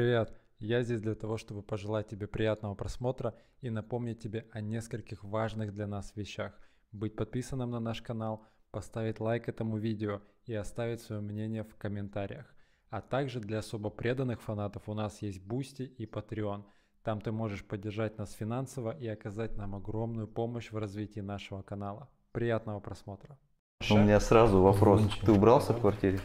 привет! 0.00 0.32
Я 0.60 0.82
здесь 0.82 1.02
для 1.02 1.14
того, 1.14 1.36
чтобы 1.36 1.62
пожелать 1.62 2.08
тебе 2.08 2.26
приятного 2.26 2.74
просмотра 2.74 3.34
и 3.60 3.68
напомнить 3.68 4.18
тебе 4.18 4.46
о 4.50 4.62
нескольких 4.62 5.22
важных 5.22 5.74
для 5.74 5.86
нас 5.86 6.16
вещах. 6.16 6.54
Быть 6.90 7.14
подписанным 7.16 7.70
на 7.70 7.80
наш 7.80 8.00
канал, 8.00 8.42
поставить 8.70 9.20
лайк 9.20 9.50
этому 9.50 9.76
видео 9.76 10.22
и 10.46 10.54
оставить 10.54 11.02
свое 11.02 11.20
мнение 11.20 11.64
в 11.64 11.76
комментариях. 11.76 12.46
А 12.88 13.02
также 13.02 13.40
для 13.40 13.58
особо 13.58 13.90
преданных 13.90 14.40
фанатов 14.40 14.88
у 14.88 14.94
нас 14.94 15.20
есть 15.20 15.42
Бусти 15.42 15.82
и 15.82 16.06
Patreon. 16.06 16.64
Там 17.02 17.20
ты 17.20 17.30
можешь 17.30 17.62
поддержать 17.62 18.16
нас 18.16 18.32
финансово 18.32 18.96
и 18.98 19.06
оказать 19.06 19.58
нам 19.58 19.74
огромную 19.74 20.28
помощь 20.28 20.72
в 20.72 20.78
развитии 20.78 21.20
нашего 21.20 21.60
канала. 21.60 22.08
Приятного 22.32 22.80
просмотра! 22.80 23.36
У 23.90 23.98
меня 23.98 24.18
сразу 24.20 24.62
вопрос. 24.62 25.02
Ты 25.26 25.30
убрался 25.30 25.74
в 25.74 25.80
квартире? 25.80 26.20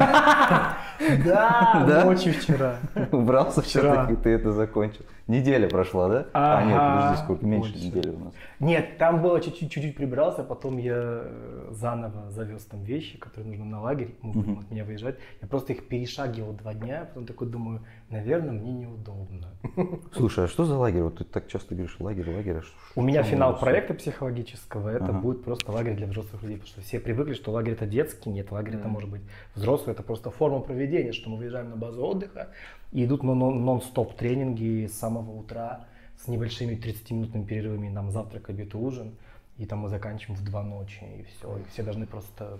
Да, 1.24 2.02
ночью 2.04 2.34
вчера. 2.34 2.76
Убрался 3.10 3.62
Вчера. 3.62 4.04
все-таки, 4.04 4.22
ты 4.22 4.30
это 4.30 4.52
закончил. 4.52 5.04
Неделя 5.26 5.68
прошла, 5.68 6.08
да? 6.08 6.26
А 6.34 6.62
нет, 6.64 6.78
подожди, 6.78 7.22
сколько? 7.24 7.46
Меньше 7.46 7.72
недели 7.74 8.10
у 8.10 8.18
нас. 8.18 8.34
Нет, 8.58 8.98
там 8.98 9.22
было 9.22 9.40
чуть-чуть, 9.40 9.96
прибрался, 9.96 10.42
потом 10.42 10.76
я 10.76 10.94
э, 10.96 11.68
заново 11.70 12.30
завез 12.30 12.64
там 12.64 12.82
вещи, 12.82 13.16
которые 13.16 13.50
нужны 13.50 13.64
на 13.64 13.80
лагерь, 13.80 14.14
от 14.22 14.70
меня 14.70 14.84
выезжать. 14.84 15.16
Я 15.40 15.48
просто 15.48 15.72
их 15.72 15.88
перешагивал 15.88 16.52
два 16.52 16.74
дня, 16.74 17.06
потом 17.08 17.26
такой 17.26 17.48
думаю, 17.48 17.80
наверное, 18.10 18.52
мне 18.52 18.72
неудобно. 18.72 19.48
Слушай, 20.12 20.44
а 20.44 20.48
что 20.48 20.64
за 20.64 20.76
лагерь? 20.76 21.02
Вот 21.02 21.18
ты 21.18 21.24
так 21.24 21.48
часто 21.48 21.74
говоришь 21.74 21.96
лагерь, 22.00 22.28
лагерь. 22.34 22.56
а 22.58 22.62
ш- 22.62 22.68
У 22.96 23.02
меня 23.02 23.22
что 23.22 23.32
финал 23.32 23.58
проекта 23.58 23.94
психологического, 23.94 24.88
это 24.88 25.06
Ага. 25.06 25.18
будет 25.20 25.44
просто 25.44 25.70
лагерь 25.72 25.96
для 25.96 26.06
взрослых 26.06 26.42
людей, 26.42 26.56
потому 26.58 26.68
что 26.72 26.80
все 26.82 27.00
привыкли, 27.00 27.34
что 27.34 27.52
лагерь 27.52 27.72
это 27.74 27.86
детский, 27.86 28.30
нет, 28.30 28.50
лагерь 28.50 28.76
это 28.76 28.88
может 28.88 29.08
быть 29.10 29.22
взрослый, 29.54 29.94
это 29.94 30.02
просто 30.02 30.30
форма 30.30 30.60
проведения, 30.60 31.12
что 31.12 31.30
мы 31.30 31.36
выезжаем 31.38 31.70
на 31.70 31.76
базу 31.76 32.04
отдыха 32.04 32.48
и 32.92 33.04
идут 33.04 33.22
но- 33.22 33.34
но- 33.34 33.50
нон-стоп 33.50 34.14
тренинги 34.16 34.86
с 34.86 34.98
самого 34.98 35.30
утра 35.32 35.86
с 36.22 36.28
небольшими 36.28 36.74
30-минутными 36.74 37.44
перерывами, 37.44 37.88
нам 37.88 38.10
завтрак, 38.10 38.50
обед 38.50 38.74
и 38.74 38.76
ужин, 38.76 39.14
и 39.56 39.66
там 39.66 39.80
мы 39.80 39.88
заканчиваем 39.88 40.38
в 40.38 40.44
два 40.44 40.62
ночи, 40.62 41.02
и 41.18 41.22
все, 41.24 41.56
и 41.58 41.62
все 41.72 41.82
должны 41.82 42.06
просто... 42.06 42.58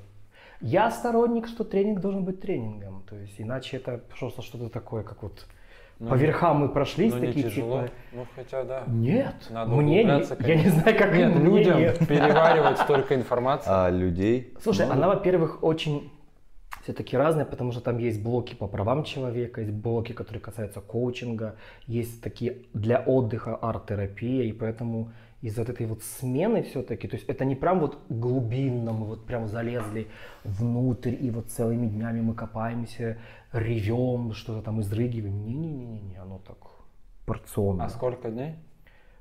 Я 0.60 0.90
сторонник, 0.90 1.48
что 1.48 1.64
тренинг 1.64 2.00
должен 2.00 2.24
быть 2.24 2.40
тренингом, 2.40 3.02
то 3.08 3.16
есть 3.16 3.40
иначе 3.40 3.78
это 3.78 4.00
просто 4.18 4.42
что-то 4.42 4.68
такое, 4.68 5.02
как 5.02 5.22
вот 5.22 5.46
по 6.08 6.14
верхам 6.14 6.60
мы 6.60 6.68
прошлись, 6.70 7.12
Ну 7.12 7.18
не 7.18 7.26
такие 7.26 7.50
тяжело. 7.50 7.82
типа... 7.82 7.92
Ну 8.12 8.26
хотя 8.34 8.64
да. 8.64 8.84
Нет, 8.86 9.34
Надо 9.50 9.70
мне 9.70 10.02
не, 10.02 10.46
я 10.46 10.54
не 10.54 10.68
знаю, 10.70 10.98
как 10.98 11.14
Нет, 11.14 11.34
мне 11.34 11.44
людям 11.44 11.78
нет. 11.78 11.98
переваривать 12.08 12.78
столько 12.78 13.14
информации. 13.14 13.68
А 13.70 13.90
людей? 13.90 14.54
Слушай, 14.62 14.86
Ну, 14.86 14.92
она, 14.94 15.08
во-первых, 15.08 15.62
очень 15.62 16.10
все-таки 16.84 17.16
разная, 17.16 17.44
потому 17.44 17.72
что 17.72 17.82
там 17.82 17.98
есть 17.98 18.22
блоки 18.22 18.54
по 18.54 18.66
правам 18.66 19.04
человека, 19.04 19.60
есть 19.60 19.74
блоки, 19.74 20.12
которые 20.12 20.40
касаются 20.40 20.80
коучинга, 20.80 21.56
есть 21.86 22.22
такие 22.22 22.62
для 22.72 23.00
отдыха 23.00 23.54
арт-терапия, 23.56 24.44
и 24.44 24.52
поэтому 24.52 25.12
из 25.42 25.56
вот 25.56 25.68
этой 25.70 25.86
вот 25.86 26.02
смены 26.02 26.62
все-таки, 26.62 27.08
то 27.08 27.16
есть 27.16 27.26
это 27.28 27.44
не 27.44 27.54
прям 27.56 27.80
вот 27.80 27.98
глубинно, 28.10 28.92
мы 28.92 29.06
вот 29.06 29.24
прям 29.24 29.46
залезли 29.48 30.08
внутрь, 30.44 31.14
и 31.18 31.30
вот 31.30 31.48
целыми 31.48 31.86
днями 31.86 32.20
мы 32.20 32.34
копаемся, 32.34 33.16
ревем, 33.52 34.32
что-то 34.34 34.62
там 34.62 34.80
изрыгиваем. 34.82 35.46
Не-не-не, 35.46 36.16
оно 36.18 36.38
так 36.46 36.58
порционно. 37.26 37.84
А 37.84 37.88
сколько 37.88 38.30
дней? 38.30 38.56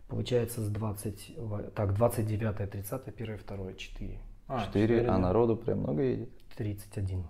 Получается 0.10 0.62
с 0.62 0.70
20, 0.70 1.36
во- 1.38 1.64
так, 1.64 1.94
29, 1.94 2.70
30, 2.70 3.08
1, 3.08 3.40
2, 3.48 3.74
4. 3.74 4.20
А, 4.48 4.66
Четыре, 4.66 5.02
а 5.02 5.04
дня. 5.04 5.18
народу 5.20 5.56
прям 5.56 5.80
много 5.80 6.02
едет? 6.02 6.30
31. 6.58 7.24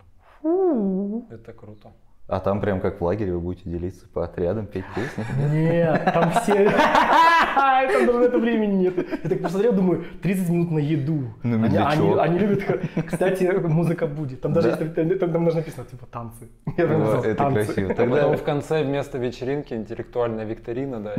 Это 1.30 1.54
круто. 1.54 1.92
А 2.28 2.40
там 2.40 2.62
прям 2.62 2.80
как 2.80 3.02
в 3.02 3.04
лагере 3.04 3.34
вы 3.34 3.40
будете 3.40 3.70
делиться 3.70 4.08
по 4.08 4.24
отрядам, 4.24 4.68
петь 4.68 4.86
песни? 4.96 5.26
Нет, 5.52 6.06
там 6.14 6.32
все... 6.32 6.72
Там 7.60 8.06
даже 8.06 8.20
на 8.20 8.24
это 8.24 8.38
времени 8.40 8.74
нет. 8.74 8.94
Я 9.24 9.30
так 9.30 9.42
посмотрел, 9.42 9.74
думаю, 9.74 10.04
30 10.22 10.50
минут 10.50 10.72
на 10.72 10.80
еду. 10.80 11.34
Ну, 11.44 11.56
они, 11.56 11.70
для 11.70 11.88
они- 11.88 11.98
чего? 11.98 12.20
они 12.20 12.40
любят... 12.40 12.64
Кстати, 13.06 13.44
музыка 13.68 14.08
будет. 14.08 14.42
Там 14.42 14.54
даже 14.54 14.72
Да? 14.72 14.78
есть, 14.84 14.96
там, 14.96 15.20
там 15.32 15.46
даже 15.46 15.58
написано, 15.58 15.86
типа, 15.86 16.06
танцы. 16.12 16.48
Я 16.78 16.88
так 16.88 16.96
О, 16.96 16.98
написал, 17.00 17.24
Это 17.24 17.36
«Танцы». 17.36 17.66
красиво. 17.66 17.86
А 17.86 17.90
потом 17.96 18.10
Тогда 18.12 18.38
в 18.38 18.44
конце 18.44 18.84
вместо 18.84 19.18
вечеринки 19.18 19.74
интеллектуальная 19.74 20.46
викторина, 20.46 21.00
да. 21.00 21.14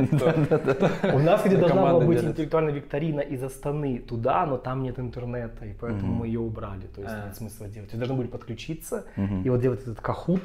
У 1.13 1.19
нас, 1.19 1.43
где 1.45 1.57
должна 1.57 1.81
была 1.81 1.99
быть 1.99 2.23
интеллектуальная 2.23 2.73
викторина 2.73 3.21
из 3.21 3.43
Астаны 3.43 3.99
туда, 3.99 4.45
но 4.45 4.57
там 4.57 4.83
нет 4.83 4.99
интернета, 4.99 5.65
и 5.65 5.73
поэтому 5.73 6.13
мы 6.13 6.27
ее 6.27 6.39
убрали. 6.39 6.87
То 6.95 7.01
есть 7.01 7.13
А. 7.13 7.25
нет 7.27 7.35
смысла 7.35 7.67
делать. 7.67 7.89
То 7.89 7.95
есть 7.95 7.99
должны 7.99 8.15
были 8.15 8.27
подключиться 8.27 9.05
и 9.45 9.49
вот 9.49 9.61
делать 9.61 9.81
этот 9.81 10.01
кахут. 10.01 10.41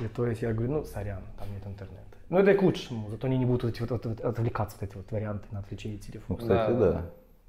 И 0.00 0.08
то 0.14 0.26
есть 0.26 0.42
я 0.42 0.52
говорю, 0.52 0.72
ну, 0.72 0.84
сорян, 0.84 1.20
там 1.38 1.48
нет 1.54 1.62
интернета. 1.66 2.02
Ну, 2.28 2.38
это 2.38 2.50
и 2.50 2.54
к 2.54 2.62
лучшему, 2.62 3.08
зато 3.10 3.26
они 3.28 3.38
не 3.38 3.46
будут 3.46 3.64
эти 3.64 3.80
вот, 3.80 3.90
вот- 3.90 4.04
вот 4.06 4.20
отвлекаться, 4.20 4.76
вот 4.80 4.88
эти 4.88 4.96
вот 4.96 5.10
варианты 5.12 5.46
на 5.52 5.60
отвлечение 5.60 5.98
Ну, 6.02 6.06
телефона. 6.12 6.38
кстати, 6.38 6.72
Да, 6.72 6.92
да. 6.92 7.02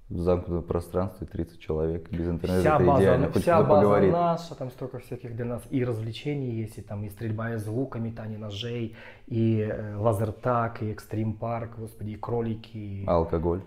В 0.09 0.19
замкнутом 0.19 0.63
пространстве 0.63 1.27
30 1.27 1.59
человек 1.59 2.09
без 2.09 2.29
интернета 2.29 2.61
Вся 2.61 2.75
это 2.77 2.85
база, 2.85 3.01
идеально. 3.03 3.31
Хоть 3.31 3.41
вся 3.41 3.57
база 3.61 3.69
поговорит. 3.81 4.13
наша, 4.13 4.55
там 4.55 4.69
столько 4.71 4.99
всяких 4.99 5.35
для 5.35 5.43
нас 5.43 5.63
и 5.69 5.83
развлечений 5.83 6.51
есть, 6.61 6.77
и 6.77 6.81
там 6.81 7.03
и 7.03 7.09
стрельба 7.09 7.55
из 7.55 7.67
лука, 7.67 7.99
метание 7.99 8.37
ножей, 8.39 8.95
и 9.25 9.59
э, 9.69 9.95
лазертаг, 9.97 10.81
и 10.81 10.91
экстрим 10.91 11.33
парк, 11.33 11.71
господи, 11.77 12.11
и 12.11 12.15
кролики. 12.15 12.77
и- 12.77 13.05
А 13.05 13.15
алкоголь? 13.17 13.61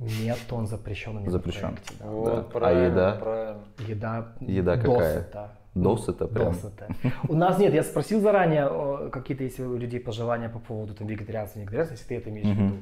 Нет, 0.00 0.38
он 0.50 0.66
запрещен. 0.66 1.30
Запрещен. 1.30 1.60
проекте, 1.76 1.94
да. 2.00 2.06
Вот, 2.10 2.50
Да. 2.52 2.66
А 2.68 2.72
еда? 2.72 3.12
правильно. 3.20 3.60
Еда, 3.86 4.32
Еда 4.40 4.76
какая? 4.76 5.14
досыта. 5.20 5.52
Досыта 5.74 6.26
прям? 6.26 6.52
Досыта. 6.52 6.88
У 7.28 7.34
нас 7.34 7.58
нет, 7.58 7.74
я 7.74 7.82
спросил 7.82 8.20
заранее, 8.20 9.10
какие-то 9.10 9.42
есть 9.44 9.58
у 9.58 9.76
людей 9.76 9.98
пожелания 10.00 10.48
по 10.48 10.58
поводу 10.58 10.94
там, 10.94 11.06
вегетарианства, 11.08 11.58
не 11.58 11.64
вегетарианства, 11.64 11.94
если 11.96 12.08
ты 12.08 12.16
это 12.16 12.30
имеешь 12.30 12.46
в 12.46 12.60
виду, 12.60 12.74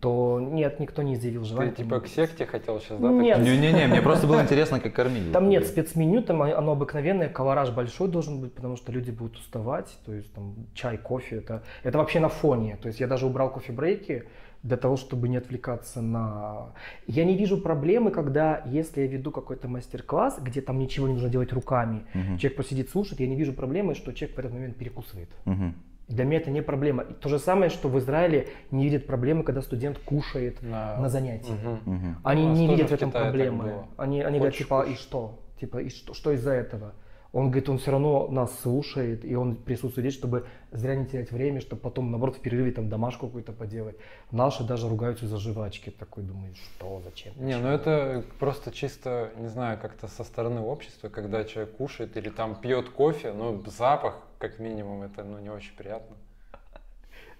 то 0.00 0.40
нет, 0.40 0.80
никто 0.80 1.02
не 1.02 1.14
изъявил 1.14 1.42
Ты 1.42 1.48
желания. 1.48 1.72
типа 1.72 2.00
к 2.00 2.08
секте 2.08 2.44
хотел 2.46 2.80
сейчас, 2.80 2.98
да? 2.98 3.08
Нет. 3.08 3.36
так? 3.36 3.46
Не-не-не, 3.46 3.86
мне 3.86 4.02
просто 4.02 4.26
было 4.26 4.40
интересно, 4.42 4.80
как 4.80 4.94
кормить. 4.94 5.32
Там 5.32 5.48
нет 5.48 5.66
спецменю, 5.66 6.22
там 6.22 6.42
оно 6.42 6.72
обыкновенное, 6.72 7.28
колораж 7.28 7.70
большой 7.70 8.08
должен 8.08 8.40
быть, 8.40 8.52
потому 8.52 8.76
что 8.76 8.90
люди 8.90 9.10
будут 9.10 9.36
уставать, 9.36 9.96
то 10.04 10.12
есть 10.12 10.32
там 10.34 10.54
чай, 10.74 10.98
кофе, 10.98 11.36
это, 11.36 11.62
это 11.84 11.98
вообще 11.98 12.18
на 12.20 12.28
фоне, 12.28 12.78
то 12.82 12.88
есть 12.88 13.00
я 13.00 13.06
даже 13.06 13.26
убрал 13.26 13.50
кофе-брейки 13.50 14.24
для 14.64 14.76
того, 14.78 14.96
чтобы 14.96 15.28
не 15.28 15.36
отвлекаться 15.36 16.00
на... 16.00 16.72
Я 17.06 17.24
не 17.24 17.36
вижу 17.36 17.58
проблемы, 17.58 18.10
когда, 18.10 18.62
если 18.64 19.02
я 19.02 19.06
веду 19.06 19.30
какой-то 19.30 19.68
мастер-класс, 19.68 20.38
где 20.40 20.62
там 20.62 20.78
ничего 20.78 21.06
не 21.06 21.12
нужно 21.12 21.28
делать 21.28 21.52
руками, 21.52 22.04
Мгм. 22.14 22.38
человек 22.38 22.56
посидит, 22.56 22.88
слушает, 22.90 23.20
я 23.20 23.26
не 23.28 23.36
вижу 23.36 23.52
проблемы, 23.52 23.94
что 23.94 24.12
человек 24.12 24.36
в 24.36 24.38
этот 24.40 24.52
момент 24.52 24.76
перекусывает. 24.76 25.28
Мгм. 25.44 25.74
Для 26.08 26.24
меня 26.24 26.38
это 26.38 26.50
не 26.50 26.62
проблема. 26.62 27.02
И 27.02 27.12
то 27.12 27.28
же 27.28 27.38
самое, 27.38 27.70
что 27.70 27.88
в 27.88 27.98
Израиле 27.98 28.48
не 28.70 28.84
видят 28.84 29.06
проблемы, 29.06 29.42
когда 29.44 29.60
студент 29.62 29.98
кушает 29.98 30.62
На- 30.62 30.96
на 30.98 31.08
занятии. 31.10 31.52
Мгм. 31.52 31.94
Мгм. 31.94 32.16
Они 32.24 32.46
нас 32.46 32.58
не 32.58 32.66
видят 32.68 32.88
в 32.90 32.92
этом 32.94 33.10
проблемы. 33.10 33.84
Они, 33.98 34.22
они 34.22 34.38
говорят, 34.38 34.56
типа, 34.56 34.80
и 34.82 34.92
кушай. 34.92 34.96
что? 35.02 35.38
Типа, 35.60 35.78
и 35.78 35.88
что, 35.90 36.14
что 36.14 36.32
из-за 36.32 36.52
этого? 36.52 36.94
Он 37.34 37.46
говорит, 37.50 37.68
он 37.68 37.78
все 37.78 37.90
равно 37.90 38.28
нас 38.28 38.56
слушает, 38.60 39.24
и 39.24 39.34
он 39.34 39.56
присутствует 39.56 40.06
здесь, 40.06 40.14
чтобы 40.14 40.46
зря 40.70 40.94
не 40.94 41.04
терять 41.04 41.32
время, 41.32 41.60
чтобы 41.60 41.82
потом, 41.82 42.12
наоборот, 42.12 42.36
в 42.36 42.40
перерыве 42.40 42.70
там 42.70 42.88
домашку 42.88 43.26
какую-то 43.26 43.50
поделать. 43.50 43.96
Наши 44.30 44.62
даже 44.62 44.88
ругаются 44.88 45.26
за 45.26 45.38
жвачки. 45.38 45.90
Такой 45.90 46.22
думаю, 46.22 46.54
что, 46.54 47.02
зачем? 47.02 47.32
Не, 47.36 47.58
ну 47.58 47.66
это 47.66 48.24
просто 48.38 48.70
чисто, 48.70 49.32
не 49.36 49.48
знаю, 49.48 49.80
как-то 49.82 50.06
со 50.06 50.22
стороны 50.22 50.60
общества, 50.60 51.08
когда 51.08 51.42
человек 51.42 51.76
кушает 51.76 52.16
или 52.16 52.30
там 52.30 52.54
пьет 52.54 52.90
кофе, 52.90 53.32
ну 53.32 53.60
запах, 53.66 54.14
как 54.38 54.60
минимум, 54.60 55.02
это 55.02 55.24
ну 55.24 55.40
не 55.40 55.50
очень 55.50 55.74
приятно. 55.76 56.14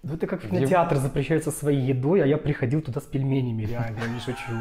Ну 0.02 0.14
это 0.14 0.26
как 0.26 0.42
в 0.42 0.50
кинотеатр 0.50 0.96
запрещается 0.96 1.52
своей 1.52 1.80
едой, 1.80 2.20
а 2.20 2.26
я 2.26 2.36
приходил 2.36 2.82
туда 2.82 3.00
с 3.00 3.04
пельменями, 3.04 3.62
реально, 3.62 4.00
не 4.12 4.18
шучу. 4.18 4.54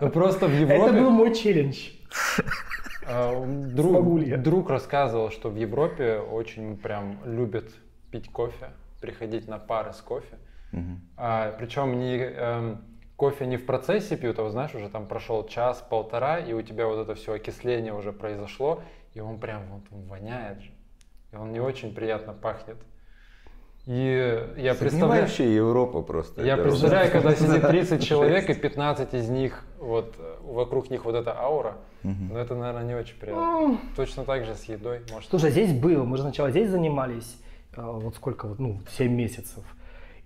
Ну 0.00 0.08
просто 0.08 0.48
в 0.48 0.54
Это 0.54 0.72
Европе... 0.72 1.00
был 1.00 1.10
мой 1.10 1.34
челлендж. 1.34 1.90
А? 3.06 3.44
Друг, 3.44 4.42
друг 4.42 4.70
рассказывал, 4.70 5.30
что 5.30 5.50
в 5.50 5.56
Европе 5.56 6.18
очень 6.18 6.76
прям 6.76 7.18
любят 7.24 7.72
пить 8.10 8.30
кофе, 8.30 8.70
приходить 9.00 9.48
на 9.48 9.58
пары 9.58 9.92
с 9.92 10.00
кофе. 10.00 10.38
Мгм. 10.72 11.00
А, 11.16 11.52
причем 11.58 11.98
не, 11.98 12.16
эм, 12.18 12.84
кофе 13.16 13.46
не 13.46 13.56
в 13.56 13.66
процессе 13.66 14.16
пьют, 14.16 14.38
а 14.38 14.42
вот 14.42 14.52
знаешь, 14.52 14.74
уже 14.74 14.88
там 14.88 15.06
прошел 15.06 15.46
час-полтора, 15.46 16.38
и 16.38 16.52
у 16.52 16.62
тебя 16.62 16.86
вот 16.86 16.98
это 16.98 17.14
все 17.14 17.34
окисление 17.34 17.92
уже 17.92 18.12
произошло, 18.12 18.82
и 19.14 19.20
он 19.20 19.38
прям 19.38 19.62
вот 19.68 19.82
он 19.90 20.02
воняет 20.06 20.60
же. 20.60 20.70
И 21.32 21.36
он 21.36 21.52
не 21.52 21.60
очень 21.60 21.94
приятно 21.94 22.32
пахнет. 22.32 22.76
И 23.86 24.48
я 24.56 24.74
представляю, 24.74 25.28
Европа 25.28 26.02
просто. 26.02 26.42
я 26.42 26.56
представляю, 26.56 27.10
когда 27.10 27.34
сидит 27.34 27.66
30 27.66 27.90
Жесть. 27.90 28.04
человек, 28.08 28.48
и 28.48 28.54
15 28.54 29.14
из 29.14 29.28
них, 29.28 29.64
вот 29.82 30.14
э, 30.18 30.36
вокруг 30.44 30.90
них 30.90 31.04
вот 31.04 31.14
эта 31.14 31.38
аура, 31.38 31.76
Мгм. 32.02 32.28
ну 32.30 32.36
это, 32.36 32.54
наверное, 32.54 32.84
не 32.84 32.94
очень 32.94 33.16
приятно. 33.18 33.78
Точно 33.96 34.24
так 34.24 34.44
же 34.44 34.54
с 34.54 34.64
едой, 34.64 35.00
может. 35.12 35.28
Слушай, 35.28 35.50
здесь 35.50 35.72
было, 35.72 36.04
мы 36.04 36.16
же 36.16 36.22
сначала 36.22 36.50
здесь 36.50 36.70
занимались, 36.70 37.36
а, 37.76 37.90
вот 37.92 38.14
сколько, 38.14 38.46
вот, 38.48 38.58
ну, 38.58 38.80
7 38.96 39.12
месяцев. 39.12 39.64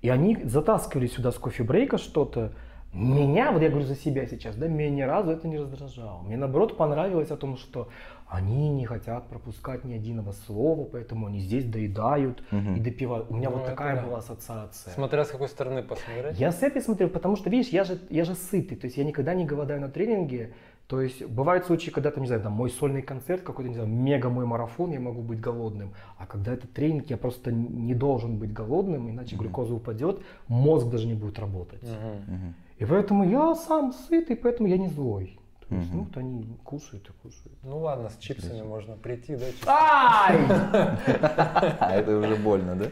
И 0.02 0.08
они 0.08 0.36
затаскивали 0.44 1.06
сюда 1.06 1.32
с 1.32 1.36
кофе-брейка 1.36 1.98
что-то, 1.98 2.52
Меня, 2.96 3.52
вот 3.52 3.60
я 3.60 3.68
говорю 3.68 3.84
за 3.84 3.94
себя 3.94 4.26
сейчас, 4.26 4.56
да, 4.56 4.68
меня 4.68 4.88
ни 4.88 5.02
разу 5.02 5.30
это 5.30 5.46
не 5.46 5.58
раздражало. 5.58 6.22
Мне 6.22 6.36
наоборот 6.38 6.78
понравилось 6.78 7.30
о 7.30 7.36
том, 7.36 7.58
что 7.58 7.88
они 8.26 8.70
не 8.70 8.86
хотят 8.86 9.28
пропускать 9.28 9.84
ни 9.84 9.92
единого 9.92 10.32
слова, 10.32 10.84
поэтому 10.84 11.26
они 11.26 11.40
здесь 11.40 11.64
доедают 11.64 12.42
угу. 12.50 12.74
и 12.74 12.80
допивают. 12.80 13.30
У 13.30 13.34
меня 13.34 13.50
ну, 13.50 13.58
вот 13.58 13.66
такая 13.66 13.96
да. 13.96 14.02
была 14.02 14.18
ассоциация. 14.18 14.94
Смотря 14.94 15.24
с 15.24 15.28
какой 15.28 15.48
стороны 15.48 15.82
посмотреть. 15.82 16.38
Я 16.38 16.52
с 16.52 16.62
этой 16.62 16.80
смотрю, 16.80 17.08
потому 17.08 17.36
что, 17.36 17.50
видишь, 17.50 17.70
я 17.70 17.84
же, 17.84 17.98
я 18.08 18.24
же 18.24 18.34
сытый, 18.34 18.78
то 18.78 18.86
есть 18.86 18.96
я 18.96 19.04
никогда 19.04 19.34
не 19.34 19.44
голодаю 19.44 19.80
на 19.80 19.88
тренинге. 19.88 20.54
То 20.88 21.00
есть 21.00 21.24
бывают 21.24 21.66
случаи, 21.66 21.90
когда 21.90 22.10
там, 22.10 22.22
не 22.22 22.28
знаю, 22.28 22.42
там 22.42 22.52
мой 22.52 22.70
сольный 22.70 23.02
концерт, 23.02 23.42
какой-то, 23.42 23.68
не 23.68 23.74
знаю, 23.74 23.90
мега 23.90 24.30
мой 24.30 24.46
марафон, 24.46 24.92
я 24.92 25.00
могу 25.00 25.20
быть 25.20 25.40
голодным. 25.40 25.92
А 26.16 26.26
когда 26.26 26.54
это 26.54 26.66
тренинг, 26.68 27.10
я 27.10 27.16
просто 27.16 27.50
не 27.52 27.94
должен 27.94 28.38
быть 28.38 28.52
голодным, 28.52 29.10
иначе 29.10 29.34
mm 29.34 29.38
глюкоза 29.38 29.74
упадет, 29.74 30.22
мозг 30.48 30.88
даже 30.88 31.06
не 31.06 31.14
будет 31.14 31.38
работать. 31.38 31.82
Mm-hmm. 31.82 32.52
И 32.78 32.84
поэтому 32.84 33.24
я 33.24 33.54
сам 33.54 33.92
сытый, 33.92 34.36
поэтому 34.36 34.68
я 34.68 34.76
не 34.76 34.88
злой. 34.88 35.38
То 35.68 35.74
есть, 35.74 35.88
угу. 35.88 35.96
ну, 35.96 36.04
вот 36.04 36.16
они 36.16 36.46
кушают 36.62 37.08
и 37.08 37.12
кушают. 37.22 37.58
Ну 37.64 37.78
ладно, 37.78 38.08
с 38.10 38.16
чипсами 38.18 38.62
можно 38.62 38.94
прийти, 38.96 39.36
да? 39.36 39.46
Ай! 39.66 40.38
Это 41.98 42.18
уже 42.18 42.36
больно, 42.36 42.76
да? 42.76 42.86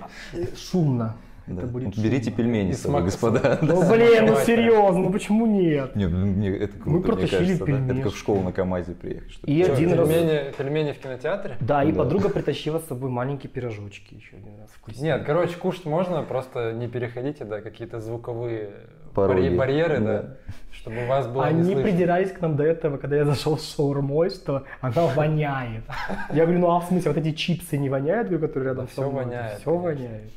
Шумно. 0.56 1.16
Да. 1.46 1.58
Это 1.58 1.66
будет 1.66 1.96
Берите 1.96 2.30
шумно. 2.30 2.36
пельмени 2.36 2.72
с 2.72 2.80
собой, 2.80 3.02
господа. 3.02 3.58
Ну 3.60 3.88
блин, 3.88 4.26
ну 4.26 4.36
серьезно, 4.36 5.02
ну 5.02 5.12
почему 5.12 5.46
нет? 5.46 5.94
Нет, 5.94 6.10
ну 6.10 6.26
мне 6.26 6.48
это 6.48 6.72
круто, 6.78 6.90
Мы 6.90 7.02
протащили 7.02 7.38
кажется, 7.38 7.64
пельмени. 7.64 7.88
Да? 7.88 7.94
Это 7.94 8.02
как 8.02 8.12
в 8.12 8.18
школу 8.18 8.42
на 8.42 8.52
КамАЗе 8.52 8.94
приехать. 8.94 9.38
И 9.44 9.62
Что, 9.62 9.74
один 9.74 9.90
пельмени, 9.90 10.46
раз... 10.46 10.54
пельмени 10.56 10.92
в 10.92 10.98
кинотеатре? 10.98 11.56
Да, 11.60 11.84
и 11.84 11.92
да. 11.92 11.98
подруга 11.98 12.30
притащила 12.30 12.78
с 12.78 12.86
собой 12.86 13.10
маленькие 13.10 13.50
пирожочки 13.50 14.14
еще 14.14 14.36
один 14.36 14.58
раз. 14.58 14.70
Вкуснее. 14.70 15.16
Нет, 15.16 15.26
короче, 15.26 15.56
кушать 15.58 15.84
можно, 15.84 16.22
просто 16.22 16.72
не 16.72 16.88
переходите, 16.88 17.44
да, 17.44 17.60
какие-то 17.60 18.00
звуковые 18.00 18.72
Пороги. 19.14 19.54
барьеры, 19.56 20.00
да. 20.00 20.22
да 20.22 20.36
чтобы 20.84 21.04
у 21.04 21.06
вас 21.06 21.26
было 21.26 21.46
Они 21.46 21.74
придирались 21.76 22.30
к 22.32 22.42
нам 22.42 22.56
до 22.56 22.64
этого, 22.64 22.98
когда 22.98 23.16
я 23.16 23.24
зашел 23.24 23.56
с 23.56 23.74
шаурмой, 23.74 24.28
что 24.28 24.64
она 24.82 25.06
воняет. 25.06 25.84
Я 26.30 26.44
говорю, 26.44 26.60
ну 26.60 26.70
а 26.76 26.80
в 26.80 26.84
смысле, 26.84 27.12
вот 27.12 27.18
эти 27.18 27.32
чипсы 27.34 27.78
не 27.78 27.88
воняют, 27.88 28.28
которые 28.28 28.70
рядом 28.70 28.84
да 28.84 28.90
с 28.90 28.92
Все 28.92 29.08
воняет. 29.08 29.60
Все 29.60 29.74
воняет. 29.74 30.30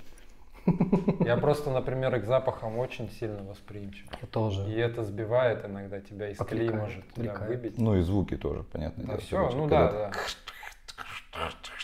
Я 1.21 1.37
просто, 1.37 1.69
например, 1.69 2.19
к 2.19 2.25
запахам 2.25 2.77
очень 2.77 3.09
сильно 3.09 3.41
восприимчив. 3.43 4.05
Я 4.21 4.27
тоже. 4.27 4.69
И 4.69 4.73
это 4.73 5.03
сбивает 5.03 5.65
иногда 5.65 5.99
тебя 6.01 6.29
из 6.29 6.37
колеи, 6.37 6.69
может 6.69 7.03
да, 7.15 7.35
выбить. 7.47 7.77
Ну 7.77 7.95
и 7.95 8.01
звуки 8.01 8.37
тоже, 8.37 8.63
понятно. 8.71 9.03
Да, 9.05 9.17
все, 9.17 9.49
ну 9.51 9.67
да, 9.67 9.91
да. 9.91 10.11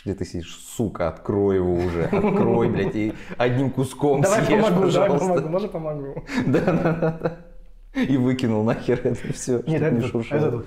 Где 0.04 0.14
ты 0.14 0.24
сидишь, 0.24 0.54
сука, 0.56 1.08
открой 1.08 1.56
его 1.56 1.74
уже, 1.74 2.04
открой, 2.04 2.68
блядь, 2.68 2.94
и 2.94 3.14
одним 3.38 3.70
куском 3.70 4.20
давай 4.20 4.44
съешь, 4.44 4.62
помогу, 4.62 4.82
пожалуйста. 4.82 5.26
Давай 5.26 5.40
помогу, 5.40 5.48
можно 5.48 5.68
помогу. 5.68 6.24
Да, 6.46 6.60
да, 6.60 6.92
да. 7.20 8.02
И 8.02 8.16
выкинул 8.16 8.64
нахер 8.64 9.00
это 9.04 9.32
все, 9.32 9.62
Нет, 9.66 9.82
это, 9.82 9.94
не 9.94 10.02
шуршало. 10.02 10.46
Это. 10.46 10.64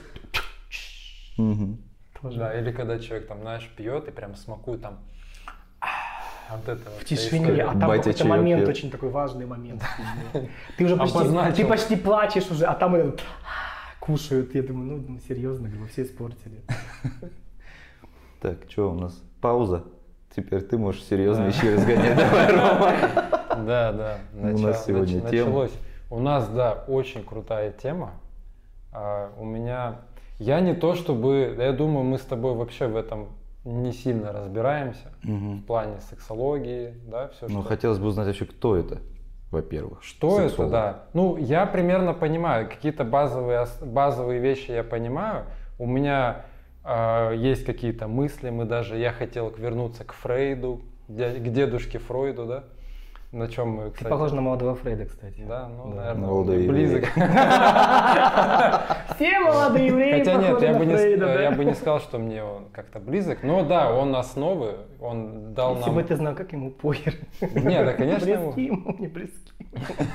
Угу. 1.37 1.77
Да, 2.35 2.59
или 2.59 2.71
когда 2.71 2.97
человек 2.99 3.27
там, 3.27 3.41
знаешь, 3.41 3.69
пьет 3.75 4.07
и 4.07 4.11
прям 4.11 4.35
смакует 4.35 4.81
там 4.81 4.99
вот 6.49 6.67
это 6.67 6.89
в 6.99 7.05
тишине, 7.05 7.63
а 7.63 7.77
там 7.77 7.91
какой-то 7.91 8.25
момент 8.25 8.61
пьет. 8.61 8.69
очень 8.69 8.89
такой 8.89 9.09
важный 9.09 9.45
момент. 9.45 9.83
Ты 10.77 10.85
уже 10.85 10.95
почти, 10.95 11.19
ты 11.55 11.65
почти 11.65 11.95
плачешь 11.95 12.49
уже, 12.49 12.65
а 12.65 12.73
там 12.73 12.95
этот, 12.95 13.21
кушают. 13.99 14.55
Я 14.55 14.63
думаю, 14.63 15.03
ну 15.07 15.19
серьезно, 15.27 15.69
вы 15.69 15.87
все 15.87 16.03
испортили. 16.03 16.63
Так, 18.41 18.57
что 18.69 18.91
у 18.91 18.93
нас? 18.93 19.23
Пауза. 19.41 19.83
Теперь 20.35 20.61
ты 20.61 20.77
можешь 20.77 21.03
серьезно 21.03 21.45
да. 21.45 21.49
вещи 21.49 21.65
разгонять. 21.65 22.17
Давай, 22.17 22.51
Рома. 22.51 22.93
Да, 23.65 23.91
да. 23.91 24.17
у 24.33 24.57
нас 24.59 24.85
сегодня 24.85 25.21
тема. 25.21 25.49
Началось. 25.49 25.71
У 26.09 26.19
нас, 26.19 26.47
да, 26.49 26.83
очень 26.87 27.23
крутая 27.23 27.71
тема. 27.71 28.11
А, 28.93 29.31
у 29.39 29.45
меня... 29.45 30.01
Я 30.39 30.59
не 30.59 30.75
то 30.75 30.93
чтобы... 30.93 31.55
Я 31.57 31.73
думаю, 31.73 32.03
мы 32.05 32.17
с 32.19 32.21
тобой 32.21 32.53
вообще 32.53 32.87
в 32.87 32.95
этом 32.95 33.29
не 33.63 33.91
сильно 33.91 34.31
разбираемся 34.31 35.11
угу. 35.23 35.55
в 35.55 35.63
плане 35.63 35.99
сексологии, 36.09 36.93
да, 37.05 37.29
все 37.29 37.47
Ну, 37.49 37.61
что... 37.61 37.69
хотелось 37.69 37.99
бы 37.99 38.07
узнать 38.07 38.27
вообще, 38.27 38.45
кто 38.45 38.77
это, 38.77 38.99
во-первых. 39.51 40.03
Что 40.03 40.37
сексолог. 40.37 40.51
это, 40.51 40.69
да. 40.69 41.03
Ну, 41.13 41.35
я 41.37 41.65
примерно 41.65 42.13
понимаю, 42.13 42.69
какие-то 42.69 43.03
базовые, 43.03 43.65
базовые 43.81 44.39
вещи 44.39 44.71
я 44.71 44.83
понимаю. 44.83 45.45
У 45.79 45.85
меня 45.85 46.45
есть 47.35 47.65
какие-то 47.65 48.07
мысли, 48.07 48.49
мы 48.49 48.65
даже, 48.65 48.97
я 48.97 49.11
хотел 49.11 49.49
вернуться 49.49 50.03
к 50.03 50.13
Фрейду, 50.13 50.81
к 51.07 51.49
дедушке 51.49 51.99
Фройду, 51.99 52.45
да. 52.45 52.63
На 53.33 53.49
чем 53.49 53.71
мы, 53.71 53.91
кстати... 53.91 54.05
Ты 54.05 54.09
похож 54.09 54.31
на 54.31 54.39
молодого 54.39 54.75
Фрейда, 54.75 55.05
кстати. 55.05 55.41
Да, 55.41 55.67
ну, 55.67 55.89
да. 55.89 55.95
наверное, 55.95 56.27
Молодой 56.27 56.65
близок. 56.65 57.03
Все 59.15 59.39
молодые 59.41 59.87
евреи 59.87 60.19
Хотя 60.19 60.35
нет, 60.35 60.61
я 60.61 60.73
бы, 60.73 60.85
не, 60.85 61.43
я 61.43 61.51
бы 61.51 61.65
не 61.65 61.73
сказал, 61.73 61.99
что 61.99 62.19
мне 62.19 62.41
он 62.41 62.69
как-то 62.71 62.99
близок. 62.99 63.43
Но 63.43 63.65
да, 63.65 63.93
он 63.93 64.15
основы, 64.15 64.77
он 65.01 65.53
дал 65.53 65.75
Если 65.75 65.87
нам... 65.87 65.95
бы 65.95 66.03
ты 66.03 66.15
знал, 66.15 66.35
как 66.35 66.53
ему 66.53 66.71
похер. 66.71 67.15
Нет, 67.41 67.85
да, 67.85 67.93
конечно. 67.93 68.25
Близки 68.25 68.63
ему, 68.63 68.95
не 68.97 69.07
близки. 69.07 69.51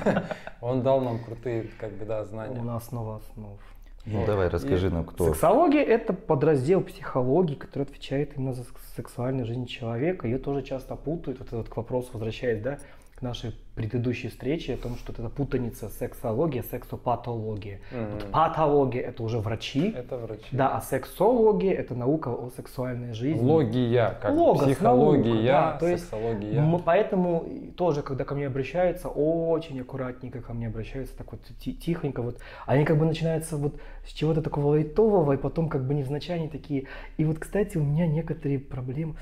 Он 0.61 0.81
дал 0.81 1.01
нам 1.01 1.19
крутые, 1.19 1.67
как 1.79 1.91
бы, 1.93 2.05
да, 2.05 2.25
знания. 2.25 2.59
Он 2.59 2.71
основа 2.71 3.17
основ. 3.17 3.59
Ну 4.05 4.25
давай, 4.25 4.49
расскажи 4.49 4.89
нам, 4.89 5.05
кто. 5.05 5.33
Сексология– 5.33 5.81
это 5.83 6.13
подраздел 6.13 6.81
психологии, 6.81 7.55
который 7.55 7.83
отвечает 7.83 8.35
именно 8.35 8.53
за 8.53 8.65
сексуальную 8.95 9.45
жизнь 9.45 9.65
человека. 9.65 10.27
Ее 10.27 10.39
тоже 10.39 10.61
часто 10.61 10.95
путают. 10.95 11.39
Вот 11.39 11.47
этот 11.47 11.69
к 11.69 11.77
вопросу 11.77 12.09
возвращаясь, 12.13 12.61
да, 12.61 12.79
нашей 13.23 13.55
предыдущей 13.75 14.29
встречи 14.29 14.71
о 14.71 14.77
том, 14.77 14.97
что 14.97 15.13
это 15.13 15.29
путаница 15.29 15.89
сексология, 15.89 16.63
сексопатология. 16.63 17.79
Mm-hmm. 17.91 18.13
Вот 18.13 18.31
патология 18.31 19.01
это 19.01 19.23
уже 19.23 19.39
врачи. 19.39 19.93
Это 19.95 20.17
врачи. 20.17 20.45
Да, 20.51 20.77
а 20.77 20.81
сексология 20.81 21.73
это 21.73 21.95
наука 21.95 22.29
о 22.29 22.51
сексуальной 22.55 23.13
жизни. 23.13 23.43
Логия, 23.43 24.17
как 24.21 24.31
Логос, 24.31 24.65
психология, 24.65 25.33
наука, 25.33 25.43
да, 25.43 25.77
то 25.77 25.87
есть 25.87 26.03
сексология. 26.03 26.61
поэтому 26.85 27.45
тоже, 27.75 28.03
когда 28.03 28.25
ко 28.25 28.35
мне 28.35 28.45
обращаются, 28.45 29.07
очень 29.07 29.81
аккуратненько 29.81 30.41
ко 30.41 30.53
мне 30.53 30.67
обращаются, 30.67 31.17
так 31.17 31.31
вот 31.31 31.41
тихонько, 31.59 32.21
вот 32.21 32.37
они 32.67 32.85
как 32.85 32.99
бы 32.99 33.05
начинаются 33.05 33.57
вот 33.57 33.79
с 34.05 34.11
чего-то 34.11 34.41
такого 34.43 34.67
лайтового, 34.67 35.33
и 35.33 35.37
потом 35.37 35.69
как 35.69 35.87
бы 35.87 35.95
невзначай 35.95 36.37
они 36.37 36.49
такие. 36.49 36.85
И 37.17 37.25
вот, 37.25 37.39
кстати, 37.39 37.77
у 37.77 37.83
меня 37.83 38.05
некоторые 38.05 38.59
проблемы. 38.59 39.15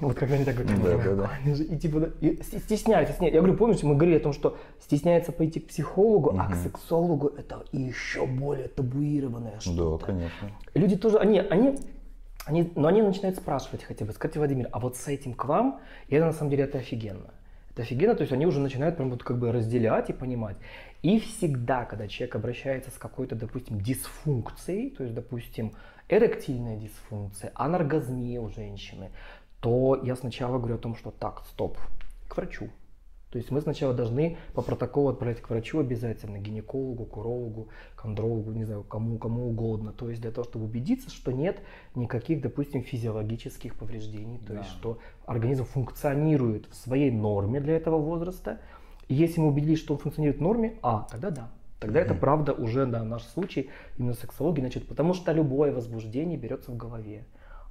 Вот 0.00 0.16
как 0.16 0.30
они 0.30 0.44
так 0.44 0.54
говорят. 0.56 0.82
Да, 0.82 1.14
да, 1.14 1.14
да. 1.44 1.50
И 1.50 1.76
типа 1.76 2.10
и 2.20 2.40
стесняются, 2.42 3.12
стесняются. 3.12 3.24
Я 3.24 3.40
говорю, 3.40 3.56
помнишь, 3.56 3.82
мы 3.82 3.94
говорили 3.94 4.16
о 4.16 4.20
том, 4.20 4.32
что 4.32 4.56
стесняется 4.80 5.32
пойти 5.32 5.60
к 5.60 5.68
психологу, 5.68 6.30
угу. 6.30 6.38
а 6.38 6.50
к 6.50 6.54
сексологу 6.56 7.28
это 7.28 7.64
еще 7.72 8.26
более 8.26 8.68
табуированное 8.68 9.58
что-то. 9.60 9.98
Да, 9.98 10.06
конечно. 10.06 10.50
Люди 10.74 10.96
тоже, 10.96 11.18
они, 11.18 11.40
они, 11.40 11.78
они, 12.46 12.72
но 12.76 12.88
они 12.88 13.02
начинают 13.02 13.36
спрашивать 13.36 13.82
хотя 13.82 14.04
бы, 14.04 14.12
скажите, 14.12 14.38
Владимир, 14.38 14.68
а 14.72 14.78
вот 14.78 14.96
с 14.96 15.08
этим 15.08 15.34
к 15.34 15.44
вам, 15.44 15.80
и 16.08 16.14
это 16.14 16.26
на 16.26 16.32
самом 16.32 16.50
деле 16.50 16.64
это 16.64 16.78
офигенно. 16.78 17.34
Это 17.72 17.82
офигенно, 17.82 18.14
то 18.14 18.22
есть 18.22 18.32
они 18.32 18.46
уже 18.46 18.60
начинают 18.60 18.96
прям 18.96 19.10
вот 19.10 19.22
как 19.22 19.38
бы 19.38 19.52
разделять 19.52 20.10
и 20.10 20.12
понимать. 20.12 20.56
И 21.02 21.20
всегда, 21.20 21.84
когда 21.84 22.08
человек 22.08 22.34
обращается 22.34 22.90
с 22.90 22.94
какой-то, 22.94 23.36
допустим, 23.36 23.80
дисфункцией, 23.80 24.90
то 24.90 25.04
есть, 25.04 25.14
допустим, 25.14 25.72
эректильная 26.08 26.76
дисфункция, 26.76 27.52
анаргазмия 27.54 28.40
у 28.40 28.48
женщины, 28.48 29.10
то 29.60 30.00
я 30.02 30.16
сначала 30.16 30.58
говорю 30.58 30.76
о 30.76 30.78
том, 30.78 30.94
что 30.94 31.10
так, 31.10 31.42
стоп, 31.46 31.78
к 32.28 32.36
врачу. 32.36 32.70
То 33.30 33.36
есть 33.36 33.50
мы 33.50 33.60
сначала 33.60 33.92
должны 33.92 34.38
по 34.54 34.62
протоколу 34.62 35.10
отправлять 35.10 35.42
к 35.42 35.50
врачу 35.50 35.80
обязательно, 35.80 36.38
гинекологу, 36.38 37.04
курологу, 37.04 37.68
кондрологу, 37.94 38.52
не 38.52 38.64
знаю, 38.64 38.84
кому, 38.84 39.18
кому 39.18 39.48
угодно. 39.48 39.92
То 39.92 40.08
есть 40.08 40.22
для 40.22 40.30
того, 40.30 40.44
чтобы 40.44 40.64
убедиться, 40.64 41.10
что 41.10 41.30
нет 41.30 41.60
никаких, 41.94 42.40
допустим, 42.40 42.82
физиологических 42.82 43.74
повреждений. 43.74 44.38
То 44.38 44.54
да. 44.54 44.58
есть 44.60 44.70
что 44.70 44.98
организм 45.26 45.66
функционирует 45.66 46.68
в 46.70 46.74
своей 46.74 47.10
норме 47.10 47.60
для 47.60 47.76
этого 47.76 47.98
возраста. 47.98 48.60
И 49.08 49.14
если 49.14 49.40
мы 49.40 49.48
убедились, 49.48 49.78
что 49.78 49.94
он 49.94 50.00
функционирует 50.00 50.38
в 50.38 50.42
норме, 50.42 50.78
а, 50.82 51.06
тогда 51.10 51.30
да. 51.30 51.50
Тогда 51.80 52.00
mm-hmm. 52.00 52.04
это 52.04 52.14
правда 52.14 52.52
уже, 52.54 52.86
да, 52.86 53.04
наш 53.04 53.22
случай 53.24 53.70
именно 53.98 54.14
сексологии, 54.14 54.62
значит, 54.62 54.88
потому 54.88 55.14
что 55.14 55.32
любое 55.32 55.72
возбуждение 55.72 56.36
берется 56.36 56.72
в 56.72 56.76
голове 56.76 57.24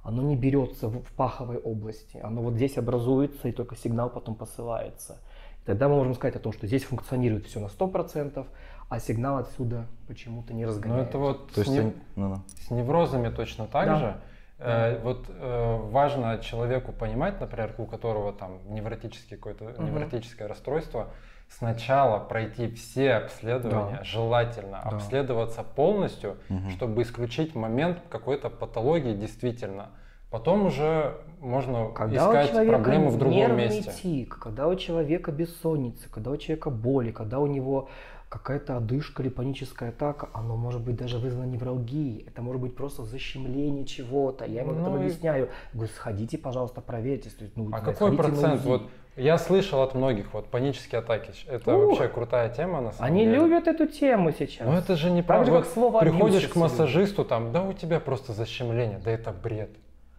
оно 0.08 0.22
не 0.22 0.36
берется 0.36 0.88
в, 0.88 1.02
паховой 1.16 1.58
области, 1.58 2.18
оно 2.22 2.40
вот 2.40 2.54
здесь 2.54 2.78
образуется 2.78 3.46
и 3.46 3.52
только 3.52 3.76
сигнал 3.76 4.08
потом 4.08 4.34
посылается. 4.34 5.18
Тогда 5.66 5.86
мы 5.88 5.96
можем 5.96 6.14
сказать 6.14 6.34
о 6.36 6.38
том, 6.38 6.54
что 6.54 6.66
здесь 6.66 6.84
функционирует 6.84 7.44
все 7.46 7.60
на 7.60 7.66
100%, 7.66 8.46
а 8.88 9.00
сигнал 9.00 9.36
отсюда 9.36 9.86
почему-то 10.06 10.54
не 10.54 10.64
разгоняется. 10.64 11.04
Ну 11.04 11.08
это 11.08 11.18
вот 11.18 11.52
То 11.52 11.62
с, 11.62 11.66
есть, 11.66 11.70
нев... 11.70 11.92
ну, 12.16 12.28
ну. 12.28 12.36
с 12.58 12.70
неврозами 12.70 13.28
точно 13.28 13.66
так 13.66 13.86
да. 13.86 13.96
же. 13.98 14.16
Э, 14.60 14.98
вот 15.02 15.26
э, 15.28 15.76
важно 15.90 16.38
человеку 16.38 16.92
понимать, 16.92 17.38
например, 17.38 17.74
у 17.76 17.84
которого 17.84 18.32
там 18.32 18.60
невротический 18.72 19.36
какое-то 19.36 19.66
угу. 19.66 19.82
невротическое 19.82 20.48
расстройство, 20.48 21.08
сначала 21.50 22.18
пройти 22.18 22.70
все 22.72 23.12
обследования, 23.12 23.98
да. 23.98 24.04
желательно 24.04 24.80
да. 24.82 24.96
обследоваться 24.96 25.62
полностью, 25.62 26.38
угу. 26.48 26.70
чтобы 26.70 27.02
исключить 27.02 27.54
момент 27.54 28.00
какой-то 28.08 28.48
патологии 28.48 29.12
действительно. 29.12 29.90
Потом 30.30 30.66
уже 30.66 31.14
можно 31.40 31.88
когда 31.94 32.44
искать 32.44 32.68
проблему 32.68 33.08
в 33.10 33.18
другом 33.18 33.56
месте. 33.56 33.90
Тик, 34.02 34.38
когда 34.38 34.68
у 34.68 34.74
человека 34.76 35.32
бессонница, 35.32 36.08
когда 36.10 36.30
у 36.30 36.36
человека 36.36 36.68
боли, 36.70 37.12
когда 37.12 37.38
у 37.38 37.46
него 37.46 37.88
какая-то 38.28 38.76
одышка 38.76 39.22
или 39.22 39.30
паническая 39.30 39.88
атака, 39.88 40.28
оно 40.34 40.54
может 40.56 40.82
быть 40.82 40.96
даже 40.96 41.16
вызвано 41.16 41.46
невралгией, 41.46 42.26
это 42.28 42.42
может 42.42 42.60
быть 42.60 42.76
просто 42.76 43.04
защемление 43.04 43.86
чего-то. 43.86 44.44
Я 44.44 44.60
ему 44.62 44.72
Ну 44.72 44.82
это 44.82 44.90
и- 44.90 44.96
объясняю. 44.96 45.48
Говорю, 45.72 45.90
сходите, 45.94 46.36
пожалуйста, 46.36 46.82
проверьте. 46.82 47.30
То 47.30 47.44
есть, 47.44 47.56
ну, 47.56 47.70
А 47.72 47.80
какой 47.80 48.14
процент? 48.14 48.60
Вот 48.66 48.82
я 49.16 49.38
слышал 49.38 49.80
от 49.80 49.94
многих, 49.94 50.34
вот 50.34 50.48
панические 50.48 50.98
атаки. 50.98 51.30
Это 51.46 51.74
Ух! 51.74 51.86
вообще 51.98 52.08
крутая 52.08 52.50
тема 52.50 52.82
на 52.82 52.92
самом 52.92 53.10
Они 53.10 53.24
деле. 53.24 53.36
любят 53.36 53.66
эту 53.66 53.86
тему 53.86 54.30
сейчас. 54.38 54.66
Ну 54.66 54.74
это 54.74 54.94
же 54.94 55.10
не 55.10 55.22
Так 55.22 55.46
же, 55.46 55.50
правда. 55.52 55.62
как 55.64 55.72
слово 55.72 56.00
приходишь 56.00 56.48
к 56.48 56.54
массажисту, 56.56 57.24
там, 57.24 57.50
да 57.50 57.62
у 57.62 57.72
тебя 57.72 57.98
просто 57.98 58.34
защемление, 58.34 59.00
да 59.02 59.10
это 59.10 59.32
бред. 59.32 59.70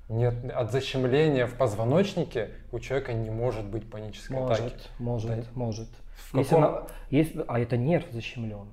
Нет, 0.10 0.34
от 0.56 0.72
защемления 0.72 1.46
в 1.46 1.54
позвоночнике 1.54 2.50
у 2.72 2.80
человека 2.80 3.14
не 3.14 3.30
может 3.30 3.66
быть 3.66 3.88
панической 3.90 4.36
Может, 4.38 4.60
атаки. 4.60 4.88
может, 4.98 5.30
Да. 5.30 5.44
может. 5.54 5.88
В 6.32 6.38
Если 6.38 6.50
каком- 6.56 6.64
она- 6.66 6.84
если- 7.12 7.46
а 7.48 7.60
это 7.60 7.78
нерв 7.78 8.06
защемлен. 8.12 8.68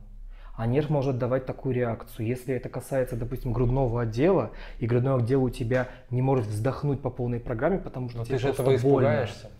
А 0.56 0.66
нерв 0.66 0.88
может 0.88 1.18
давать 1.18 1.44
такую 1.44 1.74
реакцию. 1.74 2.26
Если 2.26 2.54
это 2.54 2.70
касается, 2.70 3.16
допустим, 3.16 3.52
грудного 3.52 4.00
отдела, 4.00 4.52
и 4.78 4.86
грудной 4.86 5.16
отдел 5.18 5.44
у 5.44 5.50
тебя 5.50 5.88
не 6.08 6.22
может 6.22 6.46
вздохнуть 6.46 7.02
по 7.02 7.10
полной 7.10 7.38
программе, 7.40 7.78
потому 7.78 8.08
что 8.08 8.18
Но 8.20 8.24
тебе 8.24 8.36
ты 8.38 8.42
же 8.42 8.48
этого 8.48 8.64
больно. 8.68 8.76
испугаешься. 8.78 9.50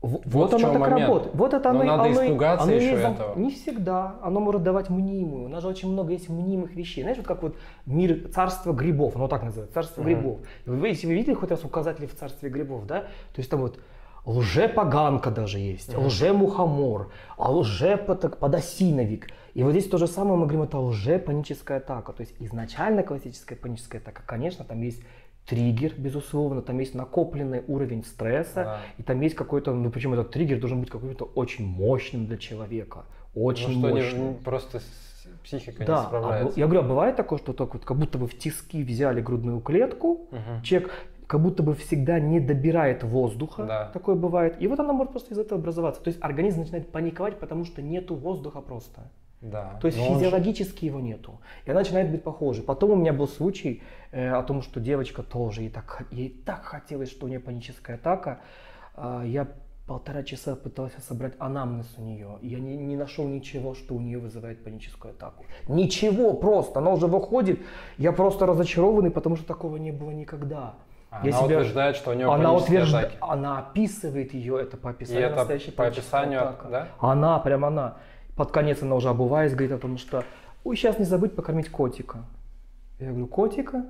Вот 0.00 0.22
Вот, 0.26 0.54
оно 0.54 0.70
так 0.72 0.78
момент. 0.80 1.00
работает. 1.08 1.34
Вот 1.34 1.54
это 1.54 1.72
Но 1.72 1.80
оно, 1.80 1.96
надо 1.96 2.10
оно 2.10 2.24
испугаться 2.24 2.62
оно 2.64 2.72
еще 2.72 2.96
зам- 2.98 3.12
этого. 3.14 3.36
Не 3.38 3.50
всегда. 3.50 4.14
Оно 4.22 4.38
может 4.38 4.62
давать 4.62 4.90
мнимую. 4.90 5.46
У 5.46 5.48
нас 5.48 5.62
же 5.62 5.68
очень 5.68 5.90
много 5.92 6.12
есть 6.12 6.28
мнимых 6.28 6.74
вещей. 6.76 7.02
Знаешь, 7.02 7.18
вот 7.18 7.26
как 7.26 7.42
вот 7.42 7.56
мир 7.84 8.28
царства 8.32 8.72
грибов, 8.72 9.16
оно 9.16 9.26
так 9.26 9.42
называется, 9.42 9.74
царство 9.74 10.02
Мгм. 10.02 10.08
грибов. 10.10 10.38
Вы, 10.66 10.88
если 10.88 11.08
вы 11.08 11.14
видели 11.14 11.34
хоть 11.34 11.50
раз 11.50 11.64
указатели 11.64 12.06
в 12.06 12.14
царстве 12.14 12.48
грибов, 12.48 12.86
да? 12.86 13.00
То 13.00 13.38
есть 13.38 13.50
там 13.50 13.60
вот 13.60 13.80
лже-поганка 14.24 15.30
даже 15.32 15.58
есть, 15.58 15.92
Мгм. 15.92 16.06
лже-мухомор, 16.06 17.10
а 17.36 17.50
лже-подосиновик. 17.50 19.28
И 19.54 19.62
вот 19.64 19.72
здесь 19.72 19.88
то 19.88 19.98
же 19.98 20.06
самое 20.06 20.36
мы 20.36 20.46
говорим, 20.46 20.62
это 20.62 20.78
лже-паническая 20.78 21.78
атака. 21.78 22.12
То 22.12 22.20
есть 22.20 22.34
изначально 22.38 23.02
классическая 23.02 23.56
паническая 23.56 24.00
атака, 24.00 24.22
конечно, 24.26 24.64
там 24.64 24.80
есть 24.82 25.02
триггер, 25.48 25.92
безусловно, 25.96 26.62
там 26.62 26.78
есть 26.78 26.94
накопленный 26.94 27.62
уровень 27.68 28.04
стресса, 28.04 28.64
Да. 28.64 28.80
и 28.98 29.02
там 29.02 29.20
есть 29.20 29.34
какой-то, 29.34 29.72
ну 29.74 29.90
причем 29.90 30.12
этот 30.12 30.30
триггер 30.30 30.60
должен 30.60 30.80
быть 30.80 30.90
какой-то 30.90 31.24
очень 31.34 31.66
мощным 31.66 32.26
для 32.26 32.36
человека. 32.36 33.04
Очень 33.34 33.80
ну 33.80 33.88
мощным. 33.90 34.28
не- 34.28 34.34
просто 34.34 34.80
психика 35.44 35.84
да, 35.84 35.92
не 35.94 36.00
а 36.00 36.04
справляется. 36.04 36.60
я 36.60 36.66
говорю, 36.66 36.80
а 36.80 36.88
бывает 36.88 37.16
такое, 37.16 37.38
что 37.38 37.52
так 37.52 37.72
вот, 37.74 37.84
как 37.84 37.96
будто 37.98 38.18
бы 38.18 38.26
в 38.26 38.36
тиски 38.38 38.82
взяли 38.82 39.20
грудную 39.20 39.60
клетку, 39.60 40.28
Мгм. 40.30 40.62
человек 40.62 40.90
как 41.26 41.42
будто 41.42 41.62
бы 41.62 41.74
всегда 41.74 42.18
не 42.18 42.40
добирает 42.40 43.04
воздуха, 43.04 43.64
Да. 43.64 43.90
такое 43.92 44.14
бывает, 44.16 44.56
и 44.60 44.66
вот 44.66 44.80
она 44.80 44.92
может 44.94 45.12
просто 45.12 45.34
из 45.34 45.38
этого 45.38 45.60
образоваться. 45.60 46.02
То 46.02 46.08
есть 46.08 46.18
организм 46.22 46.60
начинает 46.60 46.90
паниковать, 46.90 47.38
потому 47.38 47.64
что 47.64 47.82
нету 47.82 48.14
воздуха 48.16 48.60
просто. 48.62 49.10
Да. 49.40 49.78
То 49.80 49.86
есть 49.86 49.98
он 49.98 50.04
же- 50.08 50.14
физиологически 50.14 50.84
его 50.86 51.00
нету. 51.00 51.40
И 51.64 51.70
она 51.70 51.80
начинает 51.80 52.10
быть 52.10 52.22
похожей. 52.24 52.64
Потом 52.64 52.90
у 52.90 52.96
меня 52.96 53.12
был 53.12 53.28
случай 53.28 53.82
э, 54.10 54.30
о 54.30 54.42
том, 54.42 54.62
что 54.62 54.80
девочка 54.80 55.22
тоже, 55.22 55.62
ей 55.62 55.70
так, 55.70 56.06
ей 56.10 56.28
так 56.44 56.64
хотелось, 56.64 57.10
что 57.10 57.26
у 57.26 57.28
нее 57.28 57.38
паническая 57.40 57.96
атака. 57.96 58.40
А, 58.94 59.22
я 59.24 59.46
полтора 59.86 60.22
часа 60.22 60.56
пытался 60.56 61.00
собрать 61.00 61.34
анамнез 61.38 61.86
у 61.98 62.02
нее. 62.02 62.38
И 62.42 62.48
я 62.48 62.58
не, 62.58 62.76
не 62.76 62.96
нашел 62.96 63.26
ничего, 63.28 63.74
что 63.74 63.94
у 63.94 64.00
нее 64.00 64.18
вызывает 64.18 64.64
паническую 64.64 65.12
атаку. 65.14 65.44
Ничего 65.68 66.34
просто. 66.34 66.80
Она 66.80 66.90
уже 66.90 67.06
выходит. 67.06 67.60
Я 67.96 68.12
просто 68.12 68.44
разочарованный, 68.46 69.10
потому 69.10 69.36
что 69.36 69.46
такого 69.46 69.76
не 69.76 69.92
было 69.92 70.10
никогда. 70.10 70.74
Она 71.10 71.24
Я 71.24 71.32
себя- 71.32 71.44
утверждает, 71.44 71.96
что 71.96 72.10
у 72.10 72.14
нее 72.14 72.30
Она, 72.30 72.52
утвержда- 72.54 72.98
атаки. 72.98 73.16
она 73.20 73.58
описывает 73.60 74.34
ее, 74.34 74.60
это 74.60 74.76
по 74.76 74.88
И 74.88 74.90
описанию 74.90 75.26
это 75.26 75.36
настоящей 75.36 75.70
по 75.70 75.86
описанию, 75.86 76.42
атаки. 76.48 76.70
да? 76.70 76.88
Она, 76.98 77.38
прям 77.38 77.64
она. 77.64 77.96
Под 78.38 78.52
конец 78.52 78.80
она 78.82 78.94
уже 78.94 79.08
обуваясь, 79.08 79.50
говорит 79.50 79.72
о 79.72 79.78
том, 79.78 79.98
что 79.98 80.24
ой, 80.62 80.76
сейчас 80.76 80.96
не 81.00 81.04
забыть 81.04 81.34
покормить 81.34 81.70
котика. 81.70 82.24
Я 83.00 83.08
говорю, 83.08 83.26
котика? 83.26 83.86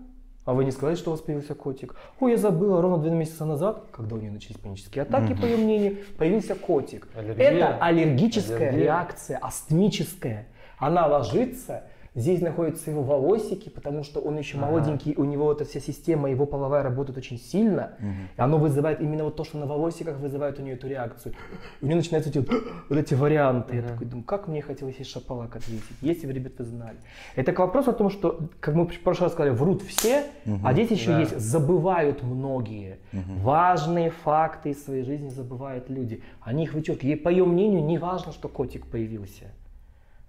А 0.46 0.54
вы 0.54 0.64
не 0.64 0.70
сказали, 0.70 0.96
что 0.96 1.10
у 1.10 1.12
вас 1.12 1.20
появился 1.20 1.54
котик? 1.54 1.94
Ой, 2.18 2.30
я 2.30 2.38
забыла, 2.38 2.80
ровно 2.80 2.96
два 2.96 3.14
месяца 3.14 3.44
назад, 3.44 3.84
когда 3.92 4.16
у 4.16 4.18
нее 4.18 4.30
начались 4.30 4.56
панические 4.56 5.02
атаки, 5.02 5.34
по 5.34 5.44
ее 5.44 5.58
мнению, 5.58 5.98
появился 6.16 6.54
котик. 6.54 7.08
Аллергия? 7.14 7.50
Это 7.50 7.76
аллергическая 7.76 8.56
Аллергия. 8.70 8.84
реакция, 8.84 9.36
астмическая. 9.36 10.48
Она 10.78 11.06
ложится, 11.06 11.82
здесь 12.18 12.40
находятся 12.40 12.90
его 12.90 13.02
волосики, 13.02 13.68
потому 13.68 14.02
что 14.04 14.20
он 14.20 14.38
еще 14.38 14.58
Ага. 14.58 14.66
молоденький, 14.66 15.14
у 15.16 15.24
него 15.24 15.52
эта 15.52 15.64
вся 15.64 15.80
система, 15.80 16.30
его 16.30 16.46
половая 16.46 16.82
работает 16.82 17.18
очень 17.18 17.38
сильно. 17.38 17.92
И 18.36 18.40
оно 18.40 18.58
вызывает 18.58 19.00
именно 19.00 19.24
вот 19.24 19.36
то, 19.36 19.44
что 19.44 19.58
на 19.58 19.66
волосиках 19.66 20.18
вызывает 20.18 20.58
у 20.58 20.62
нее 20.62 20.74
эту 20.74 20.88
реакцию. 20.88 21.34
И 21.80 21.84
у 21.84 21.86
нее 21.86 21.96
начинаются 21.96 22.30
эти 22.30 22.38
вот, 22.38 22.48
вот 22.88 22.98
эти 22.98 23.14
варианты. 23.14 23.76
Я 23.76 23.82
Мгм. 23.82 23.90
такой 23.92 24.06
думаю, 24.06 24.24
как 24.24 24.48
мне 24.48 24.62
хотелось 24.62 24.96
есть 24.98 25.10
шапалак 25.10 25.56
ответить, 25.56 25.84
если 26.00 26.26
бы, 26.26 26.32
ребят, 26.32 26.52
вы 26.58 26.64
знали. 26.64 26.96
Это 27.36 27.52
к 27.52 27.58
вопросу 27.58 27.90
о 27.90 27.94
том, 27.94 28.10
что, 28.10 28.48
как 28.60 28.74
мы 28.74 28.86
в 28.86 29.00
прошлый 29.02 29.26
раз 29.26 29.32
сказали, 29.32 29.54
врут 29.54 29.82
все, 29.82 30.24
а 30.64 30.72
здесь 30.72 30.90
еще 30.90 31.10
Да. 31.10 31.20
есть, 31.20 31.38
забывают 31.38 32.22
многие. 32.22 32.98
Важные 33.36 34.10
факты 34.10 34.70
из 34.70 34.84
своей 34.84 35.02
жизни 35.04 35.28
забывают 35.28 35.88
люди. 35.88 36.22
Они 36.40 36.64
их 36.64 36.74
вычеркивают. 36.74 37.18
И 37.18 37.22
по 37.22 37.28
ее 37.28 37.44
мнению, 37.44 37.84
не 37.84 37.98
важно, 37.98 38.32
что 38.32 38.48
котик 38.48 38.86
появился. 38.86 39.44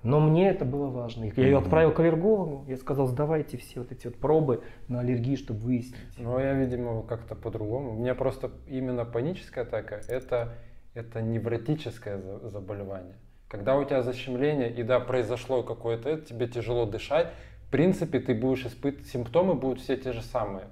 Но 0.02 0.20
мне 0.22 0.50
это 0.50 0.64
было 0.64 0.88
важно. 0.88 1.26
Я 1.26 1.44
ее 1.44 1.58
отправил 1.58 1.92
к 1.92 2.00
аллергологу, 2.00 2.66
я 2.70 2.78
сказал, 2.78 3.08
сдавайте 3.08 3.58
все 3.58 3.82
вот 3.82 3.92
эти 3.92 4.08
вот 4.08 4.16
пробы 4.16 4.64
на 4.88 5.02
аллергии, 5.02 5.36
чтобы 5.36 5.60
выяснить. 5.60 6.00
Ну, 6.18 6.40
я, 6.40 6.54
видимо, 6.54 7.04
как-то 7.04 7.36
по-другому. 7.36 7.92
У 7.92 8.00
меня 8.00 8.16
просто 8.16 8.52
именно 8.68 9.04
паническая 9.04 9.66
атака 9.66 10.02
это, 10.08 10.54
это 10.94 11.22
невротическое 11.22 12.18
за- 12.18 12.50
заболевание. 12.50 13.16
Когда 13.50 13.76
у 13.76 13.84
тебя 13.84 14.02
защемление, 14.02 14.72
и 14.72 14.84
да, 14.84 15.00
произошло 15.00 15.64
какое-то, 15.64 16.10
это, 16.10 16.26
тебе 16.26 16.48
тяжело 16.48 16.86
дышать, 16.86 17.28
в 17.68 17.72
принципе, 17.72 18.20
ты 18.20 18.34
будешь 18.34 18.66
испытывать, 18.66 19.08
симптомы 19.08 19.56
будут 19.56 19.82
все 19.82 19.98
те 19.98 20.14
же 20.14 20.22
самые. 20.22 20.68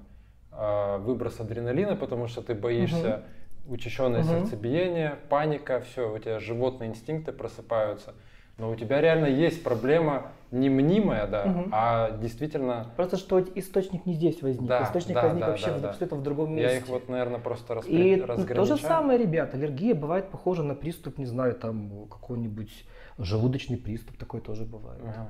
А, 0.50 0.98
Выброс 0.98 1.38
адреналина, 1.38 1.96
потому 1.96 2.28
что 2.28 2.40
ты 2.40 2.54
боишься, 2.54 3.24
учащенное 3.66 4.22
Мгм. 4.22 4.30
сердцебиение, 4.30 5.16
паника, 5.28 5.80
все, 5.80 6.12
у 6.12 6.18
тебя 6.18 6.40
животные 6.40 6.90
инстинкты 6.90 7.32
просыпаются. 7.32 8.14
Но 8.58 8.70
у 8.70 8.74
тебя 8.74 9.00
реально 9.00 9.26
есть 9.26 9.62
проблема 9.62 10.32
не 10.50 10.68
мнимая, 10.70 11.26
да, 11.26 11.44
Мгм. 11.44 11.68
а 11.72 12.10
действительно 12.10 12.86
Просто 12.96 13.16
что 13.18 13.38
источник 13.54 14.06
не 14.06 14.14
здесь 14.14 14.42
возник. 14.42 14.66
Да, 14.66 14.82
источник 14.82 15.14
да, 15.14 15.22
возник 15.22 15.40
да, 15.40 15.46
вообще 15.50 15.66
да, 15.66 15.76
в- 15.76 15.80
да. 15.82 15.92
где-то 15.94 16.16
в 16.16 16.22
другом 16.22 16.54
месте. 16.54 16.72
Я 16.72 16.78
их 16.78 16.88
вот, 16.88 17.08
наверное, 17.08 17.38
просто 17.38 17.74
распри... 17.74 18.14
И 18.14 18.16
то 18.20 18.26
разграничаю. 18.26 18.76
же 18.78 18.82
самое, 18.82 19.18
ребят, 19.18 19.54
аллергия 19.54 19.94
бывает 19.94 20.30
похожа 20.30 20.62
на 20.62 20.74
приступ, 20.74 21.18
не 21.18 21.26
знаю, 21.26 21.54
там 21.54 22.06
какой-нибудь 22.10 22.86
желудочный 23.18 23.76
приступ, 23.76 24.16
такое 24.16 24.40
тоже 24.40 24.64
бывает. 24.64 25.02
Ага. 25.04 25.28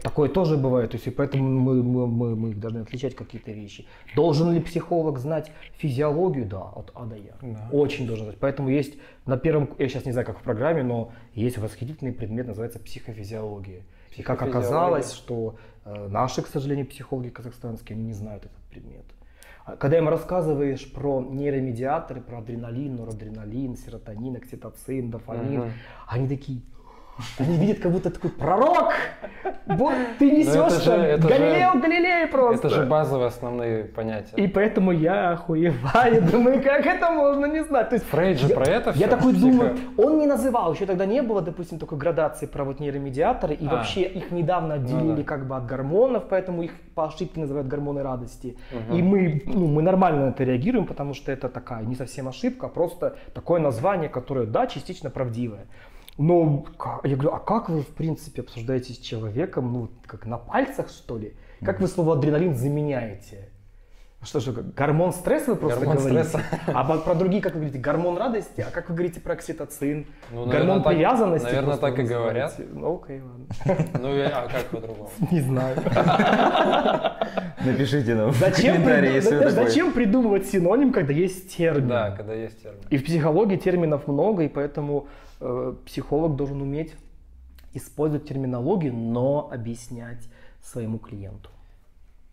Такое 0.00 0.28
тоже 0.28 0.56
бывает, 0.56 0.90
то 0.92 0.96
есть 0.96 1.06
и 1.06 1.10
поэтому 1.10 1.44
мы, 1.44 1.82
мы, 1.82 2.06
мы, 2.06 2.36
мы 2.36 2.54
должны 2.54 2.78
отличать 2.78 3.14
какие-то 3.14 3.52
вещи. 3.52 3.86
Должен 4.16 4.50
ли 4.52 4.60
психолог 4.60 5.18
знать 5.18 5.52
физиологию? 5.76 6.46
Да, 6.46 6.62
от 6.62 6.90
А 6.94 7.04
до 7.04 7.16
Я. 7.16 7.34
Да. 7.42 7.68
Очень 7.72 8.06
должен 8.06 8.24
знать. 8.24 8.38
Поэтому 8.40 8.70
есть 8.70 8.94
на 9.26 9.36
первом, 9.36 9.68
я 9.78 9.88
сейчас 9.88 10.06
не 10.06 10.12
знаю, 10.12 10.26
как 10.26 10.38
в 10.38 10.42
программе, 10.42 10.82
но 10.82 11.12
есть 11.34 11.58
восхитительный 11.58 12.12
предмет, 12.12 12.46
называется 12.46 12.78
психофизиология. 12.78 13.82
И 14.16 14.22
как 14.22 14.38
Психофизиология. 14.38 14.58
оказалось, 14.58 15.12
что 15.12 15.56
э, 15.84 16.08
наши, 16.08 16.42
к 16.42 16.46
сожалению, 16.46 16.86
психологи 16.86 17.28
казахстанские 17.28 17.98
не 17.98 18.12
знают 18.12 18.44
этот 18.46 18.58
предмет. 18.70 19.04
А 19.64 19.76
Когда 19.76 19.98
им 19.98 20.08
рассказываешь 20.08 20.90
про 20.92 21.20
нейромедиаторы, 21.20 22.20
про 22.20 22.38
адреналин, 22.38 22.96
норадреналин, 22.96 23.76
серотонин, 23.76 24.36
окситоцин, 24.36 25.10
дофамин, 25.10 25.60
Мгм. 25.60 25.72
они 26.08 26.28
такие, 26.28 26.62
они 27.38 27.56
видят, 27.58 27.78
как 27.80 27.92
будто 27.92 28.10
такой 28.10 28.30
пророк. 28.30 28.92
Вот 29.66 29.94
ты 30.18 30.26
это 30.28 30.36
несешь 30.36 30.84
там 30.84 31.00
Галилео 31.00 31.78
Галилей 31.80 32.26
просто. 32.28 32.68
Это 32.68 32.76
же 32.76 32.86
базовые 32.86 33.28
основные 33.28 33.84
понятия. 33.84 34.34
И 34.36 34.46
поэтому 34.48 34.92
я 34.92 35.30
охуеваю, 35.32 36.22
думаю, 36.32 36.62
как 36.62 36.86
это 36.86 37.10
можно 37.10 37.46
не 37.46 37.62
знать. 37.64 37.88
То 37.90 37.94
есть 37.96 38.06
Фрейд 38.08 38.38
же 38.38 38.48
я, 38.48 38.54
про 38.54 38.64
это 38.64 38.90
Я 38.90 39.06
всё, 39.06 39.16
такой 39.16 39.32
психо- 39.32 39.46
думаю, 39.50 39.76
он 39.96 40.18
не 40.18 40.26
называл, 40.26 40.72
еще 40.74 40.86
тогда 40.86 41.06
не 41.06 41.22
было, 41.22 41.40
допустим, 41.42 41.78
такой 41.78 41.98
градации 41.98 42.46
про 42.46 42.64
вот 42.64 42.80
нейромедиаторы, 42.80 43.54
и 43.54 43.66
А. 43.66 43.70
вообще 43.76 44.02
их 44.02 44.30
недавно 44.30 44.74
отделили 44.74 45.02
Ну 45.02 45.16
да. 45.16 45.22
как 45.22 45.46
бы 45.46 45.56
от 45.56 45.66
гормонов, 45.66 46.24
поэтому 46.28 46.62
их 46.62 46.72
по 46.94 47.06
ошибке 47.06 47.40
называют 47.40 47.68
гормоны 47.68 48.02
радости. 48.02 48.56
Мгм. 48.72 48.96
И 48.98 49.02
мы, 49.02 49.42
ну, 49.46 49.66
мы 49.66 49.82
нормально 49.82 50.26
на 50.26 50.30
это 50.30 50.44
реагируем, 50.44 50.86
потому 50.86 51.14
что 51.14 51.32
это 51.32 51.48
такая 51.48 51.82
не 51.82 51.94
совсем 51.94 52.28
ошибка, 52.28 52.66
а 52.66 52.68
просто 52.68 53.16
такое 53.34 53.60
название, 53.60 54.08
которое, 54.08 54.46
да, 54.46 54.66
частично 54.66 55.10
правдивое. 55.10 55.66
Но 56.18 56.64
ка- 56.78 57.00
я 57.04 57.14
говорю, 57.16 57.32
а 57.34 57.38
как 57.40 57.68
вы, 57.68 57.82
в 57.82 57.88
принципе, 57.88 58.42
обсуждаете 58.42 58.92
с 58.92 58.98
человеком, 58.98 59.72
ну, 59.72 59.88
как 60.06 60.26
на 60.26 60.36
пальцах, 60.38 60.88
что 60.90 61.16
ли? 61.18 61.34
Как 61.64 61.80
вы 61.80 61.86
слово 61.88 62.14
адреналин 62.16 62.54
заменяете? 62.54 63.48
Что 64.24 64.38
же, 64.38 64.52
гормон 64.52 65.12
стресса 65.12 65.50
вы 65.50 65.56
просто 65.56 65.80
Гормон 65.80 65.96
говорите? 65.96 66.28
стресса. 66.28 66.46
А 66.72 66.84
про, 66.84 67.14
другие, 67.16 67.42
как 67.42 67.54
вы 67.54 67.60
говорите, 67.60 67.78
гормон 67.80 68.16
радости? 68.16 68.60
А 68.60 68.70
как 68.70 68.88
вы 68.88 68.94
говорите 68.94 69.20
про 69.20 69.32
окситоцин? 69.32 70.06
Ну, 70.30 70.44
гормон 70.44 70.48
наверное, 70.48 70.80
так- 70.80 70.92
привязанности? 70.94 71.44
наверное, 71.46 71.76
так 71.76 71.98
и 71.98 72.02
говорят. 72.02 72.54
Ну, 72.72 73.00
окей, 73.02 73.20
ладно. 73.20 73.86
Ну, 74.00 74.14
я- 74.16 74.28
а 74.28 74.48
как 74.48 74.64
по-другому? 74.66 75.10
Не 75.32 75.40
знаю. 75.40 75.76
Напишите 77.64 78.14
нам 78.14 78.30
в 78.30 78.36
Зачем, 78.36 78.74
комментарии, 78.74 79.08
приду- 79.10 79.14
если 79.14 79.36
вы 79.38 79.50
зачем 79.50 79.92
придумывать 79.92 80.46
синоним, 80.46 80.92
когда 80.92 81.12
есть 81.12 81.56
термин? 81.56 81.88
Да, 81.88 82.10
когда 82.12 82.34
есть 82.34 82.62
термин. 82.62 82.80
И 82.90 82.96
в 82.98 83.04
психологии 83.04 83.56
терминов 83.56 84.06
много, 84.08 84.42
и 84.44 84.48
поэтому 84.48 85.06
э, 85.42 85.74
психолог 85.84 86.36
должен 86.36 86.60
уметь 86.62 86.94
использовать 87.74 88.28
терминологию, 88.28 88.94
но 88.94 89.50
объяснять 89.52 90.28
своему 90.62 90.98
клиенту. 90.98 91.50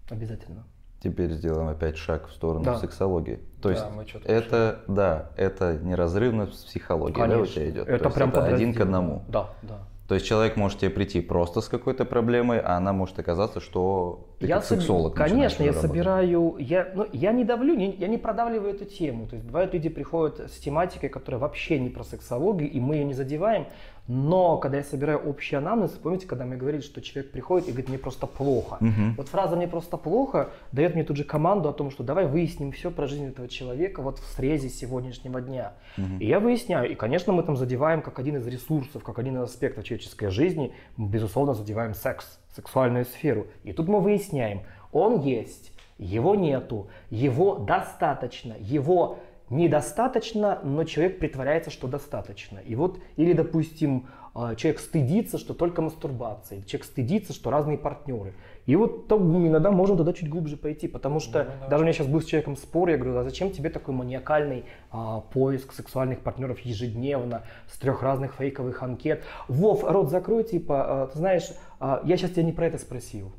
Обязательно. 0.10 0.64
Теперь 1.02 1.32
сделаем 1.32 1.70
опять 1.70 1.98
шаг 1.98 2.28
в 2.28 2.34
сторону 2.34 2.66
Да. 2.66 2.78
сексологии. 2.78 3.40
То 3.62 3.70
Да, 3.70 3.76
есть 3.76 3.86
мы 3.96 4.06
это, 4.26 4.84
да, 4.88 5.32
это 5.38 5.78
неразрывно 5.78 6.48
с 6.48 6.66
психологией, 6.66 7.28
да, 7.28 7.40
у 7.40 7.46
тебя 7.46 7.70
идет? 7.70 7.88
Это 7.88 8.00
То 8.00 8.06
есть 8.06 8.16
прям 8.16 8.30
это 8.30 8.46
один 8.46 8.74
к 8.74 8.82
одному. 8.82 9.24
Да, 9.30 9.50
да. 9.62 9.80
То 10.10 10.16
есть 10.16 10.26
человек 10.26 10.58
может 10.58 10.80
тебе 10.80 10.90
прийти 10.90 11.22
просто 11.22 11.62
с 11.62 11.70
какой-то 11.70 12.04
проблемой, 12.04 12.60
а 12.60 12.78
она 12.78 12.94
может 12.94 13.20
оказаться, 13.20 13.60
что 13.60 14.26
ты 14.40 14.48
я 14.48 14.56
как 14.56 14.64
соби- 14.64 14.80
сексолог 14.80 15.14
Конечно, 15.14 15.62
я 15.62 15.70
работать. 15.70 15.92
собираю, 15.92 16.56
я, 16.58 16.88
ну, 16.96 17.06
я 17.14 17.32
не 17.32 17.46
давлю, 17.46 17.76
не- 17.76 17.92
я 17.92 18.08
не 18.08 18.18
продавливаю 18.18 18.74
эту 18.74 18.86
тему. 18.86 19.28
То 19.28 19.36
есть 19.36 19.46
бывают 19.46 19.72
люди 19.76 19.88
приходят 19.88 20.40
с 20.52 20.58
тематикой, 20.58 21.10
которая 21.10 21.40
вообще 21.40 21.78
не 21.78 21.90
про 21.92 22.04
сексологию, 22.04 22.72
и 22.72 22.80
мы 22.80 22.96
ее 22.96 23.06
не 23.06 23.14
задеваем. 23.14 23.68
Но 24.12 24.58
когда 24.58 24.78
я 24.78 24.84
собираю 24.84 25.20
общий 25.20 25.56
анамнез, 25.56 25.92
помните, 25.92 26.26
когда 26.26 26.44
мы 26.44 26.58
говорили, 26.58 26.82
что 26.82 27.00
человек 27.00 27.32
приходит 27.32 27.68
и 27.68 27.72
говорит, 27.72 27.90
мне 27.90 28.00
просто 28.00 28.26
плохо. 28.26 28.78
Мгм. 28.80 29.14
Вот 29.16 29.28
фраза 29.28 29.56
«мне 29.56 29.68
просто 29.68 29.98
плохо» 29.98 30.50
дает 30.72 30.96
мне 30.96 31.04
тут 31.04 31.16
же 31.16 31.24
команду 31.24 31.70
о 31.70 31.74
том, 31.74 31.92
что 31.92 32.04
давай 32.04 32.26
выясним 32.26 32.72
все 32.72 32.90
про 32.90 33.06
жизнь 33.06 33.28
этого 33.28 33.48
человека 33.48 34.02
вот 34.02 34.18
в 34.18 34.26
срезе 34.26 34.68
сегодняшнего 34.70 35.42
дня. 35.42 35.74
И 36.20 36.26
я 36.26 36.40
выясняю. 36.40 36.92
И, 36.92 36.96
конечно, 36.96 37.34
мы 37.34 37.44
там 37.44 37.56
задеваем 37.56 38.02
как 38.02 38.18
один 38.18 38.38
из 38.38 38.48
ресурсов, 38.48 39.04
как 39.04 39.20
один 39.20 39.38
из 39.38 39.44
аспектов 39.44 39.84
человеческой 39.84 40.32
жизни, 40.32 40.74
мы, 40.98 41.08
безусловно, 41.08 41.54
задеваем 41.54 41.94
секс, 41.94 42.40
сексуальную 42.56 43.06
сферу. 43.06 43.46
И 43.64 43.74
тут 43.74 43.88
мы 43.88 44.00
выясняем, 44.02 44.62
он 44.92 45.22
есть, 45.22 45.72
его 46.00 46.34
нету, 46.34 46.88
его 47.12 47.60
достаточно, 47.60 48.56
его 48.60 49.20
недостаточно, 49.50 50.60
но 50.64 50.84
человек 50.84 51.20
притворяется, 51.20 51.72
что 51.72 51.88
достаточно. 51.88 52.60
И 52.60 52.76
вот, 52.76 53.00
или, 53.16 53.34
допустим, 53.34 54.08
а, 54.36 54.56
человек 54.56 54.80
стыдится, 54.80 55.38
что 55.38 55.54
только 55.54 55.82
мастурбация, 55.82 56.60
или 56.60 56.66
человек 56.66 56.86
стыдится, 56.86 57.34
что 57.34 57.50
разные 57.50 57.78
партнеры. 57.78 58.34
И 58.66 58.76
вот 58.76 59.08
там 59.08 59.48
иногда 59.48 59.72
можно 59.72 59.98
туда 59.98 60.14
чуть 60.14 60.30
глубже 60.30 60.56
пойти, 60.56 60.88
потому 60.88 61.20
что 61.20 61.48
даже 61.70 61.82
у 61.82 61.86
меня 61.86 61.94
сейчас 61.94 62.08
был 62.08 62.22
с 62.22 62.26
человеком 62.26 62.56
спор, 62.56 62.90
я 62.90 62.98
говорю, 62.98 63.18
а 63.18 63.24
зачем 63.24 63.52
тебе 63.52 63.70
такой 63.70 63.94
маниакальный 63.96 64.66
а, 64.92 65.22
поиск 65.22 65.74
сексуальных 65.74 66.20
партнеров 66.20 66.60
ежедневно, 66.60 67.44
с 67.68 67.78
трех 67.80 68.04
разных 68.04 68.36
фейковых 68.36 68.84
анкет? 68.84 69.24
Вов, 69.48 69.84
рот 69.84 70.10
закрой, 70.10 70.44
типа, 70.44 71.04
а, 71.04 71.08
ты 71.08 71.18
знаешь, 71.18 71.50
а, 71.80 72.02
я 72.06 72.16
сейчас 72.16 72.32
тебя 72.32 72.44
не 72.44 72.52
про 72.52 72.68
это 72.68 72.78
спросил. 72.78 73.32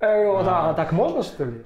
Э, 0.00 0.26
вот, 0.26 0.46
а, 0.46 0.74
так 0.74 0.92
можно, 0.92 1.22
что 1.22 1.44
ли? 1.44 1.62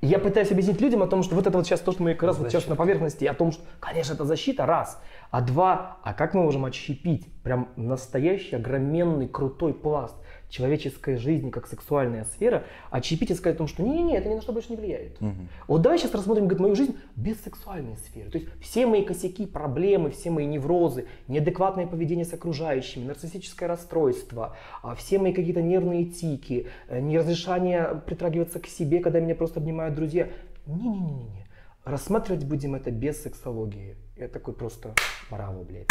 Я 0.00 0.20
пытаюсь 0.20 0.52
объяснить 0.52 0.80
людям 0.80 1.02
о 1.02 1.08
том, 1.08 1.24
что 1.24 1.34
вот 1.34 1.46
это 1.46 1.58
вот 1.58 1.66
сейчас 1.66 1.80
то, 1.80 1.90
что 1.90 2.04
мы 2.04 2.14
как 2.14 2.22
раз 2.22 2.38
вот 2.38 2.50
сейчас 2.50 2.68
на 2.68 2.76
поверхности, 2.76 3.24
о 3.24 3.34
том, 3.34 3.50
что, 3.50 3.64
конечно, 3.80 4.12
это 4.12 4.24
защита, 4.24 4.64
раз. 4.64 5.02
А 5.32 5.40
два, 5.40 5.98
а 6.04 6.14
как 6.14 6.34
мы 6.34 6.44
можем 6.44 6.64
отщепить 6.64 7.26
прям 7.42 7.68
настоящий, 7.74 8.54
огроменный, 8.54 9.26
крутой 9.26 9.74
пласт 9.74 10.14
человеческой 10.48 11.16
жизни, 11.16 11.50
как 11.50 11.66
сексуальная 11.66 12.24
сфера, 12.24 12.64
отщепить 12.90 13.30
и 13.30 13.34
сказать 13.34 13.56
о 13.56 13.58
том, 13.58 13.68
что 13.68 13.82
не-не-не, 13.82 14.16
это 14.16 14.28
ни 14.28 14.34
на 14.34 14.42
что 14.42 14.52
больше 14.52 14.70
не 14.70 14.76
влияет. 14.76 15.18
Вот 15.66 15.82
давай 15.82 15.98
сейчас 15.98 16.14
рассмотрим 16.14 16.44
говорит, 16.44 16.60
мою 16.60 16.74
жизнь 16.74 16.96
без 17.16 17.40
сексуальной 17.40 17.96
сферы. 17.96 18.30
То 18.30 18.38
есть 18.38 18.50
все 18.60 18.86
мои 18.86 19.04
косяки, 19.04 19.46
проблемы, 19.46 20.10
все 20.10 20.30
мои 20.30 20.46
неврозы, 20.46 21.06
неадекватное 21.28 21.86
поведение 21.86 22.24
с 22.24 22.32
окружающими, 22.32 23.04
нарциссическое 23.04 23.68
расстройство, 23.68 24.56
а, 24.82 24.94
все 24.94 25.18
мои 25.18 25.32
какие-то 25.32 25.62
нервные 25.62 26.04
тики, 26.04 26.68
э, 26.88 27.00
неразрешание 27.00 28.02
притрагиваться 28.06 28.60
к 28.60 28.66
себе, 28.66 29.00
когда 29.00 29.20
меня 29.20 29.34
просто 29.34 29.60
обнимают 29.60 29.94
друзья. 29.94 30.28
Не-не-не-не. 30.66 31.46
Рассматривать 31.84 32.44
будем 32.44 32.74
это 32.74 32.90
без 32.90 33.22
сексологии. 33.22 33.96
Я 34.16 34.28
такой 34.28 34.52
просто 34.52 34.94
браво, 35.30 35.62
блядь. 35.62 35.88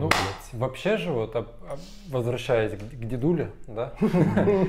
Ну, 0.00 0.10
вообще 0.52 0.96
же, 0.96 1.12
вот 1.12 1.36
об- 1.36 1.48
об- 1.70 2.12
возвращаясь 2.12 2.72
к, 2.72 2.78
к 2.78 3.04
дедуле, 3.06 3.50
да, 3.66 3.92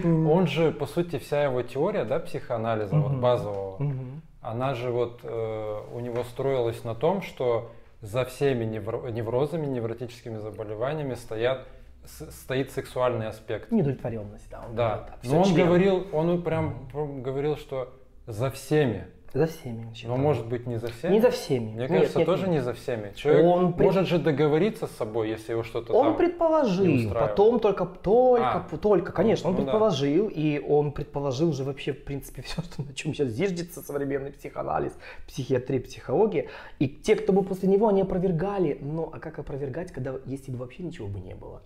он 0.04 0.48
же, 0.48 0.72
по 0.72 0.86
сути, 0.86 1.18
вся 1.20 1.44
его 1.44 1.62
теория, 1.62 2.04
да, 2.06 2.20
психоанализа, 2.20 2.96
вот 2.96 3.14
базового, 3.14 3.78
она 4.42 4.74
же 4.76 4.92
вот 4.92 5.22
э, 5.24 5.82
у 5.94 6.00
него 6.00 6.24
строилась 6.24 6.84
на 6.84 6.94
том, 6.96 7.22
что 7.22 7.72
за 8.02 8.26
всеми 8.26 8.66
невро- 8.66 9.12
неврозами, 9.12 9.66
невротическими 9.66 10.38
заболеваниями 10.38 11.16
стоят, 11.16 11.66
стоит 12.06 12.72
сексуальный 12.72 13.28
аспект. 13.28 13.72
Недовлетворенность, 13.72 14.48
да. 14.52 14.64
он 14.68 14.76
Да, 14.76 14.96
говорит 14.98 15.24
но 15.24 15.42
он 15.42 15.54
говорил, 15.56 16.08
он 16.14 16.42
прям 16.44 16.88
говорил, 17.24 17.58
что 17.58 17.92
за 18.28 18.52
всеми, 18.52 19.08
За 19.36 19.48
всеми. 19.48 19.84
но 19.84 19.94
считал. 19.94 20.18
может 20.18 20.48
быть 20.48 20.66
не 20.66 20.78
за 20.80 20.88
всеми. 20.88 21.12
Не 21.14 21.20
за 21.20 21.30
всеми. 21.30 21.66
Мне 21.72 21.82
Нет, 21.82 21.90
кажется, 21.90 22.18
нет, 22.20 22.26
тоже 22.26 22.42
нет. 22.44 22.52
не 22.52 22.60
за 22.62 22.74
всеми. 22.74 23.12
Человек 23.16 23.46
Он 23.46 23.74
при- 23.74 23.84
может 23.84 24.08
же 24.08 24.18
договориться 24.18 24.88
с 24.88 24.92
собой, 24.92 25.30
если 25.30 25.52
его 25.52 25.64
что-то 25.64 25.94
Он 25.94 26.06
там 26.08 26.18
предположил, 26.18 27.12
потом 27.14 27.60
только, 27.60 27.86
только, 27.86 28.66
А. 28.72 28.78
только, 28.82 29.12
конечно, 29.12 29.50
он 29.50 29.56
Ну 29.56 29.62
да. 29.62 29.66
предположил, 29.66 30.30
и 30.34 30.60
он 30.60 30.94
предположил 30.94 31.52
же 31.52 31.64
вообще, 31.66 31.92
в 31.92 32.04
принципе, 32.06 32.42
все, 32.46 32.62
что, 32.62 32.82
на 32.82 32.94
чем 32.94 33.14
сейчас 33.14 33.28
зиждется 33.30 33.82
современный 33.82 34.32
психоанализ, 34.32 34.94
психиатрия, 35.28 35.82
психология. 35.82 36.48
И 36.80 36.88
те, 36.88 37.16
кто 37.16 37.34
был 37.34 37.44
после 37.44 37.68
него, 37.70 37.90
они 37.90 38.02
опровергали. 38.04 38.78
Но 38.82 39.10
а 39.14 39.20
как 39.20 39.38
опровергать, 39.38 39.92
когда 39.92 40.16
если 40.26 40.52
бы 40.52 40.60
вообще 40.60 40.84
ничего 40.84 41.08
бы 41.08 41.20
не 41.20 41.36
было? 41.36 41.62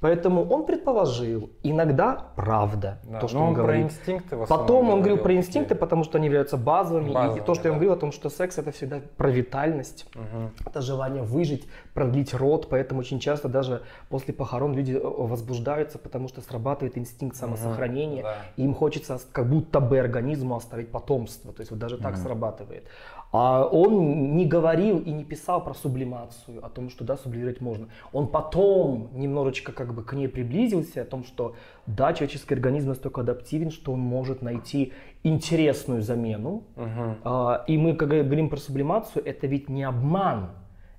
Поэтому 0.00 0.48
он 0.48 0.64
предположил, 0.64 1.50
иногда 1.62 2.28
правда, 2.34 2.98
Да, 3.04 3.20
то, 3.20 3.28
что 3.28 3.38
он, 3.38 3.48
он 3.48 3.54
про 3.54 3.62
говорит. 3.62 3.84
инстинкты 3.86 4.36
в 4.36 4.46
Потом 4.46 4.88
он 4.90 5.00
говорил 5.00 5.18
про 5.18 5.34
инстинкты, 5.34 5.74
потому 5.74 6.04
что 6.04 6.16
они 6.16 6.26
являются 6.26 6.56
базовыми. 6.56 7.10
и 7.10 7.12
Базовыми, 7.14 7.44
то, 7.44 7.54
что 7.54 7.68
я 7.68 7.72
да. 7.72 7.76
говорил 7.76 7.92
о 7.92 7.96
том, 7.96 8.10
что 8.12 8.30
секс 8.30 8.56
это 8.58 8.72
всегда 8.72 9.00
про 9.18 9.30
витальность, 9.30 10.06
Мгм. 10.14 10.52
это 10.66 10.80
желание 10.80 11.22
выжить, 11.22 11.66
продлить 11.92 12.32
род, 12.32 12.68
поэтому 12.70 13.00
очень 13.00 13.20
часто 13.20 13.48
даже 13.48 13.82
после 14.08 14.32
похорон 14.32 14.74
люди 14.74 14.92
э, 14.92 15.00
возбуждаются, 15.02 15.98
потому 15.98 16.28
что 16.28 16.40
срабатывает 16.40 16.96
инстинкт 16.96 17.36
самосохранения, 17.36 18.22
да. 18.22 18.36
и 18.56 18.62
им 18.64 18.74
хочется 18.74 19.20
как 19.32 19.48
будто 19.50 19.80
бы 19.80 19.98
организму 19.98 20.56
оставить 20.56 20.90
потомство, 20.90 21.52
то 21.52 21.60
есть 21.60 21.70
вот 21.70 21.78
даже 21.78 21.98
так 21.98 22.16
срабатывает. 22.16 22.84
А 23.32 23.64
он 23.64 24.36
не 24.36 24.44
говорил 24.44 24.98
и 24.98 25.10
не 25.12 25.24
писал 25.24 25.62
про 25.62 25.72
сублимацию, 25.72 26.64
о 26.66 26.68
том, 26.68 26.90
что 26.90 27.04
да, 27.04 27.16
сублимировать 27.16 27.60
можно. 27.60 27.88
Он 28.12 28.26
потом 28.26 29.08
немножечко 29.12 29.70
как 29.72 29.94
бы 29.94 30.02
к 30.02 30.12
ней 30.14 30.26
приблизился, 30.28 31.02
о 31.02 31.04
том, 31.04 31.22
что 31.24 31.54
да, 31.86 32.12
человеческий 32.12 32.54
организм 32.54 32.88
настолько 32.88 33.20
адаптивен, 33.20 33.70
что 33.70 33.92
он 33.92 34.00
может 34.00 34.42
найти 34.42 34.92
интересную 35.22 36.02
замену, 36.02 36.64
Мгм. 36.74 37.16
а, 37.24 37.64
И 37.68 37.78
мы, 37.78 37.94
когда 37.94 38.22
говорим 38.22 38.48
про 38.48 38.56
сублимацию, 38.56 39.24
это 39.24 39.46
ведь 39.46 39.68
не 39.68 39.84
обман, 39.84 40.50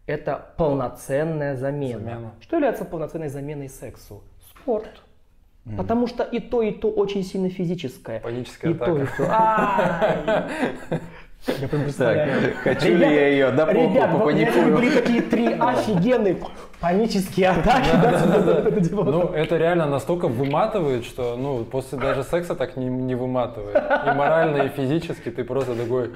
это 0.06 0.54
полноценная 0.58 1.56
замена. 1.58 2.00
Замена. 2.00 2.32
Что 2.40 2.56
является 2.56 2.86
полноценной 2.86 3.28
заменой 3.30 3.68
сексу? 3.68 4.24
Спорт. 4.50 5.02
Потому 5.78 6.08
что 6.08 6.24
и 6.24 6.40
то, 6.40 6.64
и 6.64 6.72
то 6.72 6.90
очень 6.90 7.24
сильно 7.24 7.50
физическое. 7.50 8.20
Паническая 8.20 8.72
и 8.72 8.74
то, 8.74 8.98
и 8.98 9.02
атака. 9.04 10.50
то. 10.90 11.00
Я 11.48 11.68
прям 11.68 11.84
представляю. 11.84 12.42
Так, 12.54 12.56
хочу 12.58 12.96
ли 12.96 13.04
я 13.04 13.28
ее 13.30 13.52
попу 13.52 13.72
Ребят, 13.72 14.12
вот 14.12 14.22
у 14.22 14.30
меня 14.32 14.46
попаникую? 14.46 14.76
были 14.76 14.90
такие 14.92 15.22
три 15.24 15.48
офигенные 15.60 16.38
панические 16.80 17.50
атаки. 17.50 17.90
да, 17.94 18.62
дело. 18.72 19.04
Ну, 19.06 19.24
это 19.34 19.58
реально 19.58 19.88
настолько 19.88 20.28
выматывает, 20.28 21.04
что, 21.04 21.36
ну, 21.38 21.64
после 21.66 21.98
даже 21.98 22.24
секса 22.24 22.56
так 22.56 22.78
не, 22.78 22.86
не 22.86 23.16
выматывает. 23.16 23.76
И 23.76 24.12
морально, 24.16 24.64
и 24.64 24.70
физически 24.70 25.30
ты 25.32 25.44
просто 25.44 25.76
такой... 25.76 26.12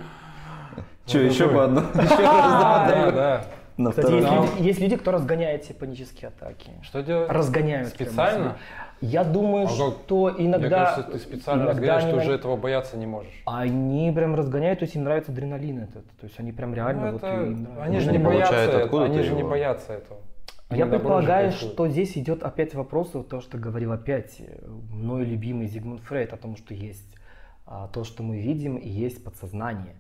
Че, 1.08 1.26
еще 1.26 1.48
по 1.50 1.66
одной? 1.66 1.84
Еще 1.96 2.18
Да, 2.18 2.88
да, 2.88 3.12
да. 3.12 3.46
На 3.78 3.90
Кстати, 3.90 4.12
есть 4.12 4.28
Да. 4.28 4.36
люди, 4.36 4.62
есть 4.62 4.80
люди, 4.80 4.96
кто 4.96 5.12
разгоняет 5.12 5.64
все 5.66 5.74
панические 5.74 6.30
атаки. 6.30 6.70
Что 6.82 7.02
делать? 7.02 7.30
Разгоняют. 7.30 7.94
прямо 7.94 8.10
Специально? 8.10 8.58
Я 9.01 9.23
думаю, 9.23 9.65
А 9.65 9.69
что 9.69 10.34
иногда... 10.38 10.58
Мне 10.58 10.69
кажется, 10.69 11.12
ты 11.12 11.19
специально 11.19 11.63
иногда 11.63 11.71
разгоняешь, 11.73 12.03
они 12.03 12.12
ты 12.13 12.17
уже 12.19 12.34
этого 12.34 12.55
бояться 12.55 12.97
не 12.97 13.05
можешь. 13.05 13.43
Они 13.45 14.12
прям 14.12 14.36
разгоняют, 14.36 14.79
то 14.79 14.84
есть 14.86 14.95
им 14.95 15.03
нравится 15.03 15.31
адреналин 15.31 15.79
этот. 15.79 16.05
То 16.19 16.25
есть 16.25 16.39
они 16.39 16.51
прям 16.51 16.73
реально 16.73 17.08
Ну, 17.08 17.12
вот 17.13 17.23
это- 17.23 17.34
им 17.36 17.63
нравится. 17.63 17.84
Они 17.84 17.99
же 17.99 18.12
не 18.12 18.17
не 18.17 18.23
боятся 18.23 18.51
получают 18.53 18.86
этого. 18.86 19.05
Они 19.05 19.21
же 19.21 19.34
не 19.34 19.43
боятся 19.43 19.93
этого. 19.93 20.19
Они, 20.69 20.79
Я 20.79 20.88
предполагаю, 20.88 21.51
что 21.51 21.88
здесь 21.88 22.17
идет 22.17 22.41
опять 22.41 22.73
вопрос, 22.73 23.13
вот 23.13 23.29
то, 23.29 23.39
что 23.39 23.58
говорил 23.58 23.91
опять 23.91 24.38
э, 24.39 24.67
мной 24.91 25.23
любимый 25.23 25.67
Зигмунд 25.67 26.01
Фрейд, 26.01 26.34
о 26.34 26.38
том, 26.38 26.55
что 26.55 26.73
есть 26.73 27.05
то, 27.93 28.04
что 28.04 28.21
мы 28.21 28.39
видим, 28.39 28.75
и 28.75 28.88
есть 28.88 29.23
подсознание. 29.23 29.95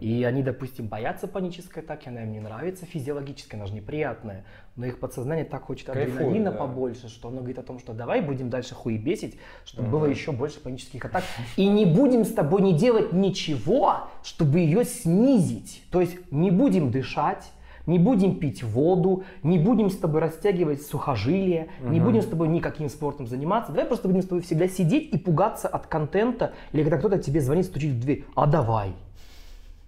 И 0.00 0.22
они, 0.24 0.42
допустим, 0.42 0.86
боятся 0.86 1.26
панической 1.26 1.82
атаки, 1.82 2.08
она 2.08 2.24
им 2.24 2.32
не 2.32 2.40
нравится 2.40 2.84
физиологически, 2.84 3.54
она 3.54 3.66
же 3.66 3.72
неприятная, 3.72 4.44
но 4.76 4.84
их 4.84 5.00
подсознание 5.00 5.46
так 5.46 5.62
хочет 5.62 5.86
Кайфует, 5.86 6.16
адреналина 6.16 6.52
да. 6.52 6.58
побольше, 6.58 7.08
что 7.08 7.28
оно 7.28 7.38
говорит 7.38 7.58
о 7.58 7.62
том, 7.62 7.78
что 7.78 7.94
давай 7.94 8.20
будем 8.20 8.50
дальше 8.50 8.74
хуебесить, 8.74 9.38
чтобы 9.64 9.88
было 9.88 10.04
еще 10.04 10.32
больше 10.32 10.60
панических 10.60 11.02
атак, 11.06 11.24
и 11.56 11.66
не 11.66 11.86
будем 11.86 12.24
с 12.24 12.32
тобой 12.32 12.60
не 12.60 12.74
делать 12.74 13.14
ничего, 13.14 14.08
чтобы 14.22 14.58
ее 14.58 14.84
снизить. 14.84 15.82
То 15.90 16.02
есть 16.02 16.30
не 16.30 16.50
будем 16.50 16.90
дышать, 16.90 17.50
не 17.86 17.98
будем 17.98 18.38
пить 18.38 18.62
воду, 18.62 19.24
не 19.42 19.58
будем 19.58 19.90
с 19.90 19.96
тобой 19.96 20.20
растягивать 20.20 20.82
сухожилия, 20.82 21.68
не 21.82 22.00
будем 22.00 22.22
с 22.22 22.26
тобой 22.26 22.48
никаким 22.48 22.88
спортом 22.88 23.26
заниматься. 23.26 23.72
Давай 23.72 23.86
просто 23.86 24.08
будем 24.08 24.22
с 24.22 24.26
тобой 24.26 24.42
всегда 24.42 24.68
сидеть 24.68 25.14
и 25.14 25.18
пугаться 25.18 25.68
от 25.68 25.86
контента, 25.86 26.52
или 26.72 26.82
когда 26.82 26.98
кто-то 26.98 27.18
тебе 27.18 27.40
звонит, 27.40 27.66
стучит 27.66 27.92
в 27.92 28.00
дверь. 28.00 28.24
А 28.34 28.46
давай. 28.46 28.92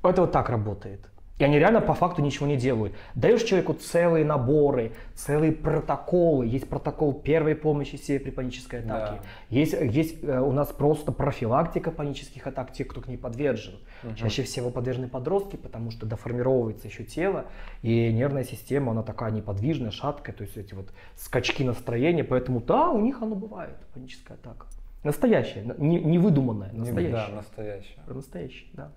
Это 0.03 0.23
вот 0.23 0.33
так 0.33 0.49
работает. 0.49 1.01
И 1.39 1.45
они 1.45 1.59
реально 1.59 1.81
по 1.81 1.95
факту 1.95 2.21
ничего 2.21 2.47
не 2.47 2.57
делают. 2.57 2.95
Даешь 3.15 3.43
человеку 3.43 3.75
целые 3.75 4.25
наборы, 4.25 4.93
целые 5.15 5.53
протоколы. 5.53 6.47
Есть 6.47 6.69
протокол 6.69 7.13
первой 7.15 7.55
помощи 7.55 7.97
себе 7.97 8.19
при 8.19 8.31
панической 8.31 8.81
атаке. 8.81 9.21
Да. 9.23 9.29
Есть, 9.49 9.73
есть 9.73 10.25
э, 10.25 10.41
у 10.41 10.53
нас 10.53 10.69
просто 10.73 11.13
профилактика 11.13 11.93
панических 11.93 12.47
атак, 12.47 12.73
тех, 12.73 12.89
кто 12.89 13.01
к 13.01 13.09
ней 13.09 13.17
подвержен. 13.17 13.75
Мгм. 14.03 14.17
Чаще 14.17 14.43
всего 14.43 14.71
подвержены 14.71 15.09
подростки, 15.09 15.57
потому 15.57 15.91
что 15.93 16.07
доформировывается 16.07 16.89
еще 16.89 17.05
тело, 17.05 17.45
и 17.83 18.13
нервная 18.13 18.45
система, 18.45 18.93
она 18.93 19.03
такая 19.03 19.31
неподвижная, 19.31 19.93
шаткая, 19.93 20.35
то 20.35 20.43
есть 20.43 20.57
эти 20.57 20.75
вот 20.75 20.93
скачки 21.17 21.63
настроения. 21.63 22.25
Поэтому 22.25 22.61
да, 22.61 22.91
у 22.91 23.01
них 23.01 23.23
оно 23.23 23.37
бывает, 23.37 23.77
паническая 23.95 24.37
атака. 24.37 24.67
Настоящая, 25.05 25.75
не, 25.79 26.01
не 26.01 26.19
выдуманная, 26.19 26.73
настоящая. 26.73 27.31
Да, 27.31 27.37
настоящая. 27.37 28.01
Настоящая, 28.09 28.67
да. 28.73 28.93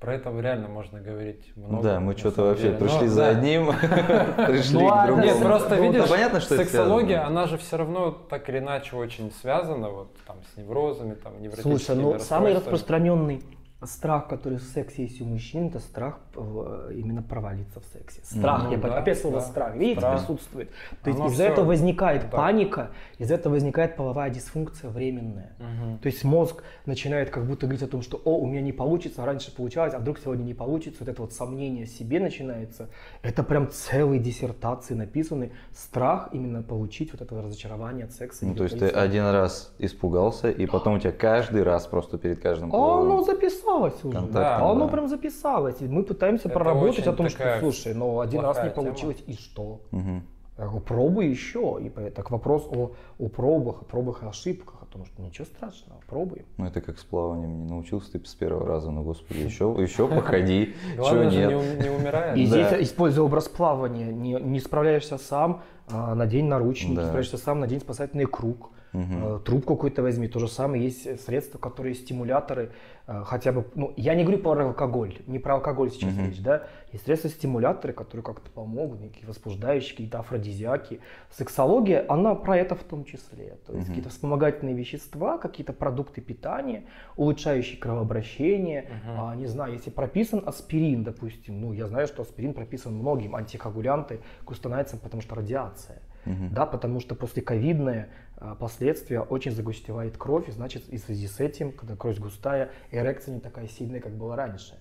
Про 0.00 0.14
это 0.14 0.30
реально 0.40 0.68
можно 0.68 0.98
говорить 0.98 1.52
много. 1.56 1.82
Да, 1.82 2.00
мы 2.00 2.16
что-то 2.16 2.42
вообще 2.44 2.72
деле. 2.72 2.78
пришли 2.78 3.02
Но, 3.02 3.06
за 3.08 3.20
да. 3.20 3.28
одним, 3.28 3.66
пришли 4.46 4.78
Ну, 4.78 4.88
а 4.88 5.02
к 5.02 5.06
другому. 5.06 5.26
Нет, 5.26 5.40
просто 5.42 5.76
Ну, 5.76 5.82
видишь, 5.82 6.08
понятно, 6.08 6.40
что 6.40 6.54
это 6.54 6.64
сексология, 6.64 7.26
она 7.26 7.46
же 7.46 7.58
все 7.58 7.76
равно 7.76 8.10
так 8.10 8.48
или 8.48 8.58
иначе 8.60 8.96
очень 8.96 9.30
связана 9.30 9.90
вот 9.90 10.08
там 10.26 10.38
с 10.54 10.56
неврозами, 10.56 11.14
там 11.14 11.34
невротическими 11.42 11.76
Слушай, 11.76 11.96
ну 12.00 12.18
самый 12.18 12.54
распространенный 12.54 13.42
страх, 13.82 14.28
который 14.28 14.58
в 14.58 14.62
сексе 14.62 15.04
есть 15.04 15.20
у 15.20 15.24
мужчин, 15.24 15.68
это 15.68 15.78
страх 15.78 16.20
э, 16.36 16.92
именно 16.94 17.22
провалиться 17.22 17.80
в 17.80 17.84
сексе. 17.86 18.20
Страх, 18.22 18.64
Ну 18.64 18.72
я 18.72 18.78
да, 18.78 18.98
опять 18.98 19.18
слово 19.18 19.40
да. 19.40 19.46
страх, 19.46 19.74
видите, 19.74 20.00
Страх. 20.00 20.18
присутствует. 20.20 20.70
То 21.02 21.10
есть 21.10 21.20
из-за 21.20 21.44
этого 21.44 21.64
возникает 21.64 22.22
да. 22.30 22.36
паника, 22.36 22.90
из-за 23.18 23.34
этого 23.34 23.54
возникает 23.54 23.96
половая 23.96 24.28
дисфункция 24.30 24.90
временная. 24.90 25.52
Мгм. 25.58 25.98
То 25.98 26.06
есть 26.06 26.24
мозг 26.24 26.62
начинает 26.84 27.30
как 27.30 27.46
будто 27.46 27.66
говорить 27.66 27.82
о 27.82 27.88
том, 27.88 28.02
что 28.02 28.20
«О, 28.24 28.38
у 28.38 28.46
меня 28.46 28.60
не 28.60 28.72
получится, 28.72 29.24
раньше 29.24 29.54
получалось, 29.54 29.94
а 29.94 29.98
вдруг 29.98 30.18
сегодня 30.18 30.44
не 30.44 30.54
получится». 30.54 31.00
Вот 31.00 31.08
это 31.08 31.22
вот 31.22 31.32
сомнение 31.32 31.86
в 31.86 31.90
себе 31.90 32.20
начинается. 32.20 32.90
Это 33.22 33.42
прям 33.42 33.70
целые 33.70 34.20
диссертации 34.20 34.94
написаны. 34.94 35.52
Страх 35.74 36.28
именно 36.32 36.62
получить 36.62 37.12
вот 37.12 37.22
это 37.22 37.40
разочарование 37.40 38.04
от 38.04 38.12
секса. 38.12 38.44
Ну, 38.44 38.54
то 38.54 38.64
есть 38.64 38.78
ты 38.78 38.88
один 38.88 39.24
раз 39.24 39.72
испугался, 39.78 40.50
и 40.50 40.66
потом 40.66 40.94
у 40.94 40.98
тебя 40.98 41.12
каждый 41.12 41.62
раз 41.62 41.86
просто 41.86 42.18
перед 42.18 42.40
каждым 42.40 42.74
А 42.74 42.76
оно 42.76 42.86
половым 42.86 43.24
записалось 43.70 44.04
уже. 44.04 44.16
контактом, 44.16 44.66
а 44.66 44.70
оно 44.72 44.84
да. 44.86 44.92
прям 44.92 45.08
записалось. 45.08 45.80
И 45.80 45.88
мы 45.88 46.02
пытаемся 46.02 46.48
Это 46.48 46.54
проработать 46.58 47.06
о 47.06 47.12
том, 47.12 47.28
что, 47.28 47.56
слушай, 47.60 47.94
ну 47.94 48.20
один 48.20 48.40
раз 48.40 48.56
не 48.58 48.70
тема. 48.70 48.74
получилось, 48.86 49.22
и 49.26 49.34
что? 49.34 49.80
Мгм. 49.90 50.24
Я 50.58 50.66
говорю, 50.66 50.80
пробуй 50.84 51.28
еще. 51.28 51.78
И 51.80 51.88
так 51.88 52.30
вопрос 52.30 52.68
о, 52.70 52.90
о 53.18 53.28
пробах, 53.28 53.80
о 53.80 53.84
пробах 53.86 54.22
и 54.22 54.26
ошибках, 54.26 54.82
о 54.82 54.86
том, 54.86 55.06
что 55.06 55.22
ничего 55.22 55.46
страшного, 55.46 56.00
пробуй. 56.06 56.44
Ну, 56.58 56.66
это 56.66 56.82
как 56.82 56.98
с 56.98 57.04
плаванием. 57.04 57.62
Не 57.64 57.70
научился 57.70 58.12
ты 58.12 58.22
с 58.26 58.34
первого 58.34 58.66
раза, 58.66 58.90
ну, 58.90 59.02
господи, 59.02 59.38
еще, 59.38 59.74
еще 59.78 60.06
походи. 60.06 60.74
Чего 60.96 61.24
нет? 61.24 61.82
не 61.82 61.88
умирает. 61.88 62.36
И 62.36 62.46
Да. 62.46 62.68
здесь, 62.68 62.88
используя 62.90 63.24
образ 63.24 63.48
плавания, 63.48 64.12
не, 64.12 64.34
не 64.34 64.60
справляешься 64.60 65.16
сам, 65.16 65.62
а, 65.90 66.14
надень 66.14 66.46
наручники, 66.46 66.96
Да. 66.96 67.02
справляешься 67.04 67.38
сам, 67.38 67.60
надень 67.60 67.80
спасательный 67.80 68.26
круг. 68.26 68.70
Э, 68.92 69.38
Трубку 69.44 69.76
какую-то 69.76 70.02
возьми. 70.02 70.26
То 70.28 70.38
же 70.40 70.48
самое 70.48 70.82
есть 70.84 71.24
средства, 71.24 71.58
которые 71.58 71.94
стимуляторы, 71.94 72.72
э, 73.06 73.22
хотя 73.24 73.52
бы, 73.52 73.64
ну, 73.74 73.92
я 73.96 74.14
не 74.14 74.24
говорю 74.24 74.42
про 74.42 74.66
алкоголь, 74.66 75.16
не 75.26 75.38
про 75.38 75.54
алкоголь 75.54 75.90
сейчас 75.90 76.14
Мгм. 76.14 76.26
речь, 76.26 76.40
да, 76.42 76.64
есть 76.92 77.04
средства 77.04 77.30
стимуляторы, 77.30 77.92
которые 77.92 78.24
как-то 78.24 78.50
помогут, 78.50 79.00
некие 79.00 79.26
возбуждающие, 79.26 79.92
какие-то 79.92 80.18
афродизиаки. 80.18 81.00
Сексология, 81.30 82.04
она 82.08 82.34
про 82.34 82.56
это 82.56 82.74
в 82.74 82.82
том 82.82 83.04
числе. 83.04 83.58
То 83.66 83.72
есть 83.74 83.84
Мгм. 83.84 83.84
какие-то 83.86 84.08
вспомогательные 84.10 84.74
вещества, 84.74 85.38
какие-то 85.38 85.72
продукты 85.72 86.20
питания, 86.20 86.84
улучшающие 87.16 87.78
кровообращение. 87.78 88.88
Мгм. 89.04 89.20
А, 89.20 89.36
не 89.36 89.46
знаю, 89.46 89.74
если 89.74 89.90
прописан 89.90 90.42
аспирин, 90.44 91.04
допустим, 91.04 91.60
ну, 91.60 91.72
я 91.72 91.86
знаю, 91.86 92.06
что 92.08 92.22
аспирин 92.22 92.54
прописан 92.54 92.94
многим, 92.94 93.36
антикоагулянты 93.36 94.20
густонаицам, 94.44 94.98
потому 94.98 95.22
что 95.22 95.36
радиация. 95.36 96.02
Мгм. 96.26 96.52
Да, 96.52 96.66
потому 96.66 97.00
что 97.00 97.14
после 97.14 97.40
ковидные 97.42 98.00
а, 98.00 98.29
последствия 98.58 99.20
очень 99.20 99.52
загустевает 99.52 100.16
кровь, 100.16 100.48
и 100.48 100.52
значит, 100.52 100.88
и 100.88 100.96
в 100.96 101.00
связи 101.00 101.26
с 101.26 101.40
этим, 101.40 101.72
когда 101.72 101.96
кровь 101.96 102.18
густая, 102.18 102.70
эрекция 102.90 103.34
не 103.34 103.40
такая 103.40 103.68
сильная, 103.68 104.00
как 104.00 104.12
была 104.12 104.36
раньше. 104.36 104.78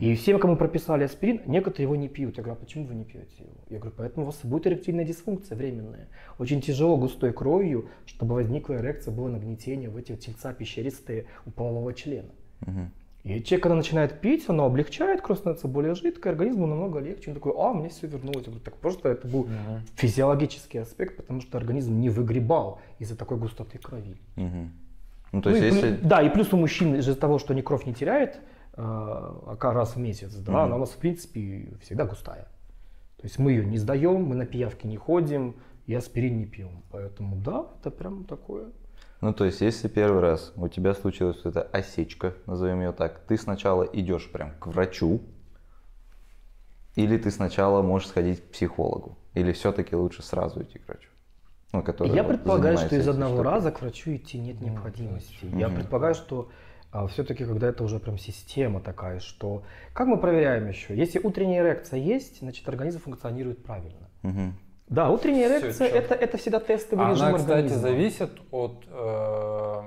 И 0.00 0.14
всем, 0.14 0.38
кому 0.38 0.56
прописали 0.56 1.04
аспирин, 1.04 1.40
некоторые 1.46 1.84
его 1.84 1.96
не 1.96 2.08
пьют. 2.08 2.36
Я 2.36 2.42
говорю, 2.42 2.60
а 2.60 2.62
почему 2.62 2.84
вы 2.84 2.94
не 2.94 3.04
пьете 3.04 3.44
его? 3.44 3.54
Я 3.70 3.78
говорю, 3.78 3.94
поэтому 3.96 4.24
у 4.24 4.26
вас 4.26 4.38
будет 4.42 4.66
эректильная 4.66 5.04
дисфункция 5.06 5.56
временная. 5.56 6.08
Очень 6.38 6.60
тяжело 6.60 6.98
густой 6.98 7.32
кровью, 7.32 7.88
чтобы 8.04 8.34
возникла 8.34 8.74
эрекция, 8.74 9.14
было 9.14 9.28
нагнетение 9.28 9.88
в 9.88 9.96
эти 9.96 10.14
тельца 10.16 10.52
пещеристые 10.52 11.26
у 11.46 11.50
полового 11.50 11.94
члена. 11.94 12.30
Мгм. 12.60 12.90
И 13.22 13.42
человек, 13.42 13.62
когда 13.62 13.76
начинает 13.76 14.20
пить, 14.20 14.48
оно 14.48 14.64
облегчает, 14.64 15.20
кровь 15.20 15.38
становится 15.38 15.68
более 15.68 15.94
жидкой, 15.94 16.32
организму 16.32 16.66
намного 16.66 17.00
легче. 17.00 17.30
Он 17.30 17.34
такой, 17.34 17.52
а, 17.56 17.72
мне 17.74 17.90
все 17.90 18.06
вернулось. 18.06 18.38
Я 18.46 18.52
говорю, 18.52 18.60
так 18.64 18.76
просто 18.76 19.10
это 19.10 19.28
был 19.28 19.44
Мгм. 19.44 19.82
физиологический 19.96 20.80
аспект, 20.80 21.16
потому 21.18 21.42
что 21.42 21.58
организм 21.58 22.00
не 22.00 22.08
выгребал 22.08 22.80
из-за 22.98 23.16
такой 23.16 23.36
густоты 23.36 23.78
крови. 23.78 24.16
Мгм. 24.36 24.72
Ну, 25.32 25.42
то 25.42 25.50
Ну 25.50 25.56
есть, 25.56 25.66
и 25.66 25.70
плю- 25.78 25.86
если... 25.90 26.06
Да, 26.06 26.22
и 26.22 26.30
плюс 26.30 26.52
у 26.52 26.56
мужчин 26.56 26.94
из-за 26.96 27.14
того, 27.14 27.38
что 27.38 27.52
они 27.52 27.60
кровь 27.62 27.84
не 27.84 27.92
теряют 27.94 28.36
э, 28.36 28.40
а 28.82 29.56
раз 29.60 29.96
в 29.96 29.98
месяц, 29.98 30.34
да, 30.36 30.52
Мгм. 30.52 30.60
она 30.60 30.76
у 30.76 30.78
нас 30.78 30.90
в 30.90 30.96
принципе 30.96 31.74
всегда 31.82 32.06
густая. 32.06 32.48
То 33.18 33.24
есть 33.24 33.38
мы 33.38 33.52
ее 33.52 33.66
не 33.66 33.76
сдаем, 33.76 34.22
мы 34.24 34.34
на 34.34 34.46
пиявки 34.46 34.86
не 34.86 34.96
ходим, 34.96 35.56
и 35.86 35.94
аспирин 35.94 36.38
не 36.38 36.46
пьем. 36.46 36.82
Поэтому 36.90 37.36
да, 37.36 37.66
это 37.80 37.90
прям 37.90 38.24
такое. 38.24 38.68
Ну, 39.20 39.34
то 39.34 39.44
есть, 39.44 39.60
если 39.60 39.88
первый 39.88 40.20
раз 40.22 40.52
у 40.56 40.68
тебя 40.68 40.94
случилась 40.94 41.36
вот 41.44 41.54
эта 41.56 41.62
осечка, 41.62 42.34
назовем 42.46 42.80
ее 42.80 42.92
так, 42.92 43.20
ты 43.28 43.36
сначала 43.36 43.82
идешь 43.84 44.30
прям 44.32 44.52
к 44.58 44.66
врачу, 44.66 45.20
или 46.96 47.18
ты 47.18 47.30
сначала 47.30 47.82
можешь 47.82 48.08
сходить 48.08 48.40
к 48.40 48.50
психологу, 48.50 49.18
или 49.34 49.52
все-таки 49.52 49.94
лучше 49.94 50.22
сразу 50.22 50.62
идти 50.62 50.78
к 50.78 50.88
врачу? 50.88 51.10
Ну, 51.72 51.82
который 51.82 52.14
Я 52.14 52.22
вот 52.22 52.32
предполагаю, 52.32 52.78
что 52.78 52.96
из 52.96 53.06
одного 53.08 53.34
штукой. 53.34 53.52
раза 53.52 53.70
к 53.70 53.80
врачу 53.82 54.16
идти 54.16 54.38
нет 54.38 54.60
необходимости. 54.60 55.44
Я 55.44 55.68
Мгм. 55.68 55.76
предполагаю, 55.76 56.14
что 56.14 56.50
все-таки, 57.10 57.44
когда 57.44 57.68
это 57.68 57.84
уже 57.84 58.00
прям 58.00 58.18
система 58.18 58.80
такая, 58.80 59.20
что... 59.20 59.62
Как 59.92 60.08
мы 60.08 60.16
проверяем 60.18 60.66
еще? 60.66 60.96
Если 60.96 61.20
утренняя 61.20 61.62
эрекция 61.62 62.00
есть, 62.00 62.40
значит 62.40 62.68
организм 62.68 62.98
функционирует 63.00 63.62
правильно. 63.62 64.08
Мгм. 64.22 64.56
Да, 64.90 65.08
утренняя 65.08 65.48
Всё 65.48 65.60
эрекция 65.60 65.88
это, 65.88 66.14
это 66.14 66.36
всегда 66.36 66.58
тестовый 66.58 67.06
А 67.06 67.10
режим 67.10 67.26
она, 67.26 67.38
кстати, 67.38 67.52
организма. 67.52 67.80
зависит 67.80 68.40
от, 68.50 68.84
э, 68.88 69.82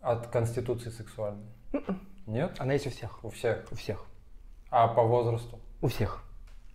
от 0.00 0.26
конституции 0.26 0.90
сексуальной. 0.90 1.46
Нет? 2.26 2.56
Она 2.58 2.72
есть 2.72 2.88
у 2.88 2.90
всех. 2.90 3.24
У 3.24 3.30
всех. 3.30 3.64
У 3.70 3.76
всех. 3.76 4.04
А 4.70 4.88
по 4.88 5.04
возрасту? 5.04 5.60
У 5.80 5.86
всех. 5.86 6.24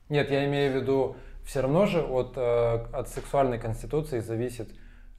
Нет, 0.07 0.31
я 0.31 0.45
имею 0.45 0.71
в 0.71 0.75
виду, 0.81 1.17
все 1.45 1.59
равно 1.61 1.85
же 1.87 2.01
от, 2.01 2.37
э, 2.37 2.85
от 2.93 3.09
сексуальной 3.09 3.59
конституции 3.59 4.19
зависит. 4.19 4.69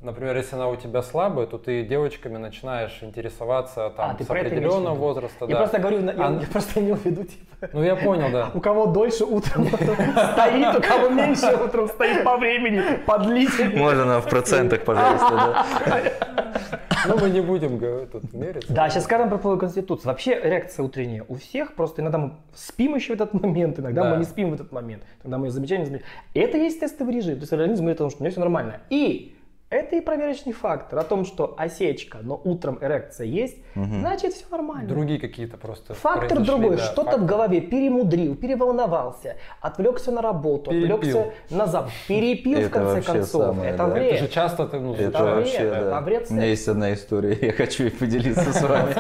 Например, 0.05 0.37
если 0.37 0.55
она 0.57 0.69
у 0.69 0.77
тебя 0.77 1.01
слабая, 1.03 1.47
то 1.47 1.57
ты 1.57 1.83
девочками 1.83 2.37
начинаешь 2.37 2.99
интересоваться 3.01 3.91
там, 3.97 4.11
А, 4.21 4.23
с 4.23 4.29
определенного 4.29 4.95
возраста. 4.95 5.47
Я 5.47 5.53
да. 5.55 5.57
просто 5.57 5.79
говорю, 5.79 6.01
на- 6.03 6.11
я, 6.11 6.27
А- 6.29 6.41
я 6.43 6.47
просто 6.53 6.81
имел 6.81 6.97
в 6.97 7.05
виду, 7.07 7.25
типа, 7.25 7.69
Ну 7.73 7.83
я 7.83 7.97
понял, 7.97 8.31
да. 8.31 8.51
у 8.53 8.61
кого 8.61 8.85
дольше 8.87 9.25
утром 9.25 9.67
стоит, 9.67 10.77
у 10.77 10.83
кого 10.83 11.09
меньше 11.09 11.57
утром 11.65 11.89
стоит 11.89 12.23
по 12.23 12.37
времени, 12.37 12.83
подлительнее. 13.07 13.79
Можно 13.79 14.21
в 14.21 14.29
процентах, 14.29 14.85
пожалуйста, 14.85 15.31
да? 15.31 16.03
Ну 17.07 17.19
мы 17.19 17.29
не 17.29 17.43
будем 17.43 17.77
говорить, 17.77 18.13
тут 18.13 18.33
мериться. 18.33 18.73
Да, 18.73 18.89
сейчас 18.89 19.05
скажем 19.05 19.29
про 19.29 19.37
половую 19.37 19.61
конституцию. 19.61 20.07
Вообще 20.07 20.33
эрекция 20.43 20.85
утренняя 20.85 21.23
у 21.29 21.37
всех, 21.37 21.75
просто 21.75 22.01
иногда 22.01 22.17
мы 22.17 22.33
спим 22.55 22.95
еще 22.95 23.13
в 23.15 23.21
этот 23.21 23.35
момент, 23.35 23.79
иногда 23.79 24.05
Да. 24.05 24.11
мы 24.11 24.17
не 24.19 24.25
спим 24.25 24.51
в 24.51 24.55
этот 24.55 24.73
момент, 24.73 25.03
тогда 25.23 25.37
мы 25.37 25.47
ее 25.47 25.51
замечаем. 25.51 25.83
не 25.83 25.87
замечаем. 25.87 26.11
Это 26.33 26.57
есть 26.57 26.81
тестовый 26.81 27.15
режим, 27.15 27.35
то 27.35 27.41
есть 27.43 27.53
организм 27.53 27.83
говорит 27.83 28.01
о 28.01 28.05
том, 28.05 28.11
что 28.11 28.21
у 28.21 28.23
меня 28.23 28.31
все 28.31 28.41
нормально. 28.41 28.81
И 28.89 29.34
это 29.75 29.97
и 29.97 30.01
проверочный 30.01 30.53
фактор 30.53 30.99
о 31.01 31.03
том, 31.03 31.25
что 31.25 31.55
осечка, 31.59 32.19
но 32.23 32.41
утром 32.45 32.79
эрекция 32.81 33.27
есть, 33.27 33.57
значит 33.75 34.33
все 34.35 34.45
нормально. 34.51 34.89
Другие 34.89 35.19
какие-то 35.19 35.57
просто 35.57 35.95
Фактор 35.95 36.41
другой, 36.41 36.77
да, 36.77 36.83
что-то 36.85 37.19
в 37.19 37.27
голове 37.27 37.61
перемудрил, 37.61 38.37
переволновался, 38.37 39.37
отвлекся 39.61 40.13
на 40.13 40.23
работу, 40.23 40.71
Перепил. 40.71 40.95
отвлекся 40.95 41.33
на 41.51 41.67
завтрак, 41.67 41.95
перепил 42.09 42.59
в 42.59 42.63
Это 42.63 42.71
конце 42.71 42.95
вообще 42.95 43.13
концов. 43.13 43.43
самое, 43.43 43.71
это 43.71 43.79
да. 43.79 43.87
вред. 43.87 44.13
Это 44.13 44.25
же 44.25 44.29
часто 44.31 44.67
ты, 44.67 44.81
ну, 44.81 44.95
Это 44.95 45.03
Это 45.05 45.23
вред, 45.23 45.35
вообще, 45.37 45.57
это 45.59 45.91
да. 45.91 46.01
вред 46.01 46.27
У 46.31 46.35
меня 46.35 46.47
есть 46.47 46.69
одна 46.69 46.95
история, 46.95 47.39
я 47.41 47.53
хочу 47.53 47.85
ей 47.85 47.91
поделиться 47.91 48.53
с 48.53 48.63
вами. 48.63 48.95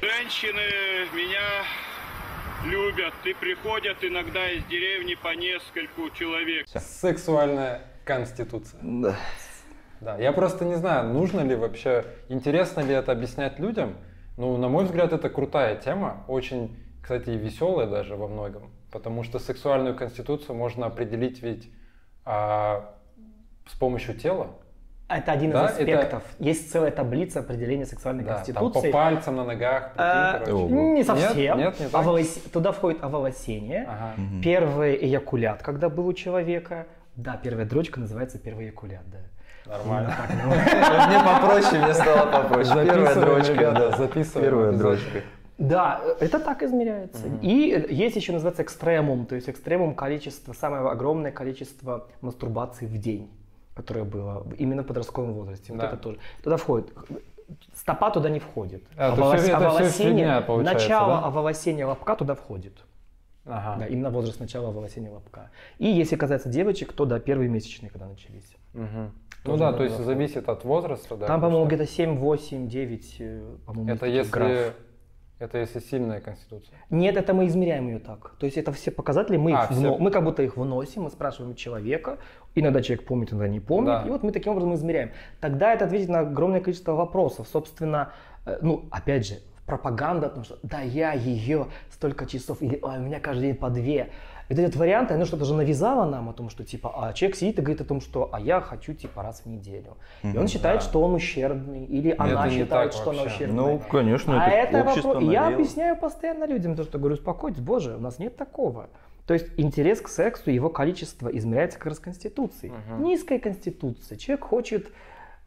Женщины 0.00 0.60
меня 1.14 1.64
любят 2.64 3.14
и 3.24 3.34
приходят 3.34 4.02
иногда 4.02 4.50
из 4.50 4.64
деревни 4.64 5.14
по 5.14 5.34
нескольку 5.34 6.10
человек. 6.10 6.66
Сексуальная 6.68 7.82
конституция. 8.04 8.80
Да. 8.82 9.16
Да, 10.00 10.16
я 10.16 10.32
просто 10.32 10.64
не 10.64 10.76
знаю, 10.76 11.12
нужно 11.12 11.40
ли 11.40 11.56
вообще, 11.56 12.04
интересно 12.28 12.80
ли 12.80 12.94
это 12.94 13.10
объяснять 13.10 13.58
людям. 13.58 13.96
Ну, 14.36 14.56
на 14.56 14.68
мой 14.68 14.84
взгляд, 14.84 15.12
это 15.12 15.28
крутая 15.28 15.74
тема, 15.74 16.24
очень, 16.28 16.76
кстати, 17.02 17.30
и 17.30 17.36
веселая 17.36 17.88
даже 17.88 18.14
во 18.14 18.28
многом, 18.28 18.70
потому 18.92 19.24
что 19.24 19.40
сексуальную 19.40 19.96
конституцию 19.96 20.54
можно 20.54 20.86
определить 20.86 21.42
ведь 21.42 21.68
а, 22.24 22.94
с 23.66 23.76
помощью 23.76 24.14
тела. 24.14 24.54
Это 25.08 25.32
один 25.32 25.50
Да, 25.52 25.64
из 25.66 25.70
это- 25.70 25.80
аспектов. 25.80 26.22
Есть 26.38 26.70
целая 26.70 26.90
таблица 26.90 27.40
определения 27.40 27.86
сексуальной 27.86 28.24
Да, 28.24 28.34
там 28.44 28.54
по 28.54 28.60
конституции. 28.60 28.90
пальцам 28.92 29.36
на 29.36 29.44
ногах, 29.44 29.92
А, 29.96 30.42
не 30.46 31.02
совсем. 31.02 31.56
Нет, 31.58 31.80
не 31.80 31.86
так? 31.88 32.02
Оволос- 32.04 32.50
Туда 32.52 32.72
входит 32.72 33.02
оволосение, 33.02 33.86
Ага. 33.88 34.12
первый 34.42 34.96
эякулят, 34.96 35.62
когда 35.62 35.88
был 35.88 36.06
у 36.08 36.12
человека. 36.12 36.86
Да, 37.16 37.40
первая 37.42 37.64
дрочка 37.64 38.00
называется 38.00 38.38
первый 38.38 38.66
эякулят, 38.66 39.00
да. 39.10 39.18
Нормально. 39.72 40.14
Вот 40.46 41.08
Мне 41.08 41.18
попроще, 41.24 41.82
мне 41.82 41.94
стало 41.94 42.30
попроще. 42.30 42.84
Первая 42.86 43.14
дрочка, 43.14 43.72
да. 43.72 43.96
записываем 43.96 44.48
Первая 44.50 44.72
дрочка. 44.72 45.20
Да, 45.56 46.00
это 46.20 46.38
так 46.38 46.62
измеряется. 46.62 47.26
И 47.42 47.86
есть 47.90 48.14
еще 48.14 48.32
называется 48.32 48.62
экстремум, 48.62 49.24
то 49.26 49.34
есть 49.34 49.48
экстремум 49.48 49.94
количество, 49.94 50.52
самое 50.52 50.86
огромное 50.88 51.32
количество 51.32 52.06
мастурбаций 52.20 52.86
в 52.86 52.96
день, 52.98 53.28
которое 53.78 54.04
было 54.04 54.44
именно 54.58 54.82
в 54.82 54.86
подростковом 54.86 55.32
возрасте. 55.32 55.72
Вот 55.72 55.80
Да. 55.80 55.86
это 55.88 55.96
тоже. 55.96 56.18
Туда 56.42 56.56
входит. 56.56 56.92
Стопа 57.74 58.10
туда 58.10 58.28
не 58.28 58.40
входит. 58.40 58.82
А, 58.96 59.14
Оволос- 59.14 59.38
всё 59.38 59.56
оволосение- 59.56 60.40
получается, 60.42 60.74
начало 60.84 61.20
да? 61.20 61.26
оволосения 61.28 61.86
лобка 61.86 62.16
туда 62.16 62.34
входит. 62.34 62.72
Ага. 63.46 63.76
Да, 63.80 63.86
именно 63.86 64.10
возраст 64.10 64.40
начала 64.40 64.68
оволосения 64.68 65.10
лобка. 65.10 65.50
И 65.78 65.86
если 65.86 66.16
касается 66.16 66.48
девочек, 66.50 66.92
то 66.92 67.06
да, 67.06 67.18
первые 67.20 67.48
месячные, 67.48 67.88
когда 67.90 68.06
начались. 68.06 68.54
Мгм. 68.74 69.12
Ну 69.44 69.56
да, 69.56 69.72
то 69.72 69.84
есть 69.84 69.96
заходить. 69.96 70.18
зависит 70.18 70.48
от 70.48 70.64
возраста, 70.64 71.16
да. 71.16 71.26
Там, 71.26 71.40
по-моему, 71.40 71.66
где-то 71.66 71.86
7, 71.86 72.18
8, 72.18 72.68
9, 72.68 73.16
э, 73.20 73.56
по-моему, 73.64 73.90
Это 73.92 74.06
если... 74.06 74.30
граф. 74.30 74.74
Это 75.38 75.58
если 75.58 75.78
сильная 75.78 76.20
конституция. 76.20 76.76
Нет, 76.90 77.16
это 77.16 77.32
мы 77.32 77.46
измеряем 77.46 77.86
ее 77.86 78.00
так. 78.00 78.34
То 78.40 78.46
есть 78.46 78.58
это 78.58 78.72
все 78.72 78.90
показатели, 78.90 79.36
мы, 79.36 79.52
А, 79.52 79.64
их 79.64 79.70
все. 79.70 79.78
вно- 79.80 79.98
мы 79.98 80.10
как 80.10 80.24
будто 80.24 80.42
их 80.42 80.56
выносим, 80.56 81.02
мы 81.02 81.10
спрашиваем 81.10 81.54
человека, 81.54 82.18
иногда 82.56 82.82
человек 82.82 83.06
помнит, 83.06 83.30
иногда 83.32 83.46
не 83.48 83.60
помнит, 83.60 83.86
Да. 83.86 84.02
и 84.06 84.10
вот 84.10 84.24
мы 84.24 84.32
таким 84.32 84.52
образом 84.52 84.74
измеряем. 84.74 85.10
Тогда 85.40 85.72
это 85.72 85.84
ответит 85.84 86.08
на 86.08 86.20
огромное 86.20 86.60
количество 86.60 86.92
вопросов. 86.92 87.46
Собственно, 87.52 88.12
э, 88.46 88.58
ну, 88.62 88.86
опять 88.90 89.28
же, 89.28 89.34
пропаганда 89.66 90.26
о 90.26 90.30
том, 90.30 90.44
что 90.44 90.58
да, 90.64 90.80
я 90.80 91.12
ее 91.12 91.66
столько 91.90 92.26
часов, 92.26 92.60
или 92.62 92.78
«Ой, 92.82 92.98
у 92.98 93.02
меня 93.02 93.20
каждый 93.20 93.42
день 93.48 93.54
по 93.54 93.70
две. 93.70 94.10
Вот 94.48 94.58
этот 94.58 94.76
вариант, 94.76 95.10
оно 95.12 95.26
что-то 95.26 95.44
же 95.44 95.54
навязало 95.54 96.08
нам 96.08 96.30
о 96.30 96.32
том, 96.32 96.48
что 96.48 96.64
типа, 96.64 96.92
а 96.96 97.12
человек 97.12 97.36
сидит 97.36 97.58
и 97.58 97.62
говорит 97.62 97.80
о 97.82 97.84
том, 97.84 98.00
что 98.00 98.30
а 98.32 98.40
я 98.40 98.60
хочу 98.60 98.94
типа 98.94 99.22
раз 99.22 99.42
в 99.44 99.46
неделю. 99.46 99.96
И 100.22 100.36
он 100.36 100.48
считает, 100.48 100.80
Да. 100.80 100.86
что 100.86 101.02
он 101.02 101.14
ущербный, 101.14 101.84
или 101.84 102.12
Это 102.12 102.22
она 102.22 102.50
считает, 102.50 102.94
что 102.94 103.10
она 103.10 103.22
ущербная. 103.22 103.64
Ну, 103.64 103.82
конечно, 103.90 104.42
А 104.42 104.48
это 104.48 104.78
это 104.78 104.88
общество 104.88 105.08
вопрос. 105.14 105.30
Я 105.32 105.48
объясняю 105.48 105.96
постоянно 105.96 106.44
людям, 106.46 106.76
то, 106.76 106.84
что 106.84 106.98
говорю, 106.98 107.14
успокойтесь, 107.14 107.60
боже, 107.60 107.96
у 107.96 108.00
нас 108.00 108.18
нет 108.18 108.36
такого. 108.36 108.88
То 109.26 109.34
есть 109.34 109.46
интерес 109.58 110.00
к 110.00 110.08
сексу, 110.08 110.50
его 110.50 110.70
количество 110.70 111.28
измеряется 111.28 111.78
как 111.78 111.88
раз 111.88 111.98
конституцией. 111.98 112.72
Низкая 112.98 113.38
конституция. 113.38 114.16
Человек 114.16 114.44
хочет 114.44 114.86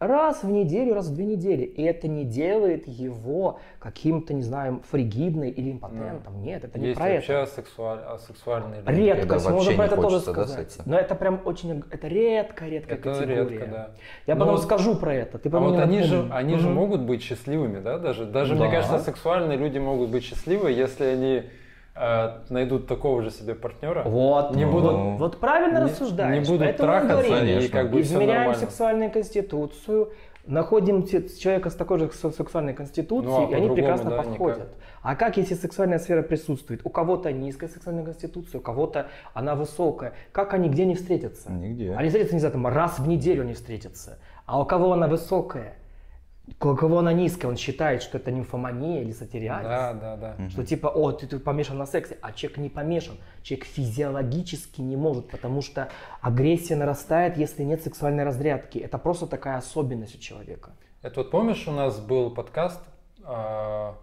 раз 0.01 0.41
в 0.43 0.49
неделю, 0.49 0.95
раз 0.95 1.07
в 1.07 1.13
две 1.13 1.25
недели. 1.25 1.61
И 1.63 1.83
это 1.83 2.07
не 2.07 2.25
делает 2.25 2.87
его 2.87 3.59
каким-то, 3.79 4.33
не 4.33 4.41
знаю, 4.41 4.81
фригидной 4.89 5.51
или 5.51 5.71
импотентом. 5.71 6.41
Нет, 6.41 6.63
это 6.63 6.79
не 6.79 6.87
Есть 6.87 6.99
про 6.99 7.07
вообще 7.09 7.33
это. 7.33 7.43
асексуаль- 7.43 8.03
асексуальные 8.15 8.81
люди. 8.81 8.99
Редкость, 8.99 9.49
можно 9.49 9.71
про 9.75 9.83
не 9.83 9.87
это 9.93 10.01
тоже 10.01 10.15
да, 10.17 10.31
сказать. 10.31 10.49
секса? 10.71 10.83
Но 10.87 10.97
это 10.97 11.13
прям 11.15 11.39
очень, 11.45 11.83
это 11.91 12.07
редкая-редкая 12.07 12.97
Это 12.97 13.09
категория. 13.13 13.35
редко, 13.59 13.67
да. 13.67 13.91
Я 14.25 14.33
Ну 14.35 14.39
потом 14.41 14.55
вот- 14.55 14.63
скажу 14.63 14.95
про 14.95 15.13
это. 15.13 15.37
Ты 15.37 15.49
А 15.49 15.59
вот 15.59 15.77
они 15.79 16.01
же, 16.01 16.27
они 16.31 16.57
же 16.57 16.67
Мгм. 16.67 16.75
могут 16.75 17.01
быть 17.01 17.21
счастливыми, 17.21 17.79
да, 17.79 17.99
даже, 17.99 18.25
даже 18.25 18.55
Да. 18.55 18.63
мне 18.63 18.71
кажется, 18.71 18.97
сексуальные 18.99 19.57
люди 19.57 19.77
могут 19.77 20.09
быть 20.09 20.23
счастливы, 20.23 20.71
если 20.71 21.03
они 21.05 21.43
найдут 22.49 22.87
такого 22.87 23.21
же 23.21 23.31
себе 23.31 23.53
партнера. 23.55 24.03
Вот, 24.03 24.55
Не 24.55 24.65
будут- 24.65 25.19
вот 25.19 25.39
правильно 25.39 25.79
не- 25.79 25.83
рассуждаешь. 25.85 26.47
не 26.47 26.51
будут 26.57 26.77
трахаться, 26.77 27.27
говорим, 27.31 27.59
и 27.59 27.67
как 27.67 27.91
бы 27.91 28.01
измеряем 28.01 28.55
сексуальную 28.55 29.11
конституцию, 29.11 30.11
находим 30.47 31.05
человека 31.05 31.69
с 31.69 31.75
такой 31.75 31.99
же 31.99 32.09
сексуальной 32.11 32.73
конституцией, 32.73 33.31
Ну, 33.31 33.47
а 33.47 33.51
и 33.51 33.53
они 33.53 33.69
прекрасно 33.75 34.09
да, 34.09 34.17
подходят. 34.17 34.57
никак. 34.57 34.69
А 35.03 35.15
как, 35.15 35.37
если 35.37 35.55
сексуальная 35.55 35.99
сфера 35.99 36.21
присутствует? 36.21 36.81
У 36.83 36.89
кого-то 36.89 37.31
низкая 37.31 37.69
сексуальная 37.69 38.03
конституция, 38.05 38.59
у 38.59 38.61
кого-то 38.61 39.07
она 39.33 39.55
высокая. 39.55 40.13
Как 40.31 40.53
они 40.53 40.69
где 40.69 40.85
не 40.85 40.95
встретятся? 40.95 41.51
Нигде. 41.51 41.93
Они 41.95 42.07
встретятся, 42.09 42.35
не 42.35 42.39
знаю, 42.39 42.53
там, 42.53 42.67
раз 42.67 42.99
в 42.99 43.07
неделю 43.07 43.41
они 43.41 43.53
встретятся. 43.53 44.19
А 44.45 44.59
у 44.61 44.65
кого 44.65 44.93
она 44.93 45.07
высокая? 45.07 45.73
Кого 46.59 46.99
она 46.99 47.13
низкая, 47.13 47.49
он 47.49 47.57
считает, 47.57 48.03
что 48.03 48.17
это 48.17 48.31
нимфомания 48.31 49.01
или 49.01 49.11
сатириальность. 49.11 49.69
Да, 49.69 49.93
да, 49.93 50.35
да. 50.37 50.49
Что 50.49 50.65
типа, 50.65 50.87
о, 50.87 51.11
ты 51.11 51.27
тут 51.27 51.43
помешан 51.43 51.77
на 51.77 51.85
сексе, 51.85 52.17
а 52.21 52.31
человек 52.33 52.57
не 52.59 52.69
помешан. 52.69 53.17
Человек 53.41 53.65
физиологически 53.65 54.81
не 54.81 54.95
может, 54.95 55.29
потому 55.29 55.61
что 55.61 55.89
агрессия 56.21 56.75
нарастает, 56.75 57.37
если 57.37 57.63
нет 57.63 57.81
сексуальной 57.83 58.23
разрядки. 58.23 58.77
Это 58.77 58.97
просто 58.97 59.27
такая 59.27 59.57
особенность 59.57 60.15
у 60.15 60.19
человека. 60.19 60.71
Это 61.01 61.21
вот 61.21 61.31
помнишь, 61.31 61.67
у 61.67 61.71
нас 61.71 61.99
был 61.99 62.31
подкаст 62.31 62.81
а, 63.23 63.97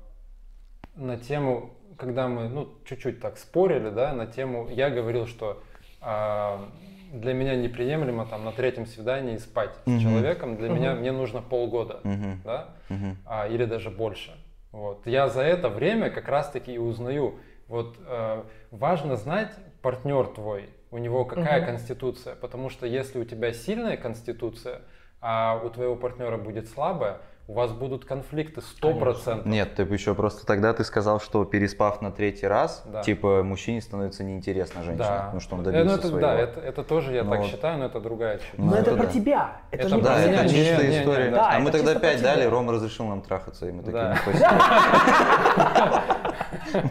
на 0.96 1.16
тему, 1.16 1.70
когда 1.96 2.28
мы, 2.28 2.48
ну, 2.48 2.68
чуть-чуть 2.84 3.20
так 3.20 3.38
спорили, 3.38 3.90
да, 3.90 4.12
на 4.12 4.26
тему, 4.26 4.68
я 4.68 4.90
говорил, 4.90 5.26
что 5.26 5.62
а, 6.00 6.68
для 7.12 7.33
меня 7.35 7.57
неприемлемо 7.57 8.27
там 8.27 8.44
на 8.44 8.53
третьем 8.53 8.87
свидании 8.87 9.37
спать 9.38 9.71
с 9.87 10.01
человеком, 10.01 10.57
для 10.57 10.68
меня, 10.68 10.94
мне 10.94 11.12
нужно 11.12 11.42
полгода, 11.42 12.01
Мгм. 12.05 12.40
да, 12.44 12.68
Мгм. 12.88 13.16
а, 13.27 13.49
или 13.49 13.64
даже 13.64 13.90
больше. 13.90 14.33
Вот. 14.73 15.07
Я 15.07 15.29
за 15.29 15.42
это 15.42 15.68
время 15.68 16.11
как 16.11 16.29
раз-таки 16.29 16.75
и 16.75 16.79
узнаю. 16.79 17.38
Вот 17.68 17.97
э, 18.07 18.42
важно 18.71 19.16
знать 19.16 19.51
партнер 19.83 20.27
твой, 20.29 20.71
у 20.90 20.99
него 20.99 21.25
какая 21.25 21.64
конституция, 21.64 22.35
потому 22.35 22.71
что 22.71 22.87
если 22.87 23.18
у 23.18 23.25
тебя 23.25 23.53
сильная 23.53 23.97
конституция, 23.97 24.81
а 25.21 25.61
у 25.62 25.68
твоего 25.71 25.97
партнера 25.97 26.37
будет 26.38 26.68
слабая, 26.68 27.18
у 27.48 27.54
вас 27.54 27.72
будут 27.72 28.04
конфликты 28.04 28.61
100%. 28.61 29.48
Нет, 29.48 29.74
ты 29.74 29.82
еще 29.84 30.14
просто 30.14 30.44
тогда 30.46 30.74
ты 30.74 30.84
сказал, 30.84 31.18
что 31.18 31.46
переспав 31.46 32.02
на 32.02 32.11
третий 32.12 32.46
раз, 32.46 32.82
Да. 32.84 33.02
типа 33.02 33.42
мужчине 33.42 33.80
становится 33.80 34.22
неинтересна 34.22 34.82
женщина, 34.82 35.08
Да. 35.08 35.22
потому 35.24 35.40
что 35.40 35.54
он 35.56 35.62
Э, 35.62 35.64
добился 35.64 35.87
ну, 35.87 35.94
это, 35.94 36.08
своего. 36.08 36.20
Да, 36.20 36.34
это, 36.38 36.61
это 36.61 36.84
тоже 36.84 37.14
я 37.14 37.24
Ну 37.24 37.30
так 37.30 37.44
считаю, 37.44 37.78
но 37.78 37.87
это 37.87 38.00
другая 38.00 38.37
чуть. 38.38 38.58
Ну, 38.58 38.66
Но 38.66 38.76
это, 38.76 38.90
это 38.90 38.96
про 38.98 39.06
да. 39.06 39.12
тебя. 39.12 39.52
Это, 39.70 39.87
Это 39.87 39.96
не 39.96 40.02
Да, 40.02 40.12
про 40.14 40.18
Не, 40.20 40.26
это 40.34 40.42
не, 40.44 40.48
чистая 40.50 40.82
не, 40.82 40.88
не, 40.94 41.00
история. 41.00 41.30
да, 41.30 41.50
а 41.52 41.58
мы 41.58 41.70
тогда 41.70 41.78
чисто 41.94 42.00
про 42.00 42.08
5 42.08 42.18
тебя. 42.18 42.34
дали, 42.34 42.44
Рома 42.44 42.72
разрешил 42.74 43.06
нам 43.06 43.22
трахаться, 43.22 43.66
и 43.66 43.72
мы 43.72 43.82
такие, 43.82 44.02
Да. 44.02 44.11
ну, 44.26 44.32
спасибо. 44.32 46.02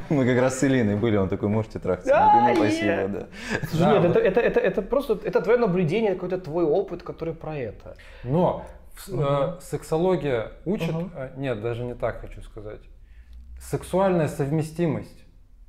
Мы 0.09 0.25
как 0.25 0.41
раз 0.41 0.57
с 0.59 0.63
Илиной 0.63 0.95
были, 0.95 1.17
он 1.17 1.29
такой, 1.29 1.49
можете 1.49 1.77
трахаться. 1.77 2.09
Ну, 2.11 2.47
Да, 2.47 2.55
спасибо, 2.55 2.85
нет. 2.87 3.11
да. 3.11 3.27
Слушай, 3.69 3.93
нет, 3.93 4.01
вот. 4.07 4.15
это, 4.17 4.19
это, 4.19 4.39
это, 4.39 4.59
это 4.59 4.81
просто 4.81 5.19
это 5.23 5.41
твое 5.41 5.59
наблюдение, 5.59 6.15
какой-то 6.15 6.39
твой 6.39 6.63
опыт, 6.65 7.03
который 7.03 7.35
про 7.35 7.55
это. 7.55 7.95
Но 8.23 8.65
э, 9.09 9.57
сексология 9.61 10.51
учит, 10.65 10.95
э, 11.15 11.31
нет, 11.37 11.61
даже 11.61 11.83
не 11.83 11.95
так 11.95 12.21
хочу 12.21 12.41
сказать. 12.41 12.81
Сексуальная 13.59 14.27
совместимость. 14.27 15.23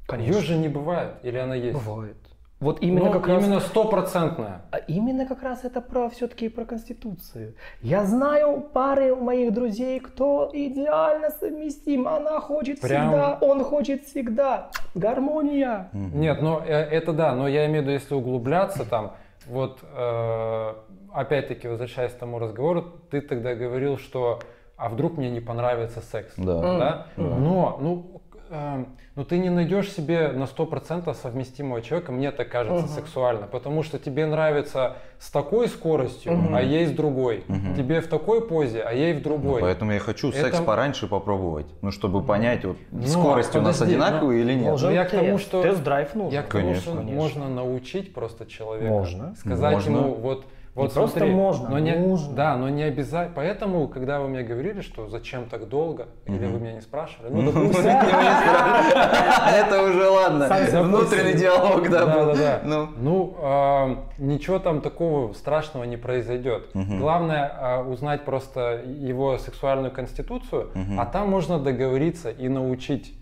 Конечно. 0.06 0.32
Ее 0.34 0.40
же 0.42 0.56
не 0.56 0.68
бывает, 0.68 1.14
или 1.22 1.38
она 1.38 1.54
есть? 1.54 1.78
Бывает. 1.84 2.16
Вот 2.60 2.82
именно 2.82 3.06
Ну, 3.06 3.12
как 3.12 3.28
раз 3.28 3.44
именно 3.44 3.60
стопроцентная. 3.60 4.62
А 4.72 4.78
именно 4.78 5.26
как 5.26 5.42
раз 5.44 5.64
это 5.64 5.80
про 5.80 6.08
все-таки 6.08 6.48
про 6.48 6.64
Конституцию. 6.64 7.54
Я 7.82 8.04
знаю 8.04 8.60
пары 8.60 9.14
моих 9.14 9.52
друзей, 9.54 10.00
кто 10.00 10.50
идеально 10.52 11.30
совместим. 11.30 12.08
Она 12.08 12.40
хочет 12.40 12.80
Прям- 12.80 13.10
всегда, 13.10 13.38
он 13.40 13.62
хочет 13.62 14.04
всегда. 14.06 14.70
Гармония. 14.96 15.88
Нет, 15.92 16.42
ну 16.42 16.58
э, 16.58 16.72
это 16.72 17.12
да, 17.12 17.32
но 17.36 17.46
я 17.46 17.66
имею 17.66 17.80
в 17.80 17.82
виду, 17.84 17.92
если 17.92 18.14
углубляться 18.14 18.84
там, 18.84 19.12
вот 19.46 19.78
э, 19.82 20.74
опять-таки 21.12 21.68
возвращаясь 21.68 22.12
к 22.12 22.18
тому 22.18 22.38
разговору, 22.38 22.84
ты 23.10 23.20
тогда 23.20 23.54
говорил, 23.54 23.98
что 23.98 24.40
а 24.76 24.88
вдруг 24.88 25.16
мне 25.16 25.28
не 25.30 25.40
понравится 25.40 26.00
секс, 26.00 26.34
Да. 26.36 26.60
да? 26.60 27.06
Но, 27.16 27.78
ну, 27.80 28.20
э, 28.48 28.84
ну 29.16 29.24
ты 29.24 29.38
не 29.38 29.50
найдешь 29.50 29.90
себе 29.90 30.28
на 30.28 30.46
100% 30.46 31.12
совместимого 31.20 31.82
человека, 31.82 32.12
мне 32.12 32.30
так 32.30 32.48
кажется, 32.48 32.86
сексуально, 32.86 33.48
потому 33.48 33.82
что 33.82 33.98
тебе 33.98 34.26
нравится 34.26 34.98
с 35.18 35.32
такой 35.32 35.66
скоростью, 35.66 36.32
а 36.54 36.62
ей 36.62 36.86
с 36.86 36.92
другой, 36.92 37.42
тебе 37.76 38.00
в 38.00 38.06
такой 38.06 38.46
позе, 38.46 38.82
а 38.82 38.92
ей 38.92 39.14
в 39.14 39.16
Ну, 39.16 39.22
другой. 39.24 39.60
поэтому 39.62 39.90
я 39.92 39.98
хочу 39.98 40.30
секс 40.30 40.54
Это- 40.58 40.62
пораньше 40.62 41.08
попробовать, 41.08 41.66
ну, 41.82 41.90
чтобы 41.90 42.22
понять, 42.22 42.64
вот, 42.64 42.76
Ну, 42.92 43.02
скорость 43.04 43.56
у 43.56 43.60
нас 43.60 43.78
подожди, 43.78 43.96
одинаковые 43.96 44.42
или 44.42 44.54
нет. 44.54 44.78
Ну, 44.80 44.90
я 44.90 45.04
к 45.06 45.10
тому, 45.10 45.38
что- 45.38 45.60
Тест-драйв 45.60 46.14
нужен. 46.14 46.32
Я 46.34 46.42
к 46.44 46.50
тому, 46.52 46.62
Конечно, 46.62 46.82
что 46.82 47.00
конечно. 47.00 47.16
можно 47.20 47.48
научить 47.48 48.14
просто 48.14 48.46
человека. 48.46 48.92
Можно. 48.92 49.34
Сказать 49.34 49.72
Можно. 49.74 49.90
ему, 49.90 50.14
вот, 50.14 50.44
вот 50.78 50.94
просто 50.94 51.18
смотри, 51.18 51.34
можно, 51.34 51.68
но 51.68 51.78
не, 51.78 51.94
нужно. 51.94 52.34
Да, 52.34 52.56
но 52.56 52.68
не 52.68 52.84
обязательно. 52.84 53.34
Поэтому, 53.34 53.88
когда 53.88 54.20
вы 54.20 54.28
мне 54.28 54.42
говорили, 54.42 54.80
что 54.80 55.08
зачем 55.08 55.48
так 55.48 55.68
долго, 55.68 56.08
или 56.26 56.46
вы 56.46 56.60
меня 56.60 56.72
не 56.74 56.80
спрашивали, 56.80 57.32
ну, 57.32 57.52
допустим, 57.52 57.84
Это 57.88 59.82
уже 59.82 60.08
ладно. 60.08 60.48
Внутренний 60.82 61.34
диалог, 61.34 61.88
да, 61.88 62.06
да, 62.06 62.14
был. 62.14 62.26
да, 62.26 62.34
да. 62.34 62.60
Ну, 62.64 62.88
Ну, 62.96 63.98
ничего 64.18 64.58
там 64.58 64.80
такого 64.80 65.32
страшного 65.32 65.84
не 65.84 65.96
произойдет. 65.96 66.68
Главное 66.74 67.52
а, 67.54 67.82
узнать 67.82 68.24
просто 68.24 68.82
его 68.86 69.38
сексуальную 69.38 69.90
конституцию, 69.90 70.70
а 70.98 71.06
там 71.06 71.28
можно 71.28 71.58
договориться 71.58 72.30
и 72.30 72.48
научить 72.48 73.17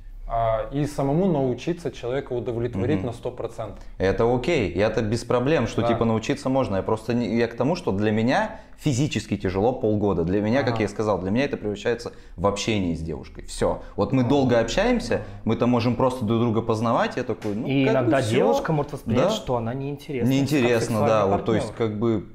и 0.72 0.84
самому 0.86 1.26
научиться 1.26 1.92
человека 1.92 2.32
удовлетворить 2.32 2.98
Мгм. 2.98 3.06
на 3.06 3.12
100%. 3.12 3.78
Это 3.98 4.34
окей, 4.34 4.68
и 4.68 4.78
это 4.78 5.00
без 5.00 5.24
проблем, 5.24 5.66
что 5.68 5.82
Да. 5.82 5.88
типа 5.88 6.04
научиться 6.04 6.48
можно. 6.48 6.76
Я 6.76 6.82
просто 6.82 7.14
не- 7.14 7.36
я 7.36 7.46
к 7.46 7.54
тому, 7.54 7.76
что 7.76 7.92
для 7.92 8.10
меня 8.10 8.58
физически 8.76 9.36
тяжело 9.36 9.72
полгода. 9.72 10.24
Для 10.24 10.40
меня, 10.42 10.62
как 10.62 10.74
Ага. 10.74 10.80
я 10.80 10.84
и 10.86 10.88
сказал, 10.88 11.18
для 11.20 11.30
меня 11.30 11.44
это 11.44 11.56
превращается 11.56 12.12
в 12.36 12.46
общение 12.46 12.96
с 12.96 13.00
девушкой. 13.00 13.44
Все. 13.44 13.82
Вот 13.94 14.12
мы 14.12 14.24
долго 14.24 14.58
общаемся, 14.58 15.22
мы 15.44 15.54
там 15.56 15.70
можем 15.70 15.94
просто 15.94 16.24
друг 16.24 16.40
друга 16.40 16.60
познавать. 16.60 17.16
Я 17.16 17.22
такой, 17.22 17.54
ну 17.54 17.66
И 17.66 17.84
как 17.84 17.94
бы 17.94 18.00
иногда 18.00 18.20
всё. 18.20 18.34
девушка 18.34 18.72
может 18.72 18.92
воспринять, 18.94 19.24
Да. 19.28 19.30
что 19.30 19.56
она 19.56 19.74
неинтересна. 19.74 20.28
Неинтересно, 20.28 20.68
как 20.98 21.06
да. 21.08 21.20
сексуальный 21.20 21.36
Вот, 21.36 21.44
то 21.46 21.54
есть 21.54 21.68
партнер. 21.68 21.88
как 21.88 21.98
бы 21.98 22.26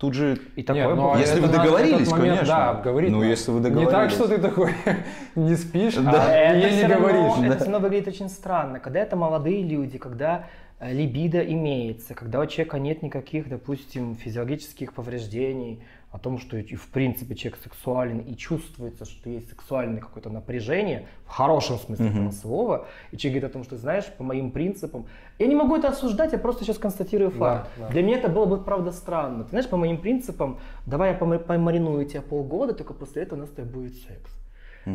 тут 0.00 0.14
же 0.14 0.38
И 0.56 0.62
такое 0.62 0.86
Нет, 0.86 0.96
ну, 0.96 1.02
бывает. 1.02 1.26
Если 1.26 1.40
вы 1.40 1.48
договорились, 1.48 2.10
момент, 2.10 2.30
конечно. 2.30 2.46
Да, 2.46 2.70
обговорить. 2.70 3.10
Ну, 3.10 3.22
если 3.22 3.50
вы 3.50 3.58
Не 3.58 3.64
так, 3.64 3.74
договорились. 3.74 4.12
что 4.14 4.28
ты 4.28 4.38
такой 4.38 4.74
не 5.34 5.54
спишь, 5.56 5.94
Да. 5.96 6.26
а 6.26 6.32
это 6.32 6.74
не 6.74 6.82
равно, 6.84 7.06
говоришь. 7.06 7.38
это 7.38 7.48
да. 7.48 7.54
все 7.56 7.64
равно 7.64 7.78
выглядит 7.80 8.08
очень 8.08 8.30
странно. 8.30 8.80
Когда 8.80 9.00
это 9.00 9.16
молодые 9.16 9.62
люди, 9.62 9.98
когда 9.98 10.46
э, 10.78 10.90
либидо 10.94 11.40
имеется, 11.40 12.14
когда 12.14 12.40
у 12.40 12.46
человека 12.46 12.78
нет 12.78 13.02
никаких, 13.02 13.50
допустим, 13.50 14.16
физиологических 14.16 14.94
повреждений, 14.94 15.82
о 16.12 16.18
том, 16.18 16.38
что 16.38 16.56
и 16.56 16.74
в 16.74 16.88
принципе 16.88 17.36
человек 17.36 17.60
сексуален 17.62 18.18
и 18.18 18.34
чувствуется, 18.36 19.04
что 19.04 19.30
есть 19.30 19.48
сексуальное 19.48 20.00
какое-то 20.00 20.28
напряжение, 20.28 21.06
в 21.24 21.28
хорошем 21.30 21.78
смысле 21.78 22.06
Мгм. 22.06 22.18
этого 22.18 22.30
слова, 22.32 22.86
и 23.12 23.16
человек 23.16 23.42
говорит 23.42 23.50
о 23.50 23.58
том, 23.58 23.64
что 23.64 23.76
знаешь, 23.76 24.06
по 24.18 24.24
моим 24.24 24.50
принципам, 24.50 25.06
я 25.38 25.46
не 25.46 25.54
могу 25.54 25.76
это 25.76 25.88
осуждать, 25.88 26.32
я 26.32 26.38
просто 26.38 26.64
сейчас 26.64 26.78
констатирую 26.78 27.30
факт. 27.30 27.68
Да, 27.78 27.86
да. 27.86 27.92
Для 27.92 28.02
меня 28.02 28.18
это 28.18 28.28
было 28.28 28.44
бы 28.46 28.58
правда 28.58 28.90
странно. 28.90 29.44
Ты 29.44 29.50
знаешь, 29.50 29.68
по 29.68 29.76
моим 29.76 29.98
принципам, 29.98 30.58
давай 30.84 31.12
я 31.12 31.16
пома- 31.18 31.38
помариную 31.38 32.04
тебя 32.06 32.22
полгода, 32.22 32.74
только 32.74 32.92
после 32.92 33.22
этого 33.22 33.38
у 33.38 33.42
нас 33.42 33.50
с 33.50 33.52
тобой 33.52 33.70
будет 33.72 33.94
секс. 33.94 34.30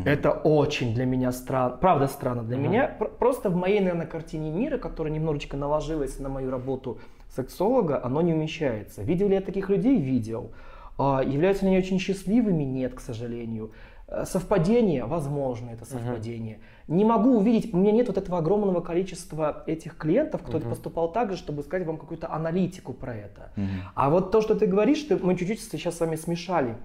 Это 0.04 0.32
очень 0.32 0.94
для 0.94 1.06
меня 1.06 1.32
странно, 1.32 1.76
правда 1.76 2.08
странно 2.08 2.42
для 2.42 2.56
меня. 2.58 2.88
Пр- 2.98 3.08
Просто 3.18 3.48
в 3.50 3.56
моей, 3.56 3.78
наверное, 3.80 4.06
картине 4.06 4.50
мира, 4.50 4.78
которая 4.78 5.14
немножечко 5.14 5.56
наложилась 5.56 6.18
на 6.18 6.28
мою 6.28 6.50
работу 6.50 6.98
сексолога, 7.34 8.04
оно 8.04 8.20
не 8.20 8.34
умещается. 8.34 9.02
Видел 9.02 9.28
ли 9.28 9.34
я 9.36 9.40
таких 9.40 9.70
людей? 9.70 9.96
Видел. 9.98 10.50
А, 10.98 11.22
Являются 11.22 11.64
ли 11.64 11.70
они 11.70 11.78
очень 11.78 11.98
счастливыми? 11.98 12.64
Нет, 12.64 12.94
к 12.94 13.00
сожалению. 13.00 13.72
Э, 14.08 14.24
Совпадение? 14.24 15.04
Возможно, 15.04 15.70
это 15.70 15.84
совпадение. 15.84 16.60
Не 16.88 17.04
могу 17.04 17.38
увидеть, 17.38 17.74
у 17.74 17.76
меня 17.76 17.92
нет 17.92 18.06
вот 18.06 18.18
этого 18.18 18.38
огромного 18.38 18.80
количества 18.80 19.64
этих 19.66 19.96
клиентов, 19.96 20.42
кто 20.42 20.60
поступал 20.60 21.12
так 21.12 21.32
же, 21.32 21.36
чтобы 21.36 21.62
сказать 21.62 21.86
вам 21.86 21.98
какую-то 21.98 22.32
аналитику 22.32 22.92
про 22.92 23.14
это. 23.14 23.50
А 23.94 24.10
вот 24.10 24.30
то, 24.30 24.40
что 24.40 24.54
ты 24.54 24.66
говоришь, 24.66 24.98
что 24.98 25.16
мы 25.16 25.36
чуть-чуть 25.36 25.60
сейчас 25.60 25.96
с 25.96 26.00
вами 26.00 26.16
смешали 26.16 26.76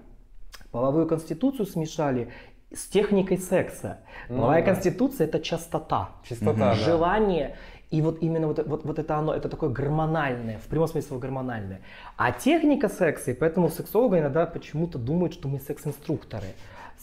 половую 0.72 1.06
конституцию 1.06 1.66
смешали 1.66 2.30
с 2.74 2.86
техникой 2.86 3.38
секса. 3.38 3.98
Ну 4.28 4.36
Половая 4.38 4.64
да. 4.64 4.72
конституция 4.72 5.26
это 5.26 5.40
частота, 5.40 6.10
Чистота, 6.24 6.54
да. 6.54 6.74
желание. 6.74 7.56
И 7.92 8.00
вот 8.00 8.22
именно 8.22 8.46
вот, 8.46 8.66
вот, 8.66 8.84
вот 8.84 8.98
это 8.98 9.16
оно, 9.16 9.34
это 9.34 9.50
такое 9.50 9.68
гормональное, 9.68 10.58
в 10.58 10.68
прямом 10.68 10.88
смысле 10.88 11.18
гормональное. 11.18 11.82
А 12.16 12.32
техника 12.32 12.88
секса, 12.88 13.32
и 13.32 13.34
поэтому 13.34 13.68
сексологи 13.68 14.18
иногда 14.18 14.46
почему-то 14.46 14.98
думают, 14.98 15.34
что 15.34 15.48
мы 15.48 15.60
секс-инструкторы. 15.60 16.54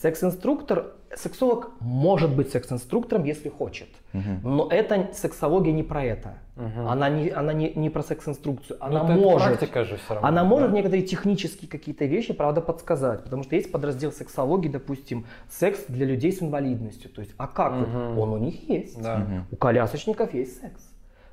Секс-инструктор, 0.01 0.93
сексолог 1.13 1.71
может 1.81 2.33
быть 2.33 2.51
секс-инструктором, 2.51 3.25
если 3.25 3.49
хочет. 3.49 3.89
Но 4.13 4.69
это 4.71 5.09
сексология 5.13 5.73
не 5.73 5.83
про 5.83 6.03
это. 6.03 6.37
Она, 6.55 7.09
не, 7.09 7.29
она 7.29 7.53
не, 7.53 7.73
не 7.73 7.89
про 7.89 8.03
секс-инструкцию. 8.03 8.77
Она 8.79 9.03
Ну, 9.03 9.13
это 9.13 9.21
может. 9.21 9.47
практика 9.47 9.83
же 9.85 9.97
всё 9.97 10.13
равно, 10.15 10.27
Она 10.27 10.43
может 10.43 10.71
да. 10.71 10.75
некоторые 10.77 11.03
технические 11.03 11.69
какие-то 11.69 12.05
вещи, 12.05 12.33
правда, 12.33 12.61
подсказать. 12.61 13.23
Потому 13.23 13.43
что 13.43 13.55
есть 13.55 13.71
подраздел 13.71 14.11
сексологии, 14.11 14.69
допустим, 14.69 15.25
секс 15.49 15.85
для 15.87 16.05
людей 16.05 16.31
с 16.31 16.41
инвалидностью. 16.41 17.09
То 17.09 17.21
есть, 17.21 17.33
а 17.37 17.47
как? 17.47 17.73
вот? 17.73 17.87
Мгм. 17.87 18.19
Он 18.19 18.29
у 18.33 18.37
них 18.37 18.69
есть. 18.69 19.01
Да. 19.01 19.45
У 19.51 19.55
колясочников 19.55 20.33
есть 20.33 20.61
секс. 20.61 20.88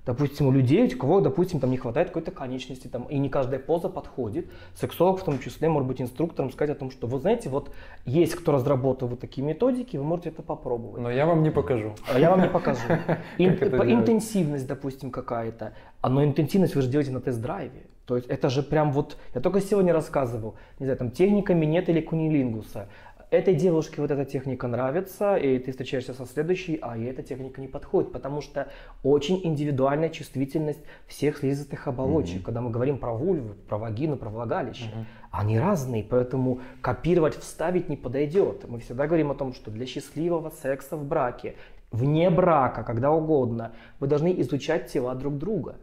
Допустим, 0.07 0.47
у 0.47 0.53
людей, 0.53 0.87
у 0.95 0.99
кого, 0.99 1.21
допустим, 1.21 1.59
там 1.59 1.73
не 1.73 1.77
хватает 1.77 2.09
какой-то 2.09 2.31
конечности, 2.31 2.87
там, 2.87 3.05
и 3.05 3.19
не 3.19 3.29
каждая 3.29 3.59
поза 3.59 3.89
подходит, 3.89 4.47
сексолог 4.75 5.21
в 5.21 5.25
том 5.25 5.41
числе 5.41 5.69
может 5.69 5.89
быть 5.89 6.01
инструктором, 6.01 6.53
сказать 6.53 6.77
о 6.77 6.79
том, 6.79 6.93
что, 6.93 7.09
вы 7.09 7.19
знаете, 7.19 7.49
вот 7.49 7.73
есть 8.05 8.37
кто 8.37 8.53
разработал 8.53 9.09
вот 9.09 9.19
такие 9.19 9.45
методики, 9.45 9.97
вы 9.97 10.05
можете 10.05 10.29
это 10.29 10.43
попробовать. 10.43 11.03
Но 11.03 11.11
я 11.11 11.27
вам 11.27 11.43
не 11.43 11.51
покажу. 11.51 11.95
А 12.13 12.21
я 12.21 12.31
вам 12.31 12.41
не 12.41 12.49
покажу. 12.49 12.81
Интенсивность, 13.39 14.67
допустим, 14.69 15.11
какая-то. 15.11 15.73
А 16.01 16.09
но 16.09 16.23
интенсивность 16.23 16.77
вы 16.77 16.83
же 16.83 16.89
делаете 16.89 17.11
на 17.11 17.21
тест-драйве. 17.21 17.83
То 18.07 18.17
есть 18.17 18.29
это 18.29 18.49
же 18.49 18.63
прям 18.63 18.93
вот, 18.93 19.17
я 19.35 19.41
только 19.41 19.61
сегодня 19.61 19.93
рассказывал, 19.93 20.55
не 20.79 20.87
знаю, 20.87 20.99
там 20.99 21.11
техника 21.11 21.55
минет 21.55 21.89
или 21.89 22.01
кунилингуса. 22.01 22.89
Этой 23.31 23.55
девушке 23.55 24.01
вот 24.01 24.13
эта 24.13 24.25
техника 24.25 24.69
нравится, 24.69 25.37
и 25.37 25.59
ты 25.59 25.73
встречаешься 25.73 26.15
со 26.15 26.27
следующей, 26.27 26.79
а 26.81 26.97
ей 26.97 27.11
эта 27.11 27.25
техника 27.25 27.61
не 27.61 27.67
подходит, 27.67 28.13
потому 28.13 28.41
что 28.41 28.69
очень 29.03 29.41
индивидуальная 29.45 30.11
чувствительность 30.11 30.79
всех 31.09 31.39
слизистых 31.39 31.89
оболочек. 31.89 32.45
Когда 32.45 32.61
мы 32.61 32.71
говорим 32.71 32.99
про 32.99 33.13
вульву, 33.13 33.55
про 33.69 33.79
вагину, 33.79 34.17
про 34.17 34.31
влагалище, 34.31 34.93
они 35.33 35.59
разные, 35.59 36.05
поэтому 36.05 36.61
копировать, 36.81 37.37
вставить 37.37 37.89
не 37.89 37.97
подойдет. 37.97 38.65
Мы 38.69 38.79
всегда 38.79 39.09
говорим 39.09 39.33
о 39.33 39.35
том, 39.35 39.55
что 39.55 39.73
для 39.73 39.87
счастливого 39.87 40.51
секса 40.51 40.97
в 40.97 41.05
браке, 41.05 41.57
вне 41.91 42.31
брака, 42.31 42.85
когда 42.85 43.11
угодно, 43.11 43.73
вы 43.99 44.07
должны 44.07 44.41
изучать 44.41 44.87
тела 44.87 45.17
друг 45.17 45.37
друга. 45.37 45.77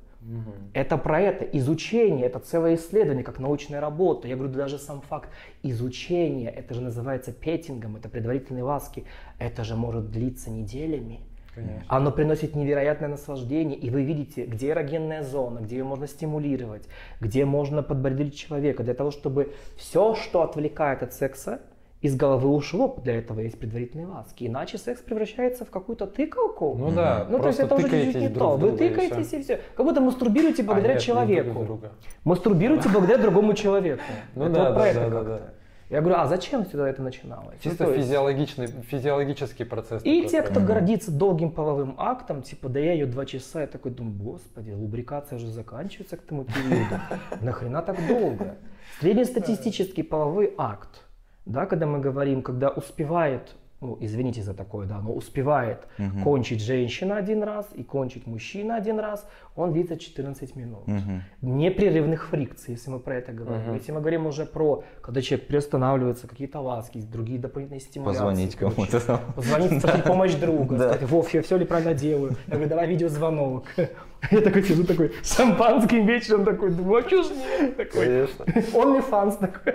Это 0.73 0.97
про 0.97 1.19
это. 1.19 1.45
Изучение, 1.57 2.25
это 2.25 2.39
целое 2.39 2.75
исследование, 2.75 3.23
как 3.23 3.39
научная 3.39 3.81
работа. 3.81 4.27
Я 4.27 4.35
говорю, 4.35 4.53
даже 4.53 4.77
сам 4.77 5.01
факт 5.01 5.29
изучения, 5.63 6.49
это 6.49 6.73
же 6.73 6.81
называется 6.81 7.31
петингом, 7.31 7.95
это 7.95 8.09
предварительные 8.09 8.63
ласки, 8.63 9.05
это 9.39 9.63
же 9.63 9.75
может 9.75 10.11
длиться 10.11 10.49
неделями. 10.49 11.21
Конечно. 11.55 11.83
Оно 11.87 12.11
приносит 12.11 12.55
невероятное 12.55 13.09
наслаждение, 13.09 13.77
и 13.77 13.89
вы 13.91 14.03
видите, 14.03 14.45
где 14.45 14.69
эрогенная 14.69 15.21
зона, 15.21 15.59
где 15.59 15.77
ее 15.77 15.83
можно 15.83 16.07
стимулировать, 16.07 16.87
где 17.19 17.45
можно 17.45 17.83
подбодрить 17.83 18.35
человека, 18.35 18.83
для 18.83 18.95
того, 18.95 19.11
чтобы 19.11 19.53
все, 19.77 20.15
что 20.15 20.41
отвлекает 20.41 21.03
от 21.03 21.13
секса, 21.13 21.61
из 22.03 22.15
головы 22.15 22.49
ушло, 22.49 22.99
для 23.03 23.17
этого 23.17 23.39
есть 23.39 23.57
предварительные 23.57 24.05
ласки. 24.07 24.43
Иначе 24.45 24.77
секс 24.77 25.01
превращается 25.01 25.63
в 25.65 25.69
какую-то 25.69 26.05
тыкалку. 26.05 26.75
Ну 26.77 26.91
да, 26.91 27.25
Ну, 27.29 27.39
то 27.39 27.47
есть 27.47 27.59
это 27.59 27.73
уже 27.75 27.89
чуть-чуть 27.89 28.15
не 28.15 28.27
друг 28.27 28.37
то. 28.37 28.57
Вы 28.57 28.77
тыкаетесь 28.77 29.33
и 29.33 29.41
все. 29.41 29.61
Как 29.75 29.85
будто 29.85 30.01
мастурбируете 30.01 30.63
благодаря 30.63 30.95
А, 30.95 30.97
нет, 30.97 31.07
не 31.07 31.13
друг 31.13 31.25
человеку. 31.25 31.61
из 31.61 31.65
друга. 31.65 31.91
Мастурбируете 32.25 32.89
благодаря 32.89 33.17
другому 33.17 33.53
человеку. 33.53 34.03
Ну 34.35 34.45
Это 34.45 34.53
да, 34.53 34.69
вот 34.71 34.79
да, 34.79 34.93
да, 34.93 35.09
да, 35.09 35.23
да. 35.23 35.41
Я 35.89 36.01
говорю, 36.01 36.17
а 36.19 36.27
зачем 36.27 36.65
сюда 36.65 36.89
это 36.89 37.01
начиналось? 37.03 37.55
Ну, 37.63 37.69
Чисто 37.69 37.85
то 37.85 37.91
есть- 37.93 38.05
физиологичный, 38.05 38.67
физиологический 38.67 39.63
процесс. 39.65 40.01
И 40.03 40.25
те, 40.27 40.41
кто 40.41 40.59
гордится 40.59 41.11
долгим 41.11 41.51
половым 41.51 41.95
актом, 41.97 42.41
типа, 42.41 42.67
да 42.67 42.79
я 42.79 42.93
ее 42.93 43.05
два 43.05 43.25
часа, 43.25 43.61
я 43.61 43.67
такой 43.67 43.91
думаю, 43.91 44.17
господи, 44.17 44.71
лубрикация 44.71 45.37
же 45.39 45.47
заканчивается 45.47 46.17
к 46.17 46.21
тому 46.21 46.43
периоду. 46.45 46.99
Нахрена 47.41 47.81
так 47.81 47.97
долго? 48.07 48.55
Среднестатистический 48.99 50.03
половой 50.03 50.53
акт, 50.57 51.02
да, 51.45 51.65
когда 51.65 51.85
мы 51.85 51.99
говорим, 51.99 52.41
когда 52.41 52.69
успевает, 52.69 53.55
ну, 53.81 53.97
извините 53.99 54.41
за 54.41 54.53
такое, 54.53 54.87
да, 54.87 54.99
но 55.01 55.11
успевает 55.13 55.79
кончить 56.23 56.63
женщина 56.63 57.17
один 57.17 57.43
раз 57.43 57.67
и 57.75 57.83
кончить 57.83 58.25
мужчина 58.27 58.77
один 58.77 58.97
раз, 58.97 59.27
он 59.57 59.73
длится 59.73 59.97
14 59.97 60.55
минут. 60.55 60.83
Непрерывных 61.41 62.27
фрикций, 62.29 62.75
если 62.75 62.89
мы 62.91 62.99
про 62.99 63.15
это 63.17 63.33
говорим. 63.33 63.73
Если 63.73 63.91
мы 63.91 63.99
говорим 63.99 64.25
уже 64.25 64.45
про, 64.45 64.83
когда 65.01 65.21
человек 65.21 65.47
приостанавливается, 65.47 66.27
какие-то 66.27 66.61
ласки, 66.61 66.99
другие 67.01 67.39
дополнительные 67.39 67.81
стимуляции. 67.81 68.19
Позвонить 68.19 68.55
кому-то. 68.55 69.19
Позвонить, 69.35 69.79
спросить 69.79 70.03
помощь 70.05 70.33
друга, 70.35 70.77
Да. 70.77 70.89
сказать, 70.93 71.09
Вов, 71.09 71.33
я 71.33 71.41
все 71.41 71.57
ли 71.57 71.65
правильно 71.65 71.93
делаю? 71.93 72.37
Я 72.47 72.53
говорю, 72.53 72.69
давай 72.69 72.87
видеозвонок. 72.87 73.65
Я 74.31 74.39
такой 74.39 74.63
сижу 74.63 74.85
такой, 74.85 75.11
шампанским 75.23 76.05
вечером 76.05 76.45
такой, 76.45 76.71
думаю, 76.71 77.03
а 77.03 77.07
что 77.07 77.23
ж? 77.23 77.27
Такой, 77.75 78.05
Конечно. 78.05 78.43
OnlyFans 78.71 79.39
такой. 79.39 79.73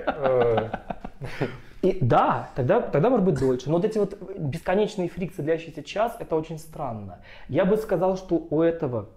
И 1.83 1.99
да, 2.01 2.51
тогда, 2.57 2.81
тогда 2.81 3.09
может 3.09 3.25
быть 3.25 3.39
дольше. 3.39 3.69
Но 3.69 3.77
вот 3.77 3.85
эти 3.85 3.99
вот 3.99 4.19
бесконечные 4.37 5.09
фрикции, 5.09 5.43
длящиеся 5.43 5.83
час, 5.83 6.17
это 6.19 6.35
очень 6.35 6.59
странно. 6.59 7.21
Я 7.49 7.65
бы 7.65 7.77
сказал, 7.77 8.17
что 8.17 8.47
у 8.51 8.63
этого 8.63 9.11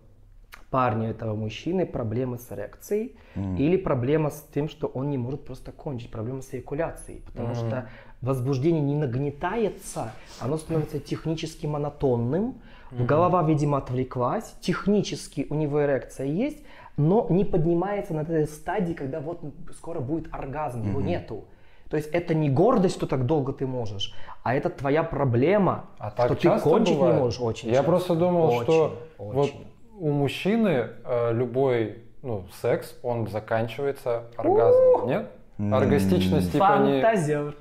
парня, 0.70 1.10
этого 1.10 1.36
мужчины 1.36 1.86
проблемы 1.86 2.38
с 2.38 2.52
эрекцией 2.52 3.18
или 3.36 3.78
проблема 3.78 4.30
с 4.30 4.48
тем, 4.54 4.70
что 4.70 4.88
он 4.88 5.10
не 5.10 5.18
может 5.18 5.44
просто 5.44 5.72
кончить, 5.72 6.12
проблема 6.12 6.42
с 6.42 6.54
эякуляцией. 6.54 7.24
Потому 7.26 7.56
что 7.56 7.90
возбуждение 8.22 8.82
не 8.82 8.96
нагнетается, 8.96 10.14
оно 10.40 10.58
становится 10.58 11.00
технически 11.00 11.66
монотонным, 11.66 12.62
голова, 12.92 13.44
видимо, 13.44 13.80
отвлеклась, 13.80 14.54
технически 14.62 15.48
у 15.50 15.56
него 15.56 15.84
эрекция 15.84 16.28
есть, 16.28 16.64
но 16.96 17.26
не 17.30 17.44
поднимается 17.44 18.14
на 18.14 18.22
этой 18.22 18.46
стадии, 18.48 18.94
когда 18.94 19.20
вот 19.20 19.42
скоро 19.76 20.00
будет 20.00 20.34
оргазм, 20.34 20.88
его 20.88 21.02
нету. 21.02 21.46
То 21.92 21.98
есть 21.98 22.10
это 22.14 22.34
не 22.34 22.50
гордость, 22.50 22.96
что 22.96 23.06
так 23.06 23.26
долго 23.26 23.52
ты 23.52 23.68
можешь, 23.68 24.14
а 24.44 24.56
это 24.56 24.70
твоя 24.70 25.04
проблема, 25.04 25.88
А 26.00 26.10
так 26.10 26.28
что 26.28 26.36
ты 26.36 26.60
кончить 26.62 26.96
бывает? 26.96 27.16
не 27.16 27.22
можешь 27.22 27.42
очень 27.42 27.68
Я 27.68 27.76
часто. 27.76 27.90
просто 27.92 28.16
думал, 28.16 28.48
Очень, 28.48 28.64
что 28.64 29.00
вот 29.18 29.36
очень. 29.50 29.68
у 30.00 30.10
мужчины 30.12 30.88
э, 31.04 31.34
любой 31.34 31.98
ну, 32.24 32.46
секс, 32.62 32.96
он 33.04 33.28
заканчивается 33.28 34.24
оргазмом, 34.38 35.08
нет? 35.08 35.32
Оргастичность 35.60 36.54
типа 36.54 36.78
не... 36.80 37.02
Фантазер. 37.02 37.56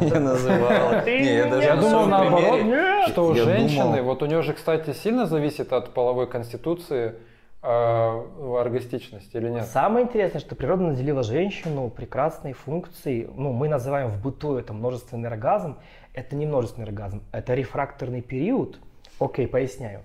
Не 0.00 0.18
называла. 0.20 1.04
Не, 1.04 1.34
я 1.64 1.76
думал 1.76 2.06
наоборот, 2.06 2.60
что 3.08 3.26
у 3.26 3.34
женщины, 3.34 4.02
вот 4.02 4.22
у 4.22 4.26
нее 4.26 4.42
же, 4.42 4.52
кстати, 4.52 4.92
сильно 4.92 5.26
зависит 5.26 5.72
от 5.72 5.90
половой 5.92 6.28
конституции 6.28 7.16
оргастичность 7.64 9.34
или 9.34 9.48
нет? 9.48 9.64
Самое 9.66 10.06
интересное, 10.06 10.40
что 10.40 10.54
природа 10.54 10.82
наделила 10.82 11.22
женщину 11.22 11.88
прекрасной 11.90 12.52
функцией, 12.52 13.28
ну, 13.34 13.52
мы 13.52 13.68
называем 13.68 14.08
в 14.08 14.22
быту 14.22 14.56
это 14.56 14.72
множественный 14.72 15.28
оргазм, 15.28 15.78
это 16.12 16.36
не 16.36 16.46
множественный 16.46 16.86
оргазм, 16.86 17.22
это 17.32 17.54
рефракторный 17.54 18.20
период. 18.22 18.78
Окей, 19.18 19.46
поясняю. 19.46 20.02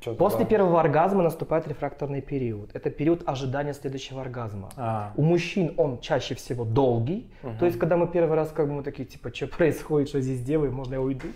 Чё-то 0.00 0.16
После 0.16 0.40
да. 0.40 0.44
первого 0.46 0.80
оргазма 0.80 1.22
наступает 1.22 1.68
рефракторный 1.68 2.20
период. 2.20 2.70
Это 2.74 2.90
период 2.90 3.22
ожидания 3.26 3.74
следующего 3.74 4.20
оргазма. 4.20 4.70
А, 4.76 5.12
У 5.16 5.22
мужчин 5.22 5.74
он 5.76 6.00
чаще 6.00 6.34
всего 6.34 6.64
долгий. 6.64 7.30
То 7.58 7.66
есть, 7.66 7.78
когда 7.78 7.96
мы 7.96 8.06
первый 8.08 8.34
раз, 8.36 8.50
как 8.50 8.66
бы 8.68 8.74
мы 8.74 8.82
такие, 8.82 9.04
типа, 9.04 9.34
что 9.34 9.46
происходит, 9.46 10.08
что 10.08 10.20
здесь 10.20 10.42
делаю, 10.42 10.72
можно 10.72 10.94
я 10.94 11.00
уйду? 11.00 11.26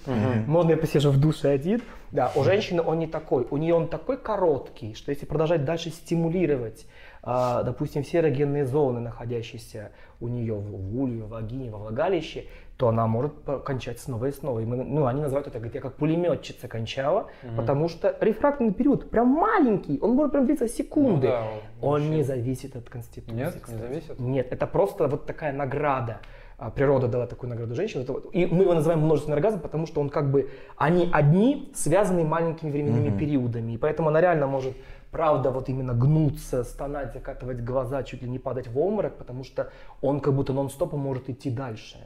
Можно 0.47 0.71
я 0.73 0.77
посижу 0.77 1.11
в 1.11 1.21
душе 1.21 1.49
один? 1.49 1.83
Да, 2.13 2.33
у 2.37 2.45
женщины 2.45 2.83
он 2.83 2.99
не 2.99 3.07
такой. 3.07 3.47
У 3.51 3.57
нее 3.57 3.75
он 3.75 3.89
такой 3.89 4.17
короткий, 4.17 4.95
что 4.95 5.11
если 5.11 5.27
продолжать 5.27 5.65
дальше 5.65 5.91
стимулировать, 5.91 6.87
а, 7.23 7.63
допустим, 7.65 8.05
все 8.05 8.19
эрогенные 8.19 8.65
зоны, 8.65 9.01
находящиеся 9.01 9.91
у 10.21 10.29
нее 10.29 10.55
в 10.55 10.67
в 10.77 10.91
вульве, 10.93 11.25
в 11.25 11.29
вагине, 11.31 11.71
во 11.71 11.79
влагалище, 11.79 12.45
то 12.77 12.89
она 12.89 13.07
может 13.07 13.33
кончать 13.65 13.99
снова 14.01 14.27
и 14.27 14.33
снова. 14.33 14.61
И 14.61 14.65
мы, 14.67 14.77
ну, 14.77 15.07
они 15.07 15.23
называют 15.23 15.47
это, 15.47 15.59
говорят, 15.59 15.75
я 15.75 15.81
как 15.81 15.95
пулеметчица 15.95 16.69
кончала, 16.69 17.29
потому 17.57 17.89
что 17.89 18.17
рефракторный 18.21 18.75
период 18.75 19.11
прям 19.11 19.29
маленький, 19.29 19.99
он 20.01 20.13
может 20.13 20.33
прям 20.33 20.47
длиться 20.47 20.69
секунды. 20.69 21.29
Ну 21.29 21.33
да, 21.33 21.47
он 21.81 22.11
не 22.11 22.23
зависит 22.23 22.77
от 22.77 22.89
конституции. 22.89 23.37
Нет, 23.37 23.55
не 23.55 23.61
кстати. 23.61 23.81
зависит? 23.81 24.21
Нет, 24.21 24.53
это 24.53 24.67
просто 24.67 25.09
вот 25.09 25.27
такая 25.27 25.53
награда. 25.53 26.21
А, 26.59 26.71
Природа 26.71 27.07
дала 27.07 27.27
такую 27.27 27.51
награду 27.51 27.75
женщине. 27.75 28.07
И 28.33 28.47
мы 28.47 28.63
его 28.63 28.73
называем 28.73 29.03
множественный 29.03 29.37
оргазм, 29.37 29.61
потому 29.61 29.87
что 29.87 30.01
он 30.01 30.09
как 30.09 30.31
бы, 30.31 30.49
они 30.77 31.11
одни 31.13 31.71
связаны 31.75 32.25
маленькими 32.25 32.71
временными 32.71 33.17
периодами. 33.17 33.73
И 33.73 33.77
поэтому 33.77 34.09
она 34.09 34.23
реально 34.23 34.47
может, 34.47 34.75
правда, 35.17 35.51
вот 35.51 35.71
именно 35.71 35.95
гнуться, 35.95 36.63
стонать, 36.63 37.15
закатывать 37.15 37.61
глаза, 37.65 38.03
чуть 38.03 38.21
ли 38.23 38.29
не 38.29 38.39
падать 38.39 38.69
в 38.69 38.79
обморок, 38.79 39.17
потому 39.17 39.45
что 39.45 39.71
он 40.03 40.21
как 40.21 40.35
будто 40.35 40.53
нон-стопом 40.53 41.01
может 41.01 41.31
идти 41.31 41.49
дальше. 41.51 41.97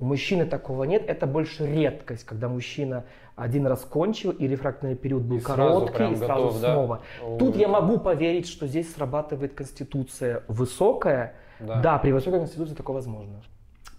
У 0.00 0.04
мужчины 0.04 0.44
такого 0.44 0.82
нет, 0.84 1.04
это 1.06 1.26
больше 1.28 1.66
редкость, 1.66 2.24
когда 2.24 2.48
мужчина 2.48 3.04
один 3.36 3.66
раз 3.68 3.84
кончил, 3.84 4.32
и 4.32 4.48
рефракторный 4.48 4.96
период 4.96 5.22
был 5.22 5.36
И 5.36 5.40
сразу 5.40 5.56
короткий, 5.62 5.96
прям 5.96 6.12
и 6.14 6.16
сразу 6.16 6.42
готов, 6.46 6.60
да? 6.60 6.72
снова. 6.72 7.00
О. 7.22 7.38
Тут 7.38 7.56
я 7.56 7.68
могу 7.68 7.98
поверить, 7.98 8.48
что 8.48 8.66
здесь 8.66 8.92
срабатывает 8.92 9.54
конституция 9.54 10.42
высокая. 10.48 11.34
Да. 11.60 11.80
Да, 11.80 11.98
при 11.98 12.10
высокой 12.10 12.40
конституции 12.40 12.74
такое 12.74 12.94
возможно. 12.94 13.40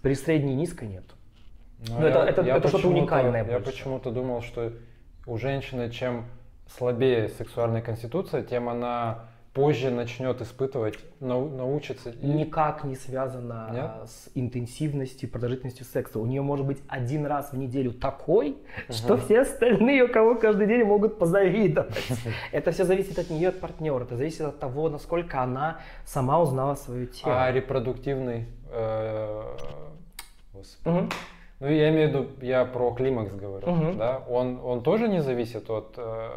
При 0.02 0.14
средней 0.14 0.52
и 0.52 0.56
низкой 0.56 0.88
нет. 0.88 1.04
Ну, 1.88 1.98
Ну, 1.98 2.06
это- 2.06 2.18
это- 2.18 2.42
это 2.42 2.68
что-то 2.68 2.88
уникальное 2.88 3.42
Я 3.50 3.60
почему-то 3.60 4.10
думал, 4.10 4.42
что 4.42 4.70
у 5.26 5.38
женщины 5.38 5.88
чем 5.90 6.24
слабее 6.76 7.28
сексуальная 7.28 7.82
конституция, 7.82 8.42
тем 8.42 8.68
она 8.68 9.26
позже 9.52 9.90
начнет 9.90 10.40
испытывать, 10.40 10.96
нау- 11.18 11.48
научится. 11.48 12.10
и- 12.10 12.24
Никак 12.26 12.84
не 12.84 12.94
связано 12.94 13.68
Нет? 13.72 13.84
а, 13.84 14.04
с 14.06 14.28
интенсивностью, 14.36 15.28
продолжительностью 15.28 15.84
секса. 15.84 16.20
У 16.20 16.26
нее 16.26 16.40
может 16.40 16.64
быть 16.64 16.78
один 16.86 17.26
раз 17.26 17.50
в 17.52 17.58
неделю 17.58 17.92
такой, 17.92 18.58
что 18.88 19.16
все 19.16 19.40
остальные, 19.40 20.04
у 20.04 20.08
кого 20.08 20.36
каждый 20.36 20.68
день 20.68 20.84
могут 20.84 21.18
позавидовать. 21.18 21.92
Это 22.52 22.70
все 22.70 22.84
зависит 22.84 23.18
от 23.18 23.28
нее, 23.28 23.48
от 23.48 23.58
партнера. 23.58 24.04
Это 24.04 24.16
зависит 24.16 24.42
от 24.42 24.60
того, 24.60 24.88
насколько 24.88 25.42
она 25.42 25.80
сама 26.04 26.40
узнала 26.40 26.76
свое 26.76 27.06
тело. 27.08 27.42
А 27.44 27.50
репродуктивный... 27.50 28.46
э, 28.70 29.42
господи. 30.52 31.08
Ну, 31.60 31.68
я 31.68 31.90
имею 31.90 32.08
в 32.08 32.12
виду, 32.12 32.26
я 32.40 32.64
про 32.64 32.90
климакс 32.92 33.32
говорю, 33.32 33.70
Мгм. 33.70 33.98
да? 33.98 34.22
Он, 34.30 34.58
он 34.64 34.82
тоже 34.82 35.08
не 35.08 35.20
зависит 35.20 35.68
от 35.68 35.92
э, 35.98 36.28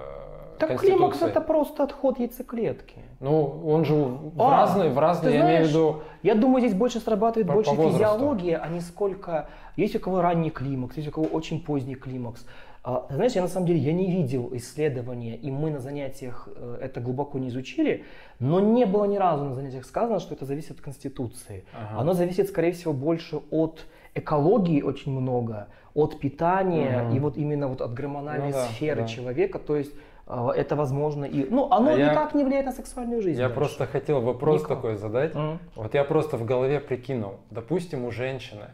Так 0.59 0.79
климакс 0.81 1.21
это 1.21 1.39
просто 1.39 1.83
отход 1.83 2.19
яйцеклетки. 2.19 2.97
Ну, 3.21 3.61
он 3.65 3.85
же 3.85 3.93
в 3.95 4.41
А, 4.41 4.49
разные, 4.51 4.89
в 4.89 4.99
разные, 4.99 5.35
я 5.35 5.39
имею 5.45 5.65
в 5.65 5.67
знаешь, 5.67 5.69
виду... 5.69 6.01
Я 6.23 6.35
думаю, 6.35 6.59
здесь 6.59 6.73
больше 6.77 6.99
срабатывает 6.99 7.47
По- 7.47 7.53
больше 7.53 7.69
по 7.69 7.75
возрасту. 7.77 7.97
физиология, 7.97 8.57
а 8.57 8.67
не 8.67 8.81
сколько... 8.81 9.47
Есть 9.77 9.95
у 9.95 9.99
кого 9.99 10.21
ранний 10.21 10.49
климакс, 10.51 10.97
есть 10.97 11.07
у 11.07 11.11
кого 11.11 11.25
очень 11.27 11.63
поздний 11.63 11.95
климакс. 11.95 12.45
А, 12.83 13.05
Знаешь, 13.09 13.31
я 13.31 13.41
на 13.41 13.47
самом 13.47 13.65
деле 13.67 13.79
я 13.79 13.93
не 13.93 14.11
видел 14.11 14.49
исследования, 14.51 15.37
и 15.37 15.49
мы 15.51 15.71
на 15.71 15.79
занятиях 15.79 16.49
э, 16.53 16.79
это 16.81 16.99
глубоко 16.99 17.39
не 17.39 17.47
изучили, 17.47 18.03
но 18.39 18.59
не 18.59 18.85
было 18.85 19.05
ни 19.05 19.15
разу 19.15 19.45
на 19.45 19.53
занятиях 19.53 19.85
сказано, 19.85 20.19
что 20.19 20.35
это 20.35 20.43
зависит 20.43 20.71
от 20.71 20.81
конституции. 20.81 21.63
Ага. 21.73 22.01
Оно 22.01 22.11
зависит, 22.13 22.49
скорее 22.49 22.73
всего, 22.73 22.91
больше 22.91 23.39
от 23.51 23.85
экологии 24.15 24.81
очень 24.81 25.11
много, 25.11 25.67
от 25.95 26.19
питания 26.19 27.03
Мгм. 27.03 27.15
и 27.15 27.19
вот 27.19 27.37
именно 27.37 27.67
вот 27.67 27.81
от 27.81 27.93
гормональной 27.93 28.47
Ну 28.47 28.53
да, 28.53 28.65
сферы 28.67 29.01
да. 29.01 29.07
человека. 29.07 29.59
То 29.59 29.75
есть 29.75 29.93
э, 30.27 30.49
это 30.55 30.75
возможно 30.75 31.25
и... 31.25 31.47
Ну, 31.49 31.69
оно 31.71 31.91
А 31.91 31.97
я- 31.97 32.09
никак 32.11 32.33
не 32.33 32.43
влияет 32.43 32.65
на 32.65 32.71
сексуальную 32.71 33.21
жизнь. 33.21 33.39
Я 33.39 33.47
дальше. 33.47 33.55
просто 33.59 33.85
хотел 33.87 34.21
вопрос 34.21 34.61
Никак. 34.63 34.77
такой 34.77 34.95
задать. 34.95 35.35
Мгм. 35.35 35.59
Вот 35.75 35.93
я 35.93 36.03
просто 36.03 36.37
в 36.37 36.45
голове 36.45 36.79
прикинул, 36.79 37.35
допустим, 37.51 38.05
у 38.05 38.11
женщины 38.11 38.65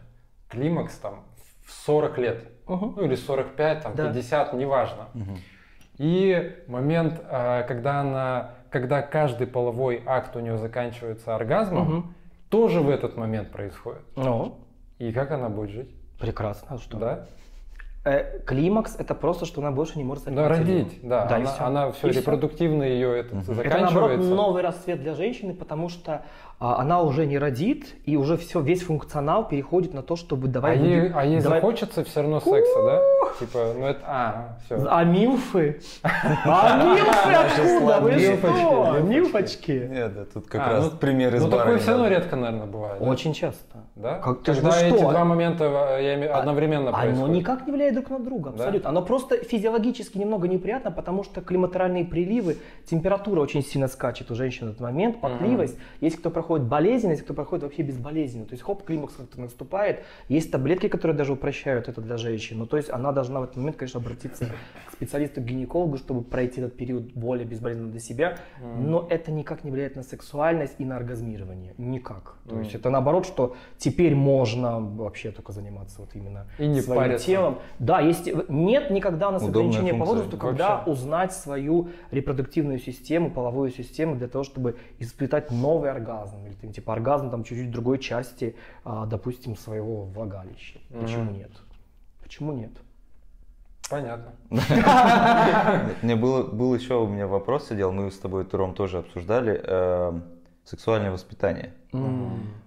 климакс 0.50 0.96
там 0.98 1.24
в 1.66 1.72
40 1.72 2.18
лет, 2.18 2.44
Мгм. 2.68 2.94
ну 2.98 3.04
или 3.04 3.16
45, 3.16 3.82
там, 3.84 3.96
Да. 3.96 4.08
50, 4.08 4.54
неважно. 4.54 5.08
И 5.98 6.56
момент, 6.68 7.20
а, 7.30 7.64
когда 7.64 8.00
она, 8.02 8.52
когда 8.70 9.02
каждый 9.02 9.48
половой 9.48 10.02
акт 10.06 10.36
у 10.36 10.40
нее 10.40 10.58
заканчивается 10.58 11.36
оргазмом, 11.36 11.84
Мгм. 11.84 12.14
тоже 12.50 12.80
в 12.80 12.90
этот 12.90 13.18
момент 13.18 13.52
происходит. 13.52 14.02
Ну, 14.16 14.56
И 15.00 15.12
как 15.12 15.32
она 15.32 15.50
будет 15.50 15.72
жить? 15.72 15.90
прекрасно. 16.20 16.68
А 16.72 16.78
что? 16.78 16.98
Да? 16.98 17.26
Э, 18.04 18.40
климакс 18.46 18.96
это 18.98 19.16
просто, 19.16 19.46
что 19.46 19.62
она 19.62 19.72
больше 19.72 19.98
не 19.98 20.04
может 20.04 20.26
Да, 20.26 20.32
стать 20.32 20.50
матерью. 20.60 20.84
родить, 20.84 21.00
да. 21.02 21.26
Да, 21.26 21.36
она, 21.38 21.46
всё. 21.46 21.64
она 21.64 21.92
все, 21.92 22.08
И 22.08 22.12
репродуктивно 22.12 22.84
ее 22.84 23.20
это 23.20 23.38
Это 23.38 23.52
наоборот 23.54 23.56
заканчивается. 23.56 24.36
новый 24.36 24.62
расцвет 24.64 25.02
для 25.02 25.16
женщины, 25.16 25.54
потому 25.54 25.88
что 25.88 26.24
а, 26.60 26.76
она 26.82 27.02
уже 27.02 27.26
не 27.26 27.38
родит, 27.38 27.96
и 28.06 28.18
уже 28.18 28.36
все, 28.36 28.60
весь 28.62 28.84
функционал 28.84 29.48
переходит 29.48 29.94
на 29.94 30.02
то, 30.04 30.18
чтобы 30.18 30.48
а, 30.48 30.52
давай... 30.52 30.78
ей, 30.78 31.10
а 31.14 31.24
ей 31.26 31.42
давай- 31.42 31.60
захочется 31.62 32.04
все 32.04 32.22
равно 32.22 32.42
секса, 32.42 32.84
да? 32.84 33.02
Типа, 33.40 33.74
ну 33.78 33.86
это, 33.86 34.00
а, 34.06 34.58
все. 34.66 34.86
А 34.90 35.04
милфы? 35.04 35.80
А 36.04 36.84
милфы 36.96 37.32
откуда? 37.34 38.00
Вы 38.02 38.12
Милфочки, 38.12 38.60
что? 38.60 39.00
милфочки. 39.02 39.72
Нет, 39.90 40.14
да, 40.14 40.26
тут 40.26 40.48
как 40.48 40.62
А, 40.62 40.70
раз 40.74 40.92
ну, 40.92 40.98
пример 40.98 41.36
из 41.36 41.44
Ну 41.44 41.50
такое 41.50 41.78
все 41.78 41.92
равно 41.92 42.08
редко, 42.08 42.36
наверное, 42.36 42.66
бывает. 42.68 43.02
Очень 43.02 43.34
часто. 43.34 43.78
Да? 43.96 44.20
Как- 44.20 44.42
ты 44.44 44.54
Когда 44.54 44.78
эти 44.82 45.00
два 45.00 45.24
момента 45.26 45.64
э, 46.00 46.16
имею- 46.16 46.38
одновременно 46.38 46.90
Оно 46.90 46.98
происходят. 46.98 47.36
никак 47.36 47.66
не 47.68 47.72
влияет 47.74 47.94
друг 47.94 48.10
на 48.10 48.20
друга, 48.20 48.50
абсолютно. 48.52 48.90
Оно 48.90 49.02
просто 49.02 49.38
физиологически 49.44 50.18
немного 50.18 50.48
неприятно, 50.48 50.92
потому 50.92 51.24
что 51.24 51.42
климатеральные 51.42 52.06
приливы, 52.06 52.58
температура 52.90 53.42
очень 53.42 53.64
сильно 53.64 53.88
скачет 53.88 54.32
у 54.32 54.36
женщин 54.36 54.68
в 54.68 54.70
этот 54.72 54.82
момент, 54.82 55.22
потливость. 55.22 55.78
Есть 56.02 56.18
кто 56.18 56.30
проходит 56.30 56.68
болезненно, 56.68 57.12
есть 57.12 57.24
кто 57.24 57.34
проходит 57.34 57.64
вообще 57.64 57.84
безболезненно. 57.84 58.46
То 58.46 58.54
есть 58.54 58.64
хоп, 58.64 58.84
климакс 58.84 59.14
как-то 59.16 59.40
наступает. 59.40 60.04
Есть 60.28 60.52
таблетки, 60.52 60.88
которые 60.88 61.16
даже 61.18 61.34
упрощают 61.34 61.88
это 61.88 62.02
для 62.02 62.18
женщин. 62.18 62.58
Ну, 62.60 62.66
то 62.66 62.78
есть 62.78 62.90
она 62.90 63.09
должна 63.12 63.40
в 63.40 63.44
этот 63.44 63.58
момент, 63.58 63.78
конечно, 63.78 64.00
обратиться 64.00 64.46
к 64.88 64.92
специалисту, 64.94 65.42
к 65.42 65.46
гинекологу, 65.46 65.98
чтобы 65.98 66.22
пройти 66.24 66.62
этот 66.62 66.76
период 66.76 67.14
более 67.14 67.46
безболезненно 67.46 67.92
для 67.92 68.00
себя. 68.00 68.38
Но 68.78 69.08
это 69.10 69.32
никак 69.32 69.64
не 69.64 69.72
влияет 69.72 69.96
на 69.96 70.04
сексуальность 70.04 70.76
и 70.78 70.86
на 70.86 70.98
оргазмирование. 70.98 71.74
Никак. 71.78 72.36
То 72.48 72.60
есть 72.60 72.76
это 72.76 72.90
наоборот, 72.90 73.26
что 73.26 73.56
теперь 73.78 74.16
можно 74.16 74.80
вообще 74.80 75.32
только 75.32 75.52
заниматься 75.52 76.02
вот 76.02 76.16
именно 76.16 76.48
И 76.58 76.68
не 76.68 76.82
своим 76.82 77.02
париться. 77.02 77.26
телом. 77.26 77.60
Да, 77.80 78.00
есть, 78.00 78.30
нет 78.50 78.90
никогда 78.92 79.30
у 79.30 79.32
нас 79.32 79.44
Удобная 79.44 79.70
ограничения 79.70 80.00
по 80.00 80.06
возрасту, 80.06 80.38
когда 80.38 80.78
Вообще. 80.78 80.92
узнать 80.92 81.34
свою 81.34 81.90
репродуктивную 82.12 82.80
систему, 82.80 83.32
половую 83.32 83.72
систему 83.72 84.16
для 84.16 84.28
того, 84.28 84.44
чтобы 84.44 84.78
испытать 85.00 85.52
новый 85.52 85.92
оргазм. 85.92 86.46
Или 86.46 86.54
там, 86.54 86.72
типа 86.72 86.94
оргазм 86.94 87.30
там 87.30 87.44
чуть-чуть 87.44 87.68
в 87.68 87.72
другой 87.72 88.00
части, 88.00 88.56
а, 88.84 89.06
допустим, 89.06 89.56
своего 89.56 90.06
влагалища. 90.06 90.80
Почему 90.90 91.32
нет? 91.32 91.52
Почему 92.22 92.54
нет? 92.54 92.72
Понятно. 93.90 94.34
Мне 96.02 96.16
было, 96.16 96.44
был 96.44 96.76
еще 96.76 96.96
у 96.96 97.08
меня 97.08 97.28
вопрос 97.28 97.70
сидел, 97.70 97.92
мы 97.92 98.12
с 98.12 98.18
тобой, 98.18 98.46
Туром, 98.46 98.74
тоже 98.74 99.00
обсуждали, 99.00 99.62
эм, 99.64 100.24
сексуальное 100.64 101.12
воспитание. 101.12 101.74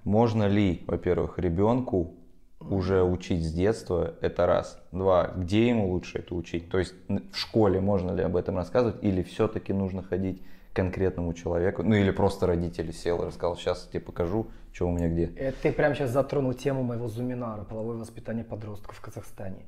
Можно 0.05 0.49
ли, 0.49 0.83
во-первых, 0.87 1.39
ребенку 1.39 2.15
уже 2.61 3.03
учить 3.03 3.45
с 3.45 3.53
детства, 3.53 4.15
это 4.21 4.47
раз. 4.47 4.81
Два, 4.93 5.33
где 5.37 5.69
ему 5.69 5.91
лучше 5.91 6.19
это 6.19 6.35
учить? 6.35 6.71
То 6.71 6.79
есть 6.79 6.95
в 7.09 7.37
школе 7.37 7.81
можно 7.81 8.13
ли 8.13 8.23
об 8.23 8.37
этом 8.37 8.57
рассказывать, 8.57 9.03
или 9.03 9.23
все-таки 9.23 9.73
нужно 9.73 10.03
ходить 10.03 10.43
к 10.73 10.77
конкретному 10.77 11.35
человеку? 11.35 11.83
Ну 11.83 11.95
или 11.95 12.11
просто 12.11 12.47
родители 12.47 12.93
сел 12.93 13.23
и 13.23 13.27
рассказал, 13.27 13.57
сейчас 13.57 13.85
я 13.87 13.93
тебе 13.93 14.01
покажу, 14.01 14.47
что 14.73 14.89
у 14.89 14.93
меня 14.93 15.09
где. 15.09 15.33
Э, 15.37 15.53
Ты 15.53 15.73
прямо 15.73 15.95
сейчас 15.95 16.11
затронул 16.11 16.55
тему 16.55 16.83
моего 16.83 17.09
зуминара, 17.09 17.65
половое 17.65 17.97
воспитание 17.97 18.45
подростков 18.45 18.97
в 18.97 19.01
Казахстане. 19.01 19.67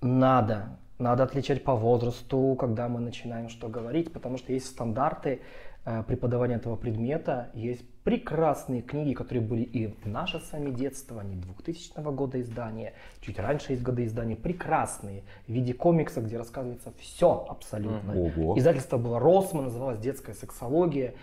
Надо 0.00 0.78
Надо 0.98 1.24
отличать 1.24 1.62
по 1.62 1.74
возрасту, 1.74 2.56
когда 2.58 2.88
мы 2.88 3.00
начинаем 3.00 3.48
что 3.50 3.68
говорить, 3.68 4.12
потому 4.12 4.38
что 4.38 4.52
есть 4.52 4.66
стандарты 4.66 5.40
э, 5.84 6.02
преподавания 6.04 6.54
этого 6.54 6.76
предмета, 6.76 7.50
есть 7.52 7.84
прекрасные 8.02 8.80
книги, 8.80 9.12
которые 9.12 9.44
были 9.44 9.62
и 9.62 9.88
в 9.88 10.06
наше 10.06 10.38
с 10.38 10.52
вами 10.52 10.70
детство, 10.70 11.20
они 11.20 11.36
2000 11.36 12.00
года 12.14 12.40
издания, 12.40 12.94
чуть 13.20 13.38
раньше 13.38 13.72
есть 13.72 13.82
годы 13.82 14.06
издания, 14.06 14.36
прекрасные, 14.36 15.24
в 15.46 15.52
виде 15.52 15.74
комикса, 15.74 16.22
где 16.22 16.38
рассказывается 16.38 16.92
все 16.98 17.44
абсолютно. 17.48 18.18
Ого. 18.18 18.58
Издательство 18.58 18.96
было 18.96 19.18
Росман, 19.18 19.64
называлось 19.64 19.98
«Детская 19.98 20.34
сексология», 20.34 21.14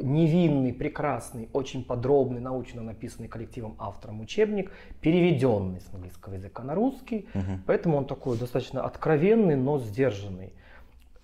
невинный, 0.00 0.72
прекрасный, 0.72 1.48
очень 1.52 1.84
подробный, 1.84 2.40
научно 2.40 2.82
написанный 2.82 3.28
коллективом 3.28 3.76
автором 3.78 4.20
учебник, 4.20 4.70
переведенный 5.00 5.80
с 5.80 5.94
английского 5.94 6.34
языка 6.34 6.62
на 6.62 6.74
русский, 6.74 7.28
поэтому 7.66 7.96
он 7.96 8.04
такой 8.04 8.38
достаточно 8.38 8.84
откровенный, 8.84 9.56
но 9.56 9.78
сдержанный. 9.78 10.52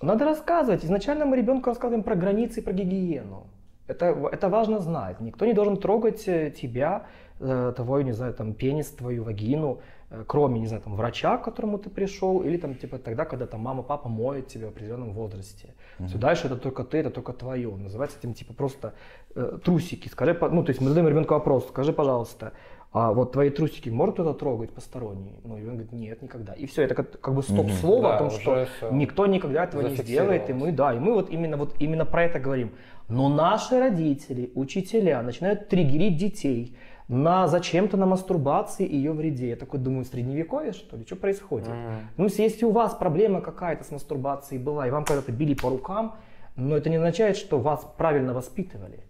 Надо 0.00 0.24
рассказывать. 0.24 0.84
Изначально 0.84 1.24
мы 1.24 1.36
ребенку 1.36 1.70
рассказываем 1.70 2.02
про 2.02 2.14
границы 2.14 2.60
и 2.60 2.62
про 2.62 2.72
гигиену. 2.72 3.46
Это, 3.86 4.06
это 4.32 4.48
важно 4.48 4.78
знать. 4.80 5.20
Никто 5.20 5.46
не 5.46 5.52
должен 5.52 5.76
трогать 5.76 6.26
э, 6.26 6.50
тебя, 6.50 7.06
э, 7.40 7.72
твой, 7.76 8.04
не 8.04 8.12
знаю, 8.12 8.32
там, 8.34 8.54
пенис, 8.54 8.88
твою 8.88 9.24
вагину, 9.24 9.80
кроме, 10.26 10.60
не 10.60 10.66
знаю, 10.66 10.82
там, 10.82 10.96
врача, 10.96 11.38
к 11.38 11.44
которому 11.44 11.78
ты 11.78 11.90
пришел, 11.90 12.42
или 12.42 12.56
там, 12.56 12.74
типа, 12.74 12.98
тогда, 12.98 13.24
когда 13.24 13.46
там 13.46 13.60
мама, 13.60 13.82
папа 13.82 14.08
моют 14.08 14.46
тебя 14.48 14.66
в 14.66 14.70
определенном 14.70 15.12
возрасте. 15.12 15.74
Все 16.06 16.18
дальше 16.18 16.46
это 16.46 16.56
только 16.56 16.84
ты, 16.84 16.98
это 16.98 17.10
только 17.10 17.32
твое. 17.32 17.74
Называется 17.76 18.18
этим, 18.18 18.34
типа, 18.34 18.54
просто 18.54 18.94
э, 19.34 19.58
трусики. 19.64 20.08
Скажи, 20.08 20.36
ну, 20.40 20.62
то 20.64 20.70
есть 20.70 20.80
мы 20.80 20.88
задаем 20.88 21.08
ребенку 21.08 21.34
вопрос, 21.34 21.68
скажи, 21.68 21.92
пожалуйста, 21.92 22.52
а 22.94 23.12
вот 23.12 23.32
твои 23.32 23.50
трусики 23.50 23.88
может 23.88 24.14
кто-то 24.14 24.34
трогать 24.38 24.70
посторонний? 24.70 25.40
Ну, 25.42 25.58
и 25.58 25.62
он 25.62 25.70
говорит, 25.70 25.92
нет, 25.92 26.22
никогда. 26.22 26.52
И 26.52 26.66
все, 26.66 26.82
это 26.82 26.94
как, 26.94 27.20
как 27.20 27.34
бы 27.34 27.42
стоп-слово 27.42 28.02
Да, 28.02 28.14
о 28.14 28.18
том, 28.18 28.26
уже 28.28 28.38
что 28.38 28.90
никто 28.92 29.26
никогда 29.26 29.64
этого 29.64 29.82
не 29.82 29.96
сделает, 29.96 30.48
и 30.48 30.52
мы, 30.52 30.70
да, 30.70 30.94
и 30.94 31.00
мы 31.00 31.12
вот 31.12 31.28
именно, 31.28 31.56
вот 31.56 31.74
именно 31.80 32.06
про 32.06 32.22
это 32.22 32.38
говорим. 32.38 32.70
Но 33.08 33.28
наши 33.28 33.80
родители, 33.80 34.52
учителя 34.54 35.22
начинают 35.22 35.68
триггерить 35.68 36.16
детей 36.16 36.76
на 37.08 37.48
зачем-то 37.48 37.96
на 37.96 38.06
мастурбации 38.06 38.86
и 38.86 38.96
ее 38.96 39.12
вреде. 39.12 39.50
Я 39.50 39.56
такой 39.56 39.78
думаю, 39.80 40.04
средневековье 40.04 40.72
что 40.72 40.96
ли? 40.96 41.04
Что 41.04 41.16
происходит? 41.16 41.68
Ну, 42.16 42.24
если- 42.24 42.42
если 42.42 42.64
у 42.64 42.70
вас 42.70 42.94
проблема 42.94 43.40
какая-то 43.40 43.84
с 43.84 43.90
мастурбацией 43.90 44.62
была, 44.62 44.86
и 44.86 44.90
вам 44.90 45.04
когда-то 45.04 45.30
били 45.32 45.54
по 45.54 45.68
рукам, 45.68 46.16
но 46.56 46.76
это 46.76 46.88
не 46.88 46.96
означает, 46.96 47.36
что 47.36 47.58
вас 47.58 47.86
правильно 47.98 48.32
воспитывали. 48.32 49.00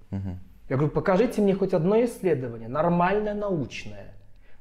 Я 0.70 0.76
говорю, 0.76 0.90
покажите 0.92 1.42
мне 1.42 1.54
хоть 1.54 1.74
одно 1.74 2.02
исследование, 2.04 2.68
нормальное 2.68 3.34
научное, 3.34 4.14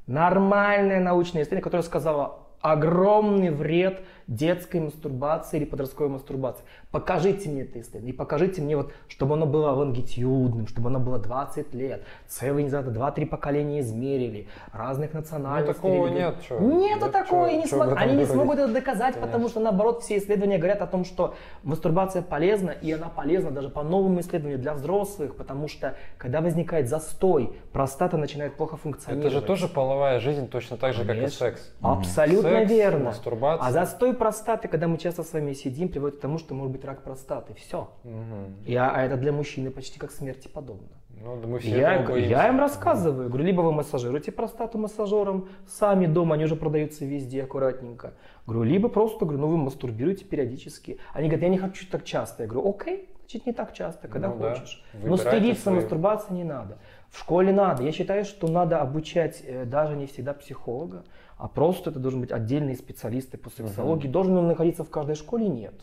нормальное 0.07 0.99
научное 0.99 1.43
исследование, 1.43 1.63
которое 1.63 1.83
сказало 1.83 2.39
огромный 2.61 3.49
вред 3.51 4.01
детской 4.27 4.79
мастурбации 4.79 5.57
или 5.57 5.65
подростковой 5.65 6.11
мастурбации. 6.11 6.63
Покажите 6.91 7.49
мне 7.49 7.63
это 7.63 7.79
исследование. 7.81 8.13
И 8.13 8.17
покажите 8.17 8.61
мне, 8.61 8.77
вот, 8.77 8.91
чтобы 9.07 9.33
оно 9.35 9.45
было 9.45 9.71
лонгитюдным, 9.71 10.67
чтобы 10.67 10.89
оно 10.89 10.99
было 10.99 11.19
20 11.19 11.73
лет. 11.73 12.03
Целые, 12.27 12.63
не 12.63 12.69
знаю, 12.69 12.85
2-3 12.91 13.25
поколения 13.25 13.79
измерили. 13.81 14.47
Разных 14.71 15.13
национальностей. 15.13 15.73
такого 15.73 16.05
религий. 16.07 16.13
нет, 16.19 16.35
чё? 16.47 16.59
Нету 16.59 16.99
Да 17.05 17.09
такого. 17.09 17.47
чё- 17.49 17.53
и 17.53 17.57
не 17.57 17.63
чё 17.63 17.75
смог- 17.77 17.97
Они 17.97 18.15
не 18.15 18.25
смогут 18.25 18.59
это 18.59 18.71
доказать, 18.73 19.15
потому 19.15 19.47
что, 19.49 19.59
наоборот, 19.59 20.03
все 20.03 20.17
исследования 20.17 20.57
говорят 20.57 20.81
о 20.81 20.87
том, 20.87 21.05
что 21.05 21.35
мастурбация 21.63 22.21
полезна, 22.21 22.71
и 22.71 22.91
она 22.91 23.09
полезна 23.09 23.51
даже 23.51 23.69
по 23.69 23.83
новым 23.83 24.19
исследованиям 24.19 24.61
для 24.61 24.73
взрослых, 24.73 25.35
потому 25.35 25.67
что, 25.67 25.95
когда 26.17 26.41
возникает 26.41 26.89
застой, 26.89 27.55
простата 27.71 28.17
начинает 28.17 28.55
плохо 28.55 28.75
Это 28.75 28.81
функционировать. 28.83 29.33
же 29.33 29.41
тоже 29.41 29.67
половая 29.67 30.19
жизнь, 30.19 30.47
точно 30.47 30.77
так 30.77 30.93
же, 30.93 30.99
как 31.01 31.09
и 31.11 31.13
Конечно. 31.15 31.37
секс. 31.37 31.73
Абсолютно 31.81 32.49
Секс, 32.49 32.71
верно. 32.71 33.05
мастурбация. 33.05 33.67
А 33.67 33.71
застой 33.71 34.12
простаты, 34.13 34.67
когда 34.67 34.87
мы 34.87 34.97
часто 34.97 35.23
с 35.23 35.33
вами 35.33 35.53
сидим, 35.53 35.89
приводит 35.89 36.17
к 36.17 36.21
тому, 36.21 36.37
что 36.37 36.53
может 36.53 36.71
быть 36.71 36.85
рак 36.85 37.03
простаты. 37.03 37.53
Все. 37.53 37.89
Мгм. 38.03 38.55
И, 38.65 38.75
а, 38.75 39.03
это 39.03 39.17
для 39.17 39.31
мужчины 39.31 39.71
почти 39.71 39.99
как 39.99 40.11
смерти 40.11 40.47
подобно. 40.47 40.87
Ну, 41.21 41.39
да 41.39 41.47
мы 41.47 41.59
все 41.59 41.77
Я, 41.77 42.17
я 42.17 42.47
им 42.47 42.59
рассказываю, 42.59 43.29
говорю, 43.29 43.45
либо 43.45 43.61
вы 43.61 43.71
массажируете 43.71 44.31
простату 44.31 44.77
массажером, 44.77 45.47
сами 45.67 46.05
дома, 46.07 46.35
они 46.35 46.45
уже 46.45 46.55
продаются 46.55 47.05
везде 47.05 47.43
аккуратненько. 47.43 48.13
Говорю, 48.45 48.63
либо 48.63 48.89
просто, 48.89 49.25
говорю, 49.25 49.39
ну 49.39 49.47
вы 49.47 49.57
мастурбируете 49.57 50.25
периодически. 50.25 50.97
Они 51.13 51.27
говорят, 51.29 51.43
я 51.43 51.49
не 51.49 51.57
хочу 51.57 51.85
так 51.89 52.03
часто. 52.03 52.43
Я 52.43 52.49
говорю, 52.49 52.69
окей, 52.69 53.09
значит 53.21 53.45
не 53.45 53.53
так 53.53 53.73
часто, 53.73 54.07
когда 54.07 54.27
Ну 54.29 54.37
да, 54.37 54.55
хочешь. 54.55 54.83
Но 54.93 54.99
выбирайте 54.99 55.29
стыдиться 55.29 55.63
свои. 55.63 55.75
мастурбации 55.75 56.33
не 56.33 56.43
надо. 56.43 56.77
В 57.09 57.19
школе 57.19 57.53
надо. 57.53 57.83
Я 57.83 57.91
считаю, 57.91 58.25
что 58.25 58.47
надо 58.47 58.81
обучать 58.81 59.43
э, 59.45 59.65
даже 59.65 59.95
не 59.95 60.07
всегда 60.07 60.33
психолога, 60.33 61.03
а 61.37 61.47
просто 61.47 61.89
это 61.89 61.99
должен 61.99 62.21
быть 62.21 62.31
отдельные 62.31 62.75
специалисты 62.75 63.37
по 63.37 63.49
сексологии. 63.49 64.07
Должен 64.07 64.37
он 64.37 64.47
находиться 64.47 64.83
в 64.83 64.89
каждой 64.89 65.15
школе? 65.15 65.47
Нет. 65.47 65.73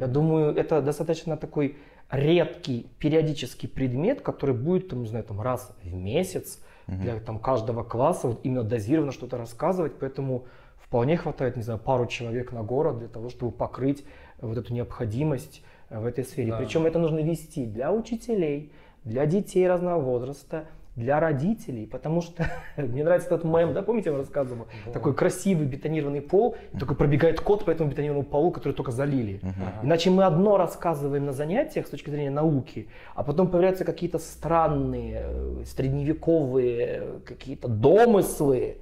Я 0.00 0.06
думаю, 0.06 0.54
это 0.54 0.82
достаточно 0.82 1.36
такой 1.36 1.76
редкий 2.10 2.86
периодический 2.98 3.68
предмет, 3.68 4.20
который 4.20 4.54
будет, 4.54 4.88
там, 4.88 5.02
не 5.02 5.08
знаю, 5.08 5.24
там, 5.24 5.40
раз 5.40 5.72
в 5.82 5.94
месяц 5.94 6.60
для 6.86 7.18
там, 7.18 7.38
каждого 7.38 7.82
класса 7.82 8.28
вот, 8.28 8.40
именно 8.44 8.62
дозированно 8.62 9.12
что-то 9.12 9.36
рассказывать, 9.36 9.94
поэтому 9.98 10.46
вполне 10.76 11.16
хватает, 11.16 11.56
не 11.56 11.62
знаю, 11.62 11.80
пару 11.80 12.06
человек 12.06 12.52
на 12.52 12.62
город 12.62 12.98
для 12.98 13.08
того, 13.08 13.28
чтобы 13.28 13.50
покрыть 13.50 14.04
вот 14.40 14.56
эту 14.56 14.72
необходимость 14.72 15.62
э, 15.88 15.98
в 15.98 16.06
этой 16.06 16.24
сфере. 16.24 16.52
Да. 16.52 16.58
Причем 16.58 16.86
это 16.86 16.98
нужно 16.98 17.18
вести 17.18 17.66
для 17.66 17.92
учителей, 17.92 18.72
для 19.02 19.26
детей 19.26 19.66
разного 19.66 20.00
возраста, 20.00 20.66
для 20.96 21.20
родителей, 21.20 21.86
потому 21.86 22.22
что 22.22 22.50
мне 22.76 23.04
нравится 23.04 23.28
этот 23.28 23.44
мем, 23.44 23.74
да, 23.74 23.82
помните, 23.82 24.08
я 24.08 24.12
вам 24.12 24.22
рассказывал? 24.22 24.66
Такой 24.92 25.14
красивый 25.14 25.66
бетонированный 25.66 26.22
пол, 26.22 26.56
и 26.72 26.78
такой 26.78 26.96
пробегает 26.96 27.40
кот 27.40 27.64
по 27.64 27.70
этому 27.70 27.90
бетонированному 27.90 28.28
полу, 28.28 28.50
который 28.50 28.72
только 28.72 28.90
залили. 28.90 29.40
Иначе 29.82 30.10
мы 30.10 30.24
одно 30.24 30.56
рассказываем 30.56 31.26
на 31.26 31.32
занятиях 31.32 31.86
с 31.86 31.90
точки 31.90 32.10
зрения 32.10 32.30
науки, 32.30 32.88
а 33.14 33.22
потом 33.22 33.48
появляются 33.48 33.84
какие-то 33.84 34.18
странные, 34.18 35.22
э, 35.26 35.64
средневековые 35.66 37.02
э, 37.02 37.18
какие-то 37.24 37.68
домыслы 37.68 38.78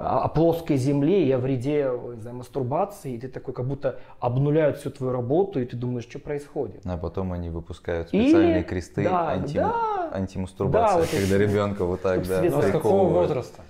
о, 0.00 0.28
плоской 0.28 0.76
земле 0.76 1.26
и 1.26 1.30
о 1.32 1.38
вреде 1.38 1.86
э, 1.92 2.12
не 2.14 2.20
знаю, 2.20 2.36
мастурбации, 2.38 3.12
и 3.14 3.18
ты 3.18 3.28
такой 3.28 3.52
как 3.52 3.66
будто 3.66 3.98
обнуляют 4.18 4.78
всю 4.78 4.90
твою 4.90 5.12
работу, 5.12 5.60
и 5.60 5.64
ты 5.66 5.76
думаешь, 5.76 6.04
что 6.08 6.18
происходит. 6.18 6.80
А 6.86 6.96
потом 6.96 7.32
они 7.32 7.50
выпускают 7.50 8.08
Или- 8.12 8.24
специальные 8.28 8.62
кресты 8.64 9.04
да, 9.04 9.32
анти- 9.34 9.54
да. 9.54 10.10
антимастурбации, 10.12 10.94
Да, 10.94 11.00
вот 11.00 11.08
когда 11.10 11.36
эти- 11.36 11.42
ребенка 11.42 11.84
вот 11.84 12.00
так, 12.02 12.26
да, 12.26 12.42
с 12.62 12.70
какого 12.70 13.08
возраста? 13.08 13.62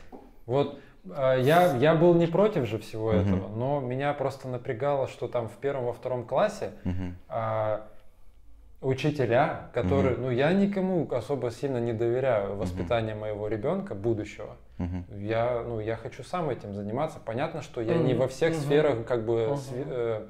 Вот 0.47 0.79
э, 1.05 1.39
я, 1.43 1.77
я 1.77 1.95
был 1.97 2.15
не 2.15 2.27
против 2.27 2.67
же 2.67 2.79
всего 2.79 3.11
этого, 3.13 3.49
но 3.49 3.81
меня 3.81 4.13
просто 4.15 4.47
напрягало, 4.49 5.09
что 5.09 5.27
там 5.27 5.49
в 5.49 5.57
первом, 5.57 5.87
во 5.87 5.93
втором 5.93 6.25
классе 6.25 6.71
а, 7.29 7.89
учителя, 8.81 9.71
которые, 9.75 10.17
ну 10.17 10.31
я 10.31 10.53
никому 10.53 11.07
особо 11.13 11.51
сильно 11.51 11.79
не 11.79 11.93
доверяю 11.93 12.57
воспитанию 12.57 13.17
моего 13.17 13.47
ребенка, 13.49 13.95
будущего. 13.95 14.57
Мгм. 14.79 15.05
Я, 15.19 15.63
ну, 15.67 15.81
я 15.81 15.97
хочу 15.97 16.23
сам 16.25 16.49
этим 16.49 16.73
заниматься. 16.73 17.19
Понятно, 17.23 17.61
что 17.61 17.83
я 17.83 17.99
не 17.99 18.13
Мгм. 18.15 18.23
во 18.23 18.29
всех 18.29 18.55
Мгм. 18.55 18.61
сферах 18.61 19.05
как 19.07 19.27
бы 19.27 19.49
Мгм. 19.49 19.55
сви- 19.55 19.87
э, 19.87 20.27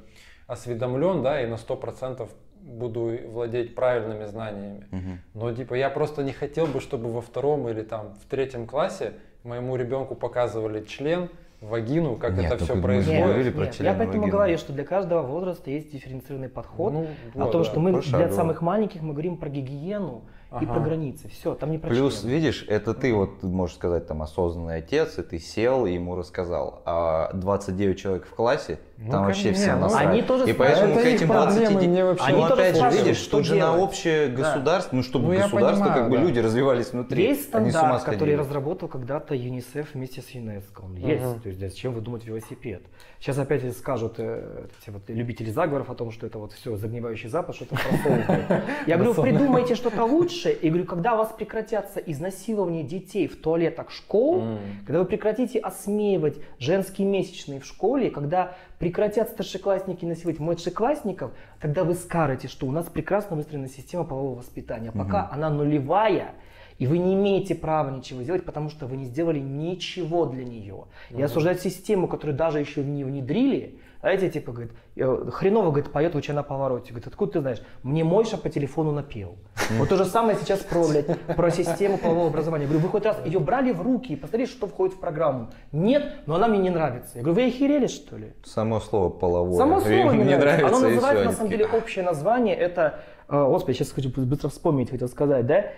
осведомлен, 0.49 1.23
да, 1.23 1.41
и 1.41 1.47
на 1.47 1.57
сто 1.57 1.77
процентов 1.77 2.31
буду 2.61 3.17
владеть 3.29 3.77
правильными 3.77 4.25
знаниями. 4.25 4.87
Мгм. 4.91 5.21
Но 5.35 5.53
типа 5.55 5.75
я 5.75 5.89
просто 5.89 6.25
не 6.25 6.33
хотел 6.33 6.67
бы, 6.67 6.81
чтобы 6.81 7.11
во 7.13 7.21
втором 7.21 7.69
или 7.69 7.83
там 7.83 8.15
в 8.15 8.25
третьем 8.29 8.67
классе 8.67 9.13
моему 9.45 9.77
ребенку 9.77 10.17
показывали 10.17 10.85
член, 10.85 11.31
вагину, 11.61 12.17
как 12.17 12.37
Нет, 12.37 12.53
это 12.53 12.65
все 12.65 12.75
бы 12.75 12.77
мы 12.77 12.83
происходит. 12.83 13.25
говорили 13.25 13.51
про 13.51 13.65
Нет, 13.65 13.81
я 13.81 13.95
поэтому 13.95 14.21
вагины. 14.21 14.31
говорю, 14.31 14.59
что 14.59 14.73
для 14.73 14.85
каждого 14.85 15.23
возраста 15.23 15.71
есть 15.71 15.91
дифференцированный 15.93 16.49
подход. 16.49 16.93
Ну, 16.93 17.07
о 17.35 17.47
том, 17.49 17.63
да. 17.63 17.69
что 17.69 17.81
мы 17.81 18.01
для 18.01 18.31
самых 18.31 18.63
маленьких 18.63 19.03
мы 19.03 19.13
говорим 19.13 19.37
про 19.37 19.49
гигиену 19.49 20.23
и 20.53 20.65
Ага. 20.65 20.75
про 20.75 20.81
границы. 20.81 21.29
Все, 21.29 21.55
там 21.55 21.71
не 21.71 21.79
про 21.79 21.91
Плюс, 21.91 22.21
член. 22.23 22.33
видишь, 22.33 22.65
это 22.69 22.93
ты 22.93 23.15
вот, 23.15 23.43
можешь 23.45 23.77
сказать, 23.77 24.09
там, 24.09 24.21
осознанный 24.23 24.77
отец, 24.79 25.17
и 25.19 25.23
ты 25.23 25.39
сел 25.39 25.87
и 25.87 25.93
ему 25.93 26.17
рассказал. 26.17 26.83
А 26.85 27.31
29 27.35 27.99
человек 27.99 28.27
в 28.27 28.35
классе, 28.35 28.81
Ну, 28.99 29.13
там 29.13 29.27
вообще 29.27 29.45
конечно, 29.45 29.63
все 29.63 29.75
ну, 29.77 29.81
насрать. 29.83 30.07
они 30.09 30.23
тоже 30.23 30.51
И 30.51 30.53
поэтому 30.53 30.95
к 30.95 30.99
Это 30.99 31.09
их 31.09 31.15
этим 31.15 31.29
проблемы, 31.29 31.61
29... 31.61 31.89
мне 31.89 32.05
вообще- 32.05 32.25
Они 32.25 32.37
ну, 32.39 32.45
опять 32.45 32.77
же, 32.77 32.91
видишь, 32.91 33.17
что 33.19 33.37
тут 33.37 33.47
же 33.47 33.55
на 33.55 33.77
общее 33.79 34.27
Да. 34.29 34.37
государство, 34.43 34.97
ну, 34.97 35.03
чтобы 35.05 35.25
Ну, 35.35 35.41
государство, 35.41 35.85
понимаю, 35.85 35.95
как 36.03 36.11
бы 36.11 36.17
да. 36.17 36.23
люди 36.25 36.39
развивались 36.41 36.93
внутри. 36.93 37.23
Есть 37.23 37.45
стандарт, 37.45 38.03
который 38.03 38.35
разработал 38.37 38.89
когда-то 38.89 39.35
ЮНИСЕФ 39.37 39.95
вместе 39.95 40.21
с 40.21 40.31
ЮНЕСКО. 40.31 40.81
Он 40.83 40.97
есть. 40.97 41.43
То 41.43 41.49
есть, 41.49 41.61
зачем 41.61 41.95
выдумать 41.95 42.25
велосипед? 42.25 42.83
Сейчас 43.21 43.39
опять 43.39 43.77
скажут 43.77 44.15
э, 44.19 44.67
эти 44.83 44.91
вот 44.91 45.03
любители 45.09 45.51
заговоров 45.51 45.91
о 45.91 45.95
том, 45.95 46.11
что 46.11 46.27
это 46.27 46.39
вот 46.39 46.53
все 46.53 46.77
загнивающий 46.77 47.29
запад, 47.29 47.55
что-то 47.55 47.77
просовывает. 47.77 48.65
Я 48.87 48.97
говорю, 48.97 49.15
придумайте 49.15 49.75
что-то 49.75 50.05
лучше. 50.05 50.40
И 50.49 50.69
говорю, 50.69 50.87
когда 50.87 51.15
у 51.15 51.19
вас 51.19 51.33
прекратятся 51.37 52.01
изнасилования 52.01 52.83
детей 52.83 53.29
в 53.29 53.37
туалетах 53.37 53.91
школ, 53.91 54.41
М. 54.41 54.59
когда 54.87 55.01
вы 55.01 55.05
прекратите 55.05 55.59
осмеивать 55.59 56.39
женские 56.59 57.07
месячные 57.07 57.61
в 57.61 57.67
школе, 57.67 58.11
когда 58.11 58.55
прекратят 58.79 59.29
старшеклассники 59.29 60.07
насиловать 60.07 60.41
младшеклассников, 60.41 61.33
тогда 61.61 61.85
вы 61.85 61.95
скажете, 61.95 62.49
что 62.49 62.67
у 62.67 62.71
нас 62.71 62.87
прекрасно 62.87 63.37
выстроена 63.37 63.69
система 63.69 64.05
полового 64.05 64.39
воспитания. 64.39 64.91
Пока 64.93 65.29
она 65.31 65.51
нулевая, 65.51 66.35
и 66.79 66.87
вы 66.87 66.97
не 66.97 67.13
имеете 67.13 67.55
права 67.55 67.91
ничего 67.91 68.23
сделать, 68.23 68.45
потому 68.47 68.71
что 68.71 68.87
вы 68.87 68.97
не 68.97 69.05
сделали 69.05 69.39
ничего 69.39 70.25
для 70.25 70.45
нее. 70.45 70.85
И 71.11 71.21
осуждать 71.21 71.61
систему, 71.61 72.09
которую 72.09 72.37
даже 72.37 72.59
еще 72.59 72.83
не 72.83 73.05
внедрили, 73.05 73.79
знаете, 74.01 74.31
типа, 74.31 74.53
говорит, 74.53 74.73
э, 74.97 75.31
хреново, 75.31 75.71
говорит, 75.71 75.93
поет 75.93 76.15
лучше 76.15 76.33
на 76.33 76.43
повороте. 76.43 76.91
Говорит, 76.91 77.07
откуда 77.07 77.33
ты 77.33 77.41
знаешь? 77.41 77.63
Мне 77.83 78.03
Мойша 78.03 78.39
по 78.39 78.49
телефону 78.49 78.93
напел. 78.93 79.37
Вот 79.79 79.91
то 79.91 79.97
же 79.97 80.07
самое 80.07 80.39
сейчас 80.39 80.61
про, 80.61 80.89
блядь, 80.89 81.07
про 81.37 81.51
систему 81.51 81.99
полового 81.99 82.29
образования. 82.29 82.65
Я 82.65 82.71
говорю, 82.71 82.87
вы 82.87 82.91
хоть 82.91 83.05
раз 83.05 83.19
ее 83.27 83.41
брали 83.41 83.73
в 83.73 83.83
руки 83.83 84.15
и 84.15 84.17
посмотрели, 84.17 84.47
что 84.47 84.67
входит 84.67 84.97
в 84.97 85.01
программу? 85.01 85.51
Нет, 85.71 86.23
но 86.27 86.37
она 86.37 86.49
мне 86.49 86.59
не 86.59 86.71
нравится. 86.71 87.19
Я 87.19 87.23
говорю, 87.23 87.43
вы 87.43 87.49
охерели, 87.49 87.89
что 87.89 88.17
ли? 88.17 88.33
Само 88.43 88.81
слово 88.81 89.11
половое. 89.11 89.59
Само 89.59 89.81
слово 89.81 90.13
мне 90.13 90.25
не 90.25 90.39
нравится. 90.39 90.67
Оно 90.67 90.81
называется, 90.81 91.25
на 91.27 91.33
самом 91.33 91.51
деле, 91.51 91.67
общее 91.67 92.05
название. 92.05 92.57
Это, 92.57 93.01
э, 93.29 93.45
господи, 93.45 93.77
сейчас 93.77 93.93
хочу 93.93 94.11
быстро 94.17 94.49
вспомнить, 94.49 94.91
хотел 94.91 95.09
сказать, 95.09 95.47
да? 95.47 95.73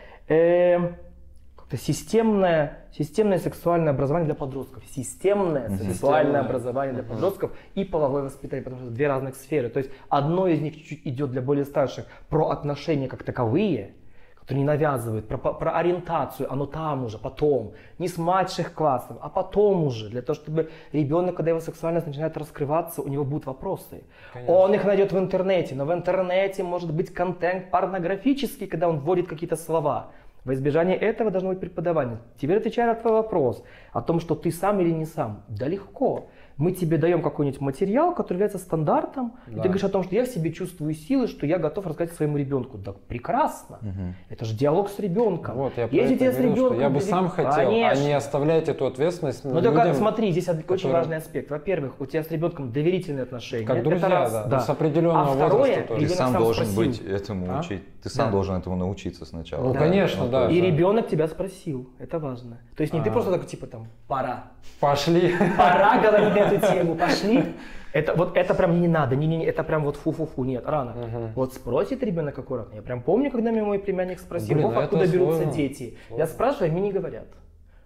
Э, 1.73 1.77
как-то 1.77 1.77
системное, 1.77 2.79
системное 2.93 3.39
сексуальное 3.39 3.93
образование 3.93 4.27
для 4.27 4.35
подростков. 4.35 4.83
Системное 4.95 5.68
сексуальное 5.70 5.95
Системное. 5.95 6.41
образование 6.41 6.95
для 6.95 7.03
подростков 7.03 7.51
и 7.75 7.85
половое 7.85 8.23
воспитание, 8.23 8.62
потому 8.62 8.81
что 8.81 8.89
это 8.89 8.95
две 8.95 9.09
разных 9.09 9.37
сферы. 9.37 9.68
То 9.68 9.79
есть 9.79 9.91
одно 10.09 10.47
из 10.47 10.61
них 10.61 10.77
чуть-чуть 10.77 11.07
идет 11.07 11.31
для 11.31 11.41
более 11.41 11.64
старших 11.64 12.07
про 12.29 12.51
отношения 12.51 13.09
как 13.09 13.23
таковые, 13.23 13.95
которые 14.35 14.62
не 14.62 14.66
навязывают, 14.66 15.29
про, 15.29 15.39
про 15.39 15.70
ориентацию, 15.79 16.53
оно 16.53 16.66
там 16.66 17.05
уже, 17.05 17.16
потом, 17.16 17.75
не 17.99 18.09
с 18.09 18.18
младших 18.18 18.75
классов, 18.75 19.16
а 19.20 19.29
потом 19.29 19.85
уже, 19.85 20.09
для 20.11 20.20
того, 20.20 20.35
чтобы 20.35 20.68
ребенок, 20.93 21.37
когда 21.37 21.51
его 21.51 21.61
сексуальность 21.61 22.07
начинает 22.07 22.37
раскрываться, 22.37 23.03
у 23.03 23.09
него 23.09 23.25
будут 23.25 23.47
вопросы. 23.47 24.03
Он 24.49 24.75
их 24.75 24.85
найдет 24.85 25.12
в 25.12 25.18
интернете, 25.18 25.77
но 25.77 25.85
в 25.85 25.93
интернете 25.93 26.64
может 26.64 26.93
быть 26.93 27.14
контент 27.14 27.70
порнографический, 27.70 28.66
когда 28.66 28.89
он 28.89 28.99
вводит 28.99 29.29
какие-то 29.29 29.57
слова. 29.57 30.11
Во 30.45 30.55
избежание 30.55 30.97
этого 30.97 31.30
должно 31.30 31.51
быть 31.51 31.61
преподавание. 31.61 32.18
Теперь 32.36 32.57
отвечая 32.57 32.86
на 32.88 32.95
твой 32.95 33.12
вопрос 33.12 33.62
о 33.93 34.03
том, 34.03 34.18
что 34.18 34.34
ты 34.34 34.51
сам 34.51 34.80
или 34.80 34.90
не 34.90 35.05
сам. 35.05 35.45
Да 35.49 35.68
легко. 35.68 36.30
Мы 36.63 36.71
тебе 36.71 36.97
даем 36.97 37.23
какой-нибудь 37.23 37.61
материал, 37.61 38.15
который 38.15 38.35
является 38.37 38.59
стандартом, 38.59 39.33
и 39.49 39.55
Да. 39.57 39.63
ты 39.63 39.69
говоришь 39.69 39.83
о 39.83 39.89
том, 39.89 40.05
что 40.05 40.15
я 40.15 40.25
в 40.25 40.29
себе 40.29 40.53
чувствую 40.53 40.95
силы, 40.95 41.27
что 41.27 41.45
я 41.45 41.59
готов 41.59 41.87
рассказать 41.89 42.15
своему 42.15 42.37
ребенку. 42.37 42.79
Да 42.79 42.95
прекрасно. 43.09 43.81
Это 44.29 44.45
же 44.45 44.55
диалог 44.55 44.89
с 44.89 44.97
ребенком. 45.01 45.57
Вот, 45.57 45.73
я 45.77 45.89
Если 45.91 46.15
это 46.15 46.19
тебе 46.19 46.33
с 46.33 46.39
ребенком 46.39 46.79
я 46.79 46.87
бы 46.89 46.95
говорить- 46.95 47.09
сам 47.09 47.29
хотел, 47.31 47.53
Конечно. 47.53 48.01
а 48.01 48.07
не 48.07 48.13
оставлять 48.13 48.69
эту 48.69 48.87
ответственность 48.87 49.43
Ну 49.45 49.61
только 49.61 49.81
людям, 49.81 49.95
смотри, 49.97 50.31
здесь 50.31 50.49
од- 50.49 50.71
очень 50.71 50.93
важный 50.93 51.17
аспект. 51.17 51.51
Во-первых, 51.51 51.95
у 51.99 52.07
тебя 52.07 52.23
с 52.23 52.31
ребенком 52.31 52.71
доверительные 52.71 53.25
отношения. 53.25 53.67
Как 53.67 53.79
Это 53.79 53.89
друзья, 53.91 54.09
раз, 54.09 54.31
да, 54.47 54.61
с 54.61 54.71
определенного 54.71 55.33
а 55.33 55.35
второе, 55.35 55.59
возраста 55.59 55.89
тоже. 55.89 56.07
Ты 56.07 56.15
сам 56.15 56.33
сам 56.33 56.43
должен 56.43 56.67
спросил. 56.67 56.93
быть 56.93 57.01
этому 57.05 57.47
А? 57.53 57.59
учить. 57.59 57.83
Ты 58.05 58.09
сам 58.09 58.27
Да. 58.27 58.33
должен 58.33 58.55
этому 58.57 58.77
научиться 58.77 59.25
сначала. 59.25 59.65
Ну, 59.65 59.75
конечно, 59.75 60.29
да. 60.29 60.49
И 60.49 60.61
ребенок 60.61 61.09
тебя 61.09 61.27
спросил. 61.27 61.91
Это 61.99 62.21
важно. 62.21 62.59
То 62.77 62.83
есть 62.83 62.93
не 62.95 63.01
ты 63.03 63.11
А. 63.11 63.13
просто 63.13 63.33
такой 63.33 63.49
типа 63.49 63.67
там 63.67 63.89
пора. 64.07 64.45
Пошли. 64.79 65.35
Пора 65.57 66.01
говорить 66.01 66.35
эту 66.53 66.73
тему, 66.73 66.95
пошли. 66.95 67.45
Это 67.93 68.15
вот 68.15 68.39
это 68.39 68.55
прям 68.55 68.81
не 68.81 68.89
надо, 68.89 69.17
не, 69.17 69.27
не, 69.27 69.37
не, 69.37 69.45
это 69.45 69.63
прям 69.63 69.85
вот 69.85 69.97
фу-фу-фу, 69.97 70.45
нет, 70.45 70.65
рано. 70.67 71.33
Вот 71.35 71.53
спросит 71.53 72.03
ребенок 72.03 72.39
аккуратно. 72.39 72.77
Я 72.77 72.81
прям 72.83 73.03
помню, 73.03 73.31
когда 73.31 73.51
меня 73.51 73.65
мой 73.65 73.79
племянник 73.79 74.19
спросил, 74.19 74.55
Блин, 74.55 74.69
«Вов, 74.69 74.77
а 74.79 74.85
это 74.85 74.85
откуда 74.85 75.07
берутся 75.07 75.43
сложно. 75.43 75.53
дети. 75.53 75.99
Сложно. 76.09 76.23
Я 76.23 76.27
спрашиваю, 76.27 76.73
мне 76.73 76.81
не 76.81 76.93
говорят. 76.93 77.27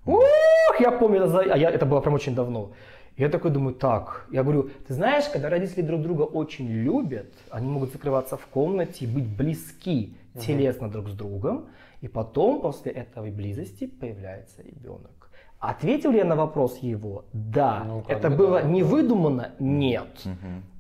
Ух, 0.05 0.23
я 0.79 0.93
помню, 0.93 1.25
это, 1.25 1.41
а 1.41 1.59
я, 1.59 1.71
это 1.71 1.87
было 1.87 2.01
прям 2.01 2.15
очень 2.15 2.37
давно. 2.37 2.71
Я 3.17 3.29
такой 3.31 3.51
думаю, 3.51 3.75
так, 3.75 4.27
я 4.31 4.43
говорю, 4.45 4.71
ты 4.87 4.95
знаешь, 4.95 5.25
когда 5.25 5.49
родители 5.49 5.81
друг 5.83 6.03
друга 6.03 6.23
очень 6.23 6.69
любят, 6.69 7.33
они 7.51 7.67
могут 7.67 7.91
закрываться 7.91 8.37
в 8.37 8.47
комнате 8.47 9.07
и 9.07 9.09
быть 9.09 9.27
близки 9.27 10.17
телесно 10.39 10.89
друг 10.89 11.09
с 11.09 11.15
другом, 11.15 11.67
и 12.03 12.09
потом 12.09 12.61
после 12.61 12.93
этой 12.93 13.31
близости 13.31 13.87
появляется 13.87 14.63
ребенок. 14.63 15.16
Ответил 15.59 16.11
ли 16.11 16.19
я 16.19 16.25
на 16.25 16.37
вопрос 16.37 16.79
его? 16.83 17.25
Да. 17.33 17.83
Ну, 17.87 18.05
это 18.09 18.29
бы 18.29 18.37
было 18.37 18.61
да. 18.61 18.69
не 18.69 18.83
выдумано? 18.83 19.53
Нет. 19.59 20.07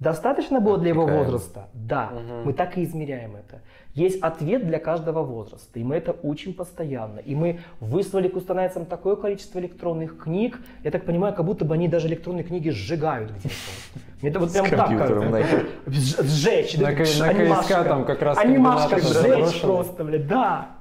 Достаточно 0.00 0.60
было 0.60 0.78
для 0.78 0.90
его 0.90 1.06
возраста? 1.06 1.68
Да. 1.72 2.10
Мы 2.44 2.52
так 2.52 2.76
и 2.76 2.84
измеряем 2.84 3.36
это. 3.36 3.62
Есть 3.94 4.22
ответ 4.22 4.66
для 4.66 4.78
каждого 4.78 5.22
возраста, 5.22 5.80
и 5.80 5.82
мы 5.82 5.96
это 5.96 6.14
учим 6.22 6.52
постоянно. 6.52 7.18
И 7.20 7.34
мы 7.34 7.60
выслали 7.80 8.28
кустанайцам 8.28 8.84
такое 8.84 9.16
количество 9.16 9.58
электронных 9.58 10.18
книг, 10.18 10.60
я 10.84 10.90
так 10.90 11.06
понимаю, 11.06 11.32
как 11.34 11.46
будто 11.46 11.64
бы 11.64 11.72
они 11.72 11.88
даже 11.88 12.06
электронные 12.08 12.44
книги 12.44 12.68
сжигают 12.68 13.30
где-то. 13.30 13.54
Мне 14.20 14.30
это 14.30 14.40
вот 14.40 14.52
прям 14.52 14.68
так 14.68 14.88
кажется. 14.90 15.66
Сжечь. 15.86 16.76
На 16.76 16.90
да, 16.90 16.92
К- 16.92 17.62
КСК 17.62 17.88
там 17.88 18.04
как 18.04 18.20
раз 18.20 18.36
Анимашка 18.36 19.00
сжечь 19.00 19.62
просто, 19.62 20.04
блядь, 20.04 20.28
да. 20.28 20.72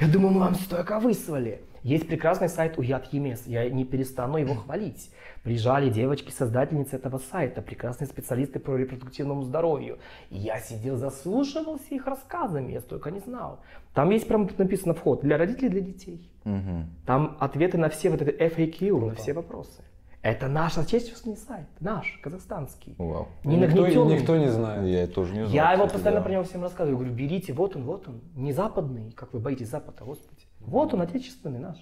Я 0.00 0.08
думаю, 0.08 0.34
мы 0.34 0.40
вам 0.40 0.54
столько 0.56 0.98
выслали. 0.98 1.60
Есть 1.82 2.06
прекрасный 2.08 2.48
сайт 2.48 2.78
Уят 2.78 3.12
Емес, 3.12 3.46
я 3.46 3.68
не 3.70 3.84
перестану 3.84 4.36
его 4.36 4.54
хвалить. 4.54 5.10
Приезжали 5.42 5.88
девочки-создательницы 5.88 6.96
этого 6.96 7.18
сайта, 7.18 7.62
прекрасные 7.62 8.06
специалисты 8.06 8.58
по 8.58 8.76
репродуктивному 8.76 9.42
здоровью. 9.42 9.98
И 10.28 10.36
я 10.36 10.58
сидел, 10.60 10.96
заслушивался 10.96 11.94
их 11.94 12.06
рассказами, 12.06 12.72
я 12.72 12.80
столько 12.80 13.10
не 13.10 13.20
знал. 13.20 13.60
Там 13.94 14.10
есть 14.10 14.28
прям 14.28 14.48
написано 14.58 14.92
вход 14.92 15.22
для 15.22 15.38
родителей 15.38 15.70
для 15.70 15.80
детей. 15.80 16.30
Мгм. 16.44 16.90
Там 17.06 17.36
ответы 17.40 17.78
на 17.78 17.88
все 17.88 18.10
вот 18.10 18.20
это 18.20 18.30
FAQ, 18.30 19.06
на 19.06 19.14
все 19.14 19.32
вопросы. 19.32 19.82
Это 20.22 20.48
наш 20.48 20.76
отечественный 20.76 21.38
сайт, 21.38 21.66
наш, 21.80 22.20
казахстанский. 22.22 22.94
Вау. 22.98 23.28
Не 23.42 23.56
никто, 23.56 24.04
никто 24.04 24.36
не 24.36 24.48
знает. 24.48 24.86
Я 24.86 25.06
тоже 25.06 25.32
не 25.32 25.40
знал. 25.46 25.50
Я 25.50 25.72
его 25.72 25.84
постоянно 25.84 26.20
да. 26.20 26.24
про 26.24 26.32
него 26.32 26.42
всем 26.42 26.62
рассказываю. 26.62 26.98
Говорю, 26.98 27.14
берите, 27.14 27.54
вот 27.54 27.74
он, 27.74 27.84
вот 27.84 28.06
он. 28.06 28.20
Не 28.34 28.52
западный, 28.52 29.12
как 29.12 29.32
вы 29.32 29.40
боитесь 29.40 29.70
Запада, 29.70 30.04
господи. 30.04 30.42
Вот 30.60 30.94
он, 30.94 31.02
отечественный 31.02 31.58
наш. 31.58 31.76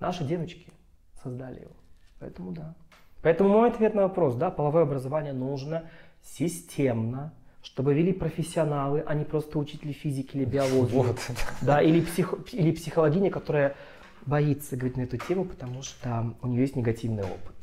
Наши 0.00 0.24
девочки 0.24 0.66
создали 1.22 1.60
его. 1.60 1.72
Поэтому 2.20 2.52
да. 2.52 2.74
Поэтому 3.22 3.50
мой 3.50 3.68
ответ 3.70 3.94
на 3.94 4.02
вопрос, 4.02 4.36
да, 4.36 4.50
половое 4.50 4.84
образование 4.84 5.32
нужно 5.32 5.90
системно, 6.22 7.32
чтобы 7.62 7.94
вели 7.94 8.12
профессионалы, 8.12 9.02
а 9.06 9.14
не 9.14 9.24
просто 9.24 9.58
учители 9.58 9.92
физики 9.92 10.36
или 10.36 10.44
биологии. 10.44 10.94
Вот. 10.94 11.18
Да, 11.62 11.82
или, 11.82 12.00
психо- 12.00 12.38
или 12.52 12.72
психологиня, 12.72 13.30
которая 13.30 13.74
боится 14.24 14.76
говорить 14.76 14.96
на 14.96 15.02
эту 15.02 15.16
тему, 15.16 15.44
потому 15.44 15.82
что 15.82 16.34
у 16.42 16.46
нее 16.46 16.62
есть 16.62 16.76
негативный 16.76 17.24
опыт. 17.24 17.54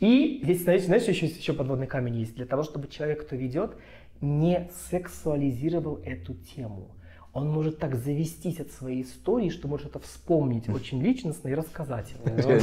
И 0.00 0.40
здесь, 0.42 0.62
знаете, 0.62 0.86
знаешь, 0.86 1.04
еще, 1.04 1.26
еще 1.26 1.52
подводный 1.52 1.86
камень 1.86 2.16
есть. 2.16 2.34
Для 2.34 2.46
того, 2.46 2.62
чтобы 2.62 2.88
человек, 2.88 3.26
кто 3.26 3.36
ведет, 3.36 3.76
не 4.20 4.70
сексуализировал 4.90 6.00
эту 6.04 6.34
тему. 6.34 6.88
Он 7.34 7.50
может 7.50 7.80
так 7.80 7.96
завестись 7.96 8.60
от 8.60 8.70
своей 8.70 9.02
истории, 9.02 9.48
что 9.48 9.66
может 9.66 9.88
это 9.88 9.98
вспомнить 9.98 10.68
очень 10.74 11.02
личностно 11.02 11.48
и 11.48 11.54
рассказать. 11.54 12.14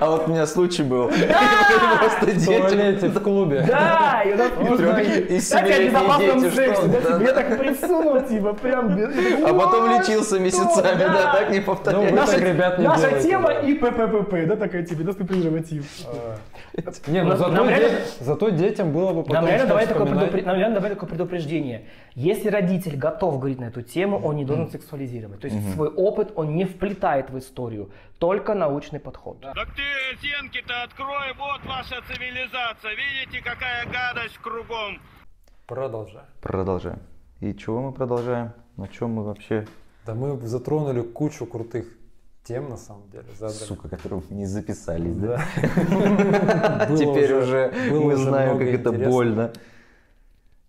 А 0.00 0.10
вот 0.10 0.28
у 0.28 0.30
меня 0.30 0.46
случай 0.46 0.84
был. 0.84 1.08
Просто 1.98 2.32
дети. 2.32 3.06
в 3.06 3.20
клубе. 3.20 3.64
Да, 3.66 4.22
и 4.24 4.32
у 4.32 4.36
нас 4.36 4.50
И 4.52 4.82
такие, 4.82 5.20
и 5.20 5.40
так 5.40 5.68
я 5.68 5.76
семилетние 5.76 5.88
безопасном 5.88 6.40
сексе, 6.52 6.82
да. 6.86 7.32
так 7.32 7.58
присунул, 7.58 8.20
типа, 8.22 8.52
прям. 8.54 8.92
А 8.92 9.54
потом 9.54 9.90
лечился 9.90 10.38
месяцами, 10.38 10.98
да, 10.98 11.32
так 11.32 11.50
не 11.50 11.58
Ну, 11.58 11.64
повторяй. 11.64 12.10
не 12.78 12.86
наша 12.86 13.22
тема 13.22 13.52
и 13.52 13.74
ПППП, 13.74 14.46
да, 14.46 14.56
такая 14.56 14.84
тебе, 14.84 15.04
да, 15.04 15.12
презерватив. 15.12 15.84
Не, 17.06 17.22
ну 17.24 17.36
зато, 18.20 18.50
детям 18.50 18.92
было 18.92 19.12
бы 19.12 19.22
потом 19.22 19.34
нам 19.34 19.46
реально 19.46 20.74
давай 20.74 20.90
такое 20.90 21.08
предупреждение. 21.08 21.86
Если 22.14 22.48
родитель 22.48 22.96
готов 22.96 23.38
говорить 23.38 23.58
на 23.58 23.64
эту 23.64 23.82
тему, 23.82 24.11
он 24.18 24.36
не 24.36 24.44
должен 24.44 24.70
сексуализировать. 24.70 25.40
То 25.40 25.48
есть 25.48 25.74
свой 25.74 25.88
опыт 25.88 26.32
он 26.36 26.56
не 26.56 26.64
вплетает 26.64 27.30
в 27.30 27.38
историю, 27.38 27.90
только 28.18 28.54
научный 28.54 29.00
подход. 29.00 29.40
Так 29.40 29.74
ты 29.74 29.82
стенки-то 30.18 30.82
открой, 30.82 31.32
вот 31.38 31.64
ваша 31.66 32.00
цивилизация. 32.08 32.92
Видите, 32.94 33.42
какая 33.42 33.86
гадость 33.86 34.38
кругом. 34.38 35.00
Продолжай. 35.66 36.24
Продолжаем. 36.40 37.00
И 37.40 37.54
чего 37.54 37.80
мы 37.82 37.92
продолжаем? 37.92 38.52
На 38.76 38.88
чем 38.88 39.10
мы 39.10 39.24
вообще, 39.24 39.66
Да 40.06 40.14
мы 40.14 40.38
затронули 40.40 41.02
кучу 41.02 41.44
крутых 41.46 41.86
тем, 42.44 42.68
на 42.68 42.76
самом 42.76 43.08
деле. 43.10 43.24
задали. 43.38 43.54
сука, 43.54 43.88
которые 43.88 44.22
не 44.30 44.46
записались, 44.46 45.14
да? 45.16 45.44
Теперь 46.96 47.32
уже 47.34 47.72
мы 47.90 48.16
знаем, 48.16 48.58
как 48.58 48.68
это 48.68 48.92
больно. 48.92 49.52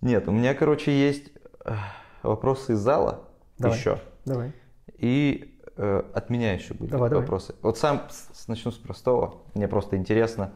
Нет, 0.02 0.28
у 0.28 0.32
меня, 0.32 0.54
короче, 0.54 0.92
есть 0.92 1.32
э, 1.66 1.74
вопросы 2.22 2.74
из 2.74 2.80
зала 2.80 3.22
Давай. 3.64 3.78
еще. 3.78 4.00
Давай. 4.26 4.52
И 4.98 5.60
э, 5.76 6.04
от 6.14 6.30
меня 6.30 6.54
еще 6.54 6.74
будут 6.74 6.92
Давай, 6.92 7.10
давай. 7.10 7.24
вопросы. 7.24 7.56
Вот 7.62 7.78
сам 7.78 8.04
с- 8.10 8.48
начну 8.48 8.72
с 8.72 8.76
простого. 8.78 9.42
Мне 9.56 9.68
просто 9.68 9.96
интересно. 9.98 10.52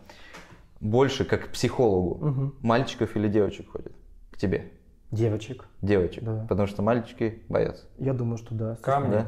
Больше 0.79 1.25
как 1.25 1.45
к 1.45 1.51
психологу. 1.51 2.25
Мгм. 2.25 2.55
Мальчиков 2.61 3.15
или 3.15 3.27
девочек 3.27 3.71
ходят 3.71 3.93
к 4.31 4.37
тебе? 4.37 4.71
Девочек. 5.11 5.65
Девочек. 5.81 6.23
Да. 6.23 6.45
Потому 6.47 6.67
что 6.67 6.81
мальчики 6.83 7.41
боятся. 7.49 7.85
Я 7.97 8.13
думаю, 8.13 8.37
что 8.37 8.53
да. 8.53 8.75
Камни. 8.81 9.25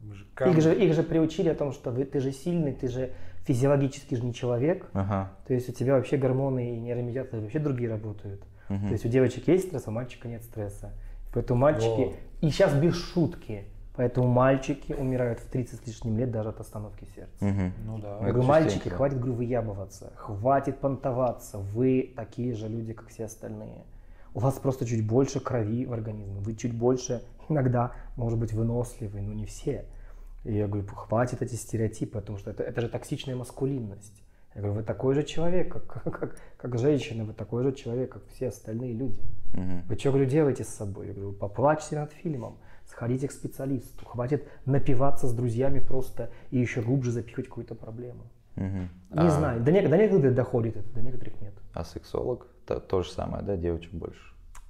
Мы 0.00 0.14
же 0.14 0.26
Их 0.50 0.60
же, 0.62 0.74
их 0.74 0.94
же 0.94 1.02
приучили 1.02 1.48
о 1.48 1.54
том, 1.54 1.72
что 1.72 1.90
вы, 1.90 2.04
ты 2.04 2.20
же 2.20 2.30
сильный, 2.30 2.72
ты 2.74 2.88
же 2.88 3.12
физиологически 3.46 4.14
же 4.14 4.22
не 4.24 4.34
человек. 4.34 4.86
Ага. 4.92 5.32
То 5.46 5.54
есть 5.54 5.68
у 5.68 5.72
тебя 5.72 5.94
вообще 5.94 6.16
гормоны 6.18 6.76
и 6.76 6.78
нейромедиаторы 6.80 7.42
вообще 7.42 7.58
другие 7.58 7.88
работают. 7.90 8.42
Мгм. 8.68 8.86
То 8.88 8.92
есть 8.92 9.04
у 9.04 9.08
девочек 9.08 9.48
есть 9.48 9.68
стресс, 9.68 9.84
а 9.86 9.90
у 9.90 9.92
мальчика 9.94 10.28
нет 10.28 10.42
стресса. 10.44 10.92
Поэтому 11.34 11.60
мальчики, 11.60 12.14
Во. 12.40 12.46
и 12.46 12.50
сейчас 12.50 12.72
без 12.74 12.94
шутки, 12.94 13.64
Поэтому 13.96 14.26
мальчики 14.26 14.92
умирают 14.92 15.38
в 15.38 15.48
30 15.48 15.80
с 15.80 15.86
лишним 15.86 16.18
лет 16.18 16.32
даже 16.32 16.48
от 16.48 16.60
остановки 16.60 17.06
сердца. 17.14 17.44
Мгм. 17.44 17.72
Ну 17.86 17.98
да. 17.98 18.18
Я 18.18 18.32
говорю, 18.32 18.42
мальчики, 18.42 18.88
хватит, 18.88 19.18
говорю, 19.18 19.34
выябываться, 19.34 20.12
хватит 20.16 20.80
понтоваться, 20.80 21.58
вы 21.58 22.12
такие 22.16 22.54
же 22.54 22.68
люди, 22.68 22.92
как 22.92 23.08
все 23.08 23.26
остальные. 23.26 23.84
У 24.34 24.40
вас 24.40 24.54
просто 24.54 24.84
чуть 24.84 25.06
больше 25.06 25.38
крови 25.38 25.86
в 25.86 25.92
организме, 25.92 26.40
вы 26.40 26.56
чуть 26.56 26.74
больше 26.74 27.22
иногда, 27.48 27.92
может 28.16 28.36
быть, 28.36 28.52
выносливый, 28.52 29.22
но 29.22 29.32
не 29.32 29.46
все. 29.46 29.84
И 30.42 30.54
я 30.54 30.66
говорю, 30.66 30.88
хватит 30.88 31.40
эти 31.40 31.54
стереотипы, 31.54 32.18
потому 32.18 32.38
что 32.38 32.50
это, 32.50 32.64
это 32.64 32.80
же 32.80 32.88
токсичная 32.88 33.36
маскулинность. 33.36 34.23
Я 34.54 34.60
говорю, 34.60 34.76
вы 34.76 34.82
такой 34.84 35.14
же 35.14 35.22
человек, 35.24 35.72
как, 35.72 36.02
как, 36.18 36.36
как 36.56 36.78
женщина, 36.78 37.24
вы 37.24 37.32
такой 37.32 37.62
же 37.64 37.72
человек, 37.72 38.12
как 38.12 38.22
все 38.28 38.48
остальные 38.48 38.92
люди. 38.94 39.20
Мгм. 39.52 39.82
Вы 39.88 39.96
что, 39.96 40.10
говорю, 40.10 40.26
делаете 40.26 40.64
с 40.64 40.68
собой? 40.68 41.08
Я 41.08 41.12
говорю, 41.12 41.32
поплачьте 41.32 41.96
над 41.96 42.12
фильмом, 42.12 42.56
сходите 42.86 43.26
к 43.28 43.32
специалисту, 43.32 44.04
хватит 44.06 44.46
напиваться 44.64 45.26
с 45.26 45.34
друзьями 45.34 45.80
просто 45.80 46.30
и 46.50 46.58
еще 46.58 46.82
глубже 46.82 47.10
запихивать 47.10 47.48
какую-то 47.48 47.74
проблему. 47.74 48.22
Мгм. 48.56 48.88
Не 49.10 49.26
А- 49.26 49.30
знаю, 49.30 49.60
до, 49.60 49.72
нек- 49.72 49.88
до 49.88 49.96
некоторых 49.96 50.34
доходит 50.34 50.76
это, 50.76 50.88
до 50.94 51.02
некоторых 51.02 51.40
нет. 51.40 51.54
А 51.72 51.84
сексолог? 51.84 52.46
То, 52.66 52.78
то 52.78 53.02
же 53.02 53.10
самое, 53.10 53.42
да, 53.44 53.56
девочек 53.56 53.92
больше? 53.92 54.20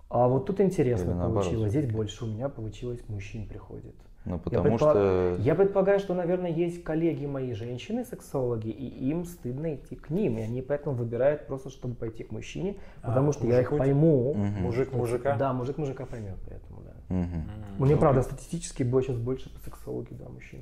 А 0.08 0.26
вот 0.28 0.46
тут 0.46 0.60
интересно 0.60 1.10
Или 1.10 1.12
наоборот 1.18 1.42
получилось. 1.44 1.70
Здесь 1.70 1.82
всё-таки? 1.82 1.96
больше 1.96 2.24
у 2.24 2.28
меня 2.28 2.48
получилось, 2.48 3.00
мужчин 3.08 3.46
приходит. 3.46 3.94
Ну, 4.24 4.36
Я, 4.36 4.38
потому 4.38 4.68
предпо- 4.76 4.78
что... 4.78 5.36
я 5.42 5.54
предполагаю, 5.54 5.98
что, 5.98 6.14
наверное, 6.14 6.50
есть 6.50 6.82
коллеги 6.82 7.26
мои 7.26 7.52
женщины-сексологи, 7.52 8.68
и 8.68 9.08
им 9.10 9.26
стыдно 9.26 9.74
идти 9.74 9.96
к 9.96 10.08
ним. 10.08 10.38
И 10.38 10.40
они 10.40 10.62
поэтому 10.62 10.96
выбирают 10.96 11.46
просто, 11.46 11.68
чтобы 11.68 11.94
пойти 11.94 12.24
к 12.24 12.32
мужчине, 12.32 12.76
А, 13.02 13.08
потому 13.08 13.32
к 13.32 13.34
что 13.34 13.46
я 13.46 13.60
их 13.60 13.70
мужику? 13.70 13.76
пойму. 13.78 14.34
Мгм. 14.34 14.62
Мужик 14.62 14.92
мужика? 14.92 15.36
Да, 15.36 15.52
мужик 15.52 15.76
мужика 15.76 16.06
поймет, 16.06 16.36
поэтому, 16.48 16.80
да. 16.82 17.14
Мгм. 17.14 17.44
У 17.78 17.84
меня, 17.84 17.96
правда, 17.98 18.22
статистически 18.22 18.82
было 18.82 19.02
сейчас 19.02 19.16
больше 19.18 19.52
по 19.52 19.60
сексологии, 19.60 20.14
да, 20.14 20.28
мужчин. 20.30 20.60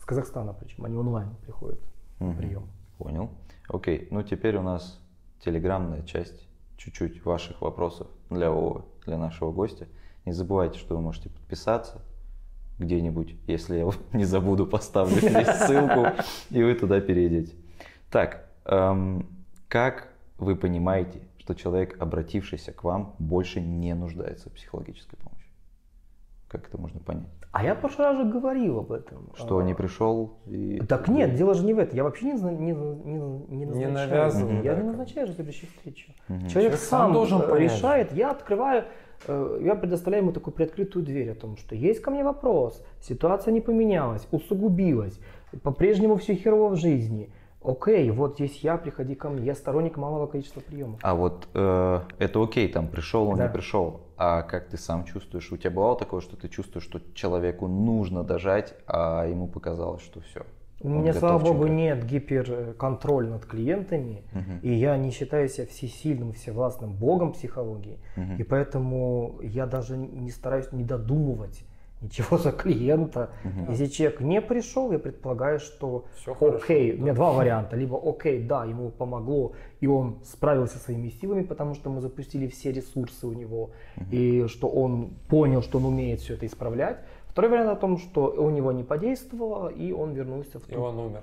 С 0.00 0.04
Казахстана 0.04 0.52
причем, 0.52 0.84
они 0.84 0.96
онлайн 0.96 1.28
приходят 1.42 1.80
на 2.18 2.26
Мгм. 2.26 2.36
прием. 2.36 2.66
Понял. 2.98 3.30
Окей, 3.68 4.08
ну 4.10 4.22
теперь 4.22 4.56
у 4.56 4.62
нас 4.62 5.00
телеграмная 5.40 6.02
часть, 6.02 6.48
чуть-чуть 6.76 7.24
ваших 7.24 7.60
вопросов 7.62 8.08
для 8.28 8.52
для 9.06 9.18
нашего 9.18 9.52
гостя. 9.52 9.86
Не 10.24 10.32
забывайте, 10.32 10.78
что 10.78 10.96
вы 10.96 11.02
можете 11.02 11.28
подписаться 11.28 12.00
где-нибудь, 12.78 13.36
если 13.46 13.78
я 13.78 13.90
не 14.12 14.24
забуду, 14.24 14.66
поставлю 14.66 15.16
здесь 15.16 15.48
ссылку, 15.48 16.06
и 16.50 16.62
вы 16.62 16.74
туда 16.74 17.00
перейдете. 17.00 17.54
Так, 18.10 18.48
эм, 18.64 19.26
как 19.68 20.08
вы 20.38 20.56
понимаете, 20.56 21.20
что 21.38 21.54
человек, 21.54 21.96
обратившийся 22.00 22.72
к 22.72 22.84
вам, 22.84 23.14
больше 23.18 23.60
не 23.60 23.94
нуждается 23.94 24.50
в 24.50 24.52
психологической 24.52 25.18
помощи? 25.18 25.48
Как 26.48 26.68
это 26.68 26.78
можно 26.80 27.00
понять? 27.00 27.28
А 27.50 27.62
я 27.62 27.74
в 27.76 27.80
прошлый 27.80 28.08
раз 28.08 28.16
же 28.16 28.24
говорил 28.24 28.80
об 28.80 28.90
этом. 28.90 29.30
Что 29.36 29.58
А, 29.58 29.62
не 29.62 29.74
пришел 29.74 30.38
и... 30.46 30.80
Так 30.88 31.06
нет, 31.08 31.34
дело 31.36 31.54
же 31.54 31.64
не 31.64 31.72
в 31.72 31.78
этом. 31.78 31.96
Я 31.96 32.02
вообще 32.02 32.26
не, 32.26 32.32
не, 32.32 32.72
не, 32.72 33.56
не 33.58 33.66
назначаю. 33.66 33.92
навязываю, 33.92 34.62
Я 34.64 34.74
да, 34.74 34.80
не 34.82 34.88
назначаю 34.88 35.26
же 35.28 35.34
следующую 35.34 35.70
встречу. 35.70 36.12
Мгм. 36.28 36.38
Человек 36.48 36.52
Человек 36.52 36.74
сам 36.74 37.00
сам 37.00 37.12
должен 37.12 37.42
э, 37.42 37.48
понять. 37.48 37.72
решает. 37.72 38.12
Я 38.12 38.32
открываю, 38.32 38.84
я 39.28 39.74
предоставляю 39.74 40.24
ему 40.24 40.32
такую 40.32 40.54
приоткрытую 40.54 41.04
дверь 41.04 41.30
о 41.30 41.34
том, 41.34 41.56
что 41.56 41.74
есть 41.74 42.00
ко 42.00 42.10
мне 42.10 42.24
вопрос, 42.24 42.82
ситуация 43.00 43.52
не 43.52 43.60
поменялась, 43.60 44.26
усугубилась, 44.30 45.18
по-прежнему 45.62 46.16
все 46.16 46.34
херово 46.34 46.70
в 46.70 46.76
жизни. 46.76 47.30
Окей, 47.62 48.10
вот 48.10 48.40
есть 48.40 48.62
я, 48.62 48.76
приходи 48.76 49.14
ко 49.14 49.30
мне. 49.30 49.46
Я 49.46 49.54
сторонник 49.54 49.96
малого 49.96 50.26
количества 50.26 50.60
приемов. 50.60 51.00
А 51.02 51.14
вот 51.14 51.48
э, 51.54 52.00
это 52.18 52.42
окей, 52.42 52.68
там 52.68 52.88
пришел 52.88 53.26
он, 53.28 53.38
Да. 53.38 53.46
не 53.46 53.52
пришел. 53.52 54.02
А 54.18 54.42
как 54.42 54.68
ты 54.68 54.76
сам 54.76 55.04
чувствуешь? 55.06 55.50
У 55.50 55.56
тебя 55.56 55.70
бывало 55.70 55.96
такое, 55.98 56.20
что 56.20 56.36
ты 56.36 56.48
чувствуешь, 56.48 56.84
что 56.84 57.00
человеку 57.14 57.66
нужно 57.66 58.22
дожать, 58.22 58.74
а 58.86 59.26
ему 59.26 59.48
показалось, 59.48 60.02
что 60.02 60.20
все. 60.20 60.42
У 60.80 60.88
меня, 60.88 61.14
слава 61.14 61.38
богу, 61.38 61.66
нет 61.66 62.04
гиперконтроля 62.04 63.30
над 63.30 63.46
клиентами, 63.46 64.22
и 64.62 64.72
я 64.72 64.96
не 64.96 65.10
считаю 65.10 65.48
себя 65.48 65.66
всесильным, 65.66 66.32
всевластным 66.32 66.92
богом 66.92 67.32
психологии, 67.32 67.98
и 68.38 68.42
поэтому 68.42 69.38
я 69.42 69.66
даже 69.66 69.96
не 69.96 70.30
стараюсь 70.30 70.72
не 70.72 70.84
додумывать 70.84 71.64
ничего 72.04 72.38
за 72.44 72.52
клиента. 72.52 73.30
Если 73.68 73.86
человек 73.86 74.20
не 74.20 74.40
пришел, 74.40 74.92
я 74.92 74.98
предполагаю, 74.98 75.58
что 75.58 76.04
хорошо, 76.24 76.56
окей, 76.56 76.92
у 76.92 77.02
меня 77.02 77.12
да. 77.12 77.16
два 77.16 77.32
варианта. 77.32 77.76
Либо 77.76 78.00
окей, 78.02 78.42
да, 78.42 78.64
ему 78.64 78.90
помогло, 78.90 79.52
и 79.80 79.86
он 79.86 80.18
справился 80.24 80.78
своими 80.78 81.08
силами, 81.08 81.42
потому 81.42 81.74
что 81.74 81.90
мы 81.90 82.00
запустили 82.00 82.46
все 82.46 82.72
ресурсы 82.72 83.26
у 83.26 83.32
него, 83.32 83.70
и 84.10 84.46
что 84.48 84.68
он 84.68 85.14
понял, 85.28 85.62
что 85.62 85.78
он 85.78 85.86
умеет 85.86 86.20
все 86.20 86.34
это 86.34 86.46
исправлять. 86.46 86.98
Второй 87.34 87.50
вариант 87.50 87.70
о 87.70 87.74
том, 87.74 87.98
что 87.98 88.26
у 88.30 88.48
него 88.50 88.70
не 88.70 88.84
подействовало, 88.84 89.68
и 89.68 89.90
он 89.90 90.12
вернулся 90.12 90.60
в 90.60 90.68
И 90.68 90.74
ту, 90.74 90.80
он 90.80 90.96
умер. 91.00 91.22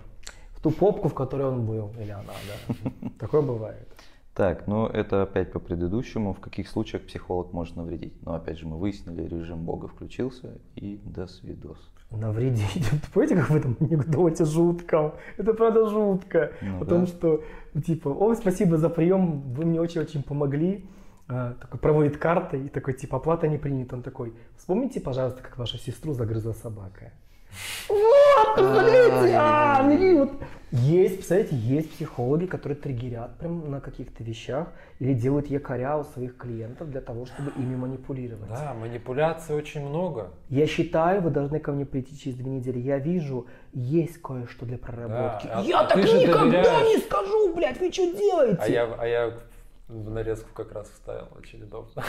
в 0.49 0.59
ту 0.59 0.69
попку, 0.69 1.07
в 1.07 1.13
которой 1.13 1.47
он 1.47 1.65
был, 1.65 1.91
или 1.97 2.11
она, 2.11 2.33
да. 2.67 3.09
Такое 3.19 3.41
бывает. 3.41 3.87
Так, 4.33 4.67
ну 4.67 4.87
это 4.87 5.21
опять 5.21 5.53
по 5.53 5.59
предыдущему. 5.59 6.33
В 6.33 6.41
каких 6.41 6.67
случаях 6.67 7.03
психолог 7.03 7.53
может 7.53 7.77
навредить? 7.77 8.13
Но 8.25 8.33
опять 8.33 8.59
же 8.59 8.67
мы 8.67 8.77
выяснили, 8.77 9.25
режим 9.25 9.63
Бога 9.63 9.87
включился 9.87 10.57
и 10.75 10.99
до 11.05 11.27
свидос. 11.27 11.77
Навредить. 12.11 12.89
Помните, 13.13 13.37
как 13.37 13.49
в 13.49 13.55
этом 13.55 13.77
анекдоте 13.79 14.43
жутком? 14.43 15.13
Это 15.37 15.53
правда 15.53 15.87
жутко. 15.87 16.51
Ну 16.61 16.81
О 16.81 16.85
том, 16.85 17.01
да. 17.01 17.07
что, 17.07 17.41
типа, 17.85 18.09
ой, 18.09 18.35
спасибо 18.35 18.75
за 18.75 18.89
прием, 18.89 19.53
вы 19.53 19.63
мне 19.63 19.79
очень-очень 19.79 20.23
помогли. 20.23 20.85
А, 21.33 21.53
такой 21.53 21.79
проводит 21.79 22.17
карты 22.17 22.57
и 22.57 22.67
такой, 22.67 22.93
типа, 22.93 23.17
оплата 23.17 23.47
не 23.47 23.57
принята. 23.57 23.95
Он 23.95 24.03
такой, 24.03 24.33
вспомните, 24.57 24.99
пожалуйста, 24.99 25.41
как 25.41 25.57
вашу 25.57 25.77
сестру 25.77 26.13
загрызла 26.13 26.51
собака. 26.51 27.13
Вот, 27.87 28.55
представляете? 28.55 29.37
А, 29.37 29.83
вот 30.19 30.31
есть, 30.71 31.15
представляете, 31.15 31.55
есть 31.55 31.91
психологи, 31.91 32.45
которые 32.47 32.77
триггерят 32.77 33.37
прям 33.37 33.71
на 33.71 33.79
каких-то 33.79 34.23
вещах 34.23 34.69
или 34.99 35.13
делают 35.13 35.47
якоря 35.47 35.97
у 35.97 36.03
своих 36.03 36.35
клиентов 36.35 36.89
для 36.89 37.01
того, 37.01 37.25
чтобы 37.25 37.51
ими 37.57 37.75
манипулировать. 37.75 38.49
Да, 38.49 38.73
манипуляций 38.73 39.55
очень 39.55 39.87
много. 39.87 40.31
Я 40.49 40.67
считаю, 40.67 41.21
вы 41.21 41.29
должны 41.29 41.59
ко 41.59 41.71
мне 41.71 41.85
прийти 41.85 42.17
через 42.17 42.37
две 42.37 42.49
недели. 42.49 42.79
Я 42.79 42.99
вижу, 42.99 43.47
есть 43.73 44.21
кое-что 44.21 44.65
для 44.65 44.77
проработки. 44.77 45.47
Да, 45.47 45.59
а- 45.59 45.61
я 45.61 45.79
а 45.79 45.87
так 45.87 45.97
никогда 45.97 46.43
доверяешь. 46.43 46.87
не 46.87 46.97
скажу, 47.01 47.53
блядь, 47.53 47.79
вы 47.79 47.91
что 47.91 48.17
делаете? 48.17 48.59
А 48.61 48.67
я, 48.67 48.95
а 48.97 49.07
я 49.07 49.33
в 49.91 50.09
нарезку 50.09 50.49
как 50.53 50.71
раз 50.71 50.87
вставил 50.89 51.27
очень 51.37 51.63
удобно. 51.63 52.03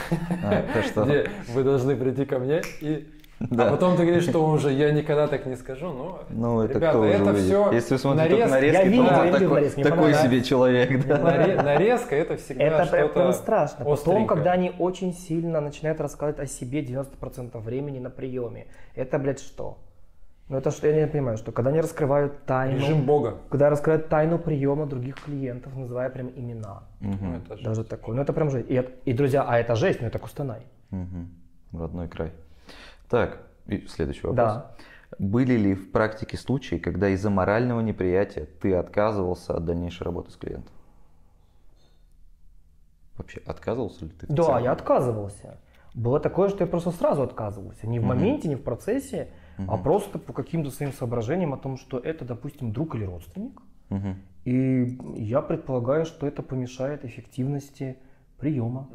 А, 0.45 0.63
то 0.73 0.83
что? 0.83 1.05
Где 1.05 1.29
вы 1.53 1.65
должны 1.65 1.97
прийти 1.97 2.25
ко 2.25 2.39
мне 2.39 2.63
и... 2.81 3.09
Да. 3.51 3.67
А 3.67 3.71
потом 3.73 3.97
ты 3.97 4.05
говоришь, 4.05 4.23
что 4.23 4.39
уже 4.49 4.71
я 4.73 4.93
никогда 4.93 5.27
так 5.27 5.47
не 5.47 5.57
скажу. 5.57 5.89
Ну, 5.89 6.19
Ну, 6.31 6.61
это 6.63 6.75
ребята, 6.75 6.91
кто 6.93 7.01
уже 7.01 7.13
это 7.13 7.25
увидит? 7.31 7.45
все 7.47 7.73
Если 7.73 7.95
вы 7.95 7.99
смотрите 7.99 8.29
только 8.31 8.49
нарезка, 8.49 8.79
нарезки, 8.79 8.85
Я 8.85 8.89
видел, 8.89 9.07
то 9.09 9.25
я 9.25 9.33
такой, 9.33 9.49
нарезки, 9.61 9.83
такой 9.83 10.15
себе 10.15 10.43
человек, 10.45 11.07
да. 11.09 11.19
наре- 11.19 11.63
нарезка 11.63 12.15
это 12.15 12.37
всегда 12.37 12.65
Это 12.65 12.85
что-то 12.85 13.09
прям 13.09 13.33
страшно. 13.33 13.79
Потом, 13.79 13.93
остренькое. 13.95 14.27
когда 14.29 14.53
они 14.53 14.73
очень 14.79 15.13
сильно 15.13 15.61
начинают 15.61 16.01
рассказывать 16.01 16.39
о 16.39 16.47
себе 16.47 16.85
90% 16.85 17.59
времени 17.59 17.99
на 17.99 18.11
приеме, 18.11 18.69
это, 18.95 19.19
блядь, 19.19 19.41
что? 19.41 19.77
Ну 20.53 20.59
это 20.59 20.71
что, 20.71 20.87
я 20.87 21.07
не 21.07 21.07
понимаю, 21.11 21.39
что 21.39 21.51
когда 21.51 21.71
они 21.71 21.81
раскрывают 21.81 22.45
тайну, 22.45 22.77
Режим 22.77 23.07
Бога. 23.07 23.39
когда 23.49 23.71
раскрывают 23.71 24.11
тайну 24.11 24.39
приема 24.39 24.85
других 24.85 25.15
клиентов, 25.25 25.75
называя 25.75 26.11
прям 26.11 26.29
имена. 26.29 26.83
Ну, 27.01 27.37
это 27.37 27.57
же- 27.57 27.65
Даже 27.65 27.85
такое. 27.85 28.15
Ну 28.17 28.21
это 28.21 28.35
прям 28.35 28.51
жесть. 28.51 28.67
И, 28.69 28.87
и, 29.07 29.15
друзья, 29.15 29.45
а 29.49 29.59
это 29.59 29.75
жесть, 29.77 30.03
ну 30.03 30.09
это 30.09 30.19
Кустанай. 30.19 30.67
Мгм. 30.91 31.31
Родной 31.73 32.07
край. 32.07 32.33
Так, 33.09 33.39
и 33.67 33.87
следующий 33.87 34.27
вопрос. 34.27 34.37
Да. 34.37 34.71
Были 35.19 35.55
ли 35.57 35.75
в 35.75 35.91
практике 35.91 36.37
случаи, 36.37 36.77
когда 36.77 37.09
из-за 37.09 37.31
морального 37.31 37.81
неприятия 37.81 38.47
ты 38.61 38.75
отказывался 38.75 39.55
от 39.55 39.65
дальнейшей 39.65 40.05
работы 40.05 40.33
с 40.33 40.37
клиентом? 40.37 40.75
Вообще, 43.17 43.41
отказывался 43.47 44.05
ли 44.05 44.11
ты? 44.11 44.27
Да, 44.29 44.61
я 44.61 44.73
отказывался. 44.73 45.57
Было 45.95 46.21
такое, 46.21 46.51
что 46.51 46.65
я 46.65 46.67
просто 46.67 46.91
сразу 46.91 47.23
отказывался. 47.23 47.87
Не 47.87 48.01
в 48.01 48.05
моменте, 48.05 48.49
не 48.49 48.57
в 48.57 48.63
процессе, 48.63 49.29
а 49.59 49.77
просто 49.77 50.19
по 50.19 50.33
каким-то 50.33 50.71
своим 50.71 50.93
соображениям 50.93 51.55
о 51.55 51.57
том, 51.57 51.77
что 51.77 51.99
это, 51.99 52.25
допустим, 52.25 52.73
друг 52.73 52.95
или 52.95 53.05
родственник. 53.05 53.61
И 54.45 54.99
я 55.17 55.41
предполагаю, 55.41 56.05
что 56.05 56.27
это 56.27 56.43
помешает 56.43 57.05
эффективности 57.05 57.97
приема. 58.39 58.89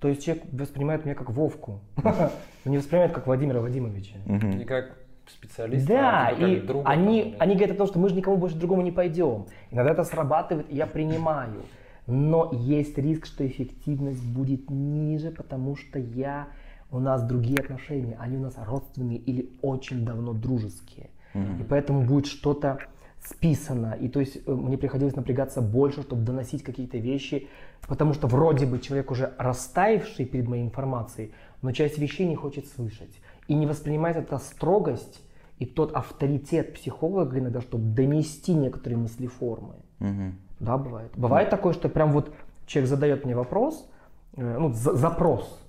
То 0.00 0.08
есть 0.08 0.24
человек 0.24 0.44
воспринимает 0.52 1.04
меня 1.04 1.14
как 1.14 1.30
Вовку, 1.30 1.80
не 2.64 2.76
воспринимает 2.76 3.12
как 3.12 3.26
Владимира 3.26 3.60
Владимировича. 3.60 4.16
Мгм. 4.26 4.50
Не 4.50 4.64
как 4.64 4.94
специалист, 5.26 5.86
Да, 5.86 6.28
а 6.28 6.34
типа 6.34 6.46
и 6.46 6.60
друга, 6.60 6.88
они, 6.88 7.22
там, 7.22 7.34
они 7.40 7.54
говорят 7.54 7.74
о 7.76 7.78
том, 7.78 7.86
что 7.86 7.98
мы 7.98 8.08
же 8.08 8.14
никому 8.14 8.36
больше 8.36 8.56
другому 8.56 8.82
не 8.82 8.92
пойдем. 8.92 9.46
Иногда 9.70 9.92
это 9.92 10.04
срабатывает, 10.04 10.70
и 10.70 10.76
я 10.76 10.86
принимаю. 10.86 11.62
Но 12.06 12.50
есть 12.52 12.96
риск, 12.98 13.26
что 13.26 13.44
эффективность 13.46 14.24
будет 14.24 14.70
ниже, 14.70 15.30
потому 15.30 15.74
что 15.74 15.98
я, 15.98 16.48
у 16.90 16.98
нас 17.00 17.22
другие 17.22 17.58
отношения, 17.58 18.16
они 18.18 18.36
у 18.36 18.40
нас 18.40 18.54
родственные 18.58 19.18
или 19.18 19.50
очень 19.62 20.04
давно 20.04 20.32
дружеские. 20.32 21.10
И 21.34 21.64
поэтому 21.68 22.02
будет 22.06 22.26
что-то 22.26 22.78
списано. 23.22 23.92
И 24.00 24.08
то 24.08 24.20
есть 24.20 24.38
э, 24.46 24.52
мне 24.52 24.78
приходилось 24.78 25.16
напрягаться 25.16 25.60
больше, 25.60 26.02
чтобы 26.02 26.22
доносить 26.22 26.62
какие-то 26.62 26.98
вещи, 26.98 27.48
потому 27.88 28.14
что 28.14 28.26
вроде 28.28 28.66
бы 28.66 28.78
человек 28.78 29.10
уже 29.10 29.32
растаявший 29.38 30.24
перед 30.26 30.48
моей 30.48 30.62
информацией, 30.62 31.32
но 31.62 31.72
часть 31.72 31.98
вещей 31.98 32.26
не 32.26 32.36
хочет 32.36 32.66
слышать. 32.68 33.10
и 33.48 33.54
не 33.54 33.66
воспринимает 33.66 34.16
это 34.16 34.38
строгость 34.38 35.22
и 35.60 35.66
тот 35.66 35.92
авторитет 35.94 36.74
психолога 36.74 37.38
иногда, 37.38 37.60
чтобы 37.60 37.84
донести 37.94 38.54
некоторые 38.54 38.98
мыслеформы. 38.98 39.74
Мгм. 40.00 40.34
Да, 40.60 40.76
бывает. 40.78 41.12
Бывает 41.16 41.50
такое, 41.50 41.72
что 41.72 41.88
прям 41.88 42.12
вот 42.12 42.32
человек 42.66 42.88
задает 42.90 43.24
мне 43.24 43.34
вопрос, 43.36 43.88
э, 44.36 44.58
ну, 44.58 44.72
за- 44.72 44.94
запрос, 44.96 45.60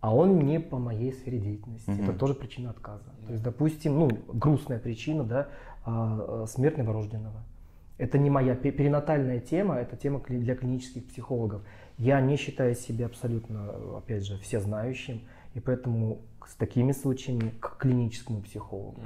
а 0.00 0.14
он 0.14 0.38
не 0.38 0.60
по 0.60 0.78
моей 0.78 1.12
сфере 1.12 1.38
деятельности. 1.38 1.90
Мгм. 1.90 2.04
Это 2.10 2.18
тоже 2.18 2.34
причина 2.34 2.70
отказа. 2.70 3.04
То 3.26 3.32
есть, 3.32 3.42
допустим, 3.42 3.98
ну, 3.98 4.10
грустная 4.32 4.78
причина, 4.78 5.24
да, 5.24 5.48
а, 5.84 6.42
а, 6.44 6.46
смерть 6.46 6.78
новорожденного. 6.78 7.42
Это 7.98 8.16
не 8.16 8.30
моя 8.30 8.54
пе- 8.54 8.70
перинатальная 8.70 9.40
тема, 9.40 9.74
это 9.74 9.96
тема 9.96 10.20
для 10.28 10.54
клинических 10.54 11.04
психологов. 11.08 11.62
Я 11.96 12.20
не 12.20 12.36
считаю 12.36 12.76
себя 12.76 13.06
абсолютно, 13.06 13.70
опять 13.98 14.24
же, 14.24 14.38
всезнающим, 14.38 15.20
и 15.54 15.60
поэтому 15.60 16.18
с 16.46 16.54
такими 16.54 16.92
случаями 16.92 17.52
к 17.60 17.76
клиническому 17.78 18.40
психологу. 18.40 19.00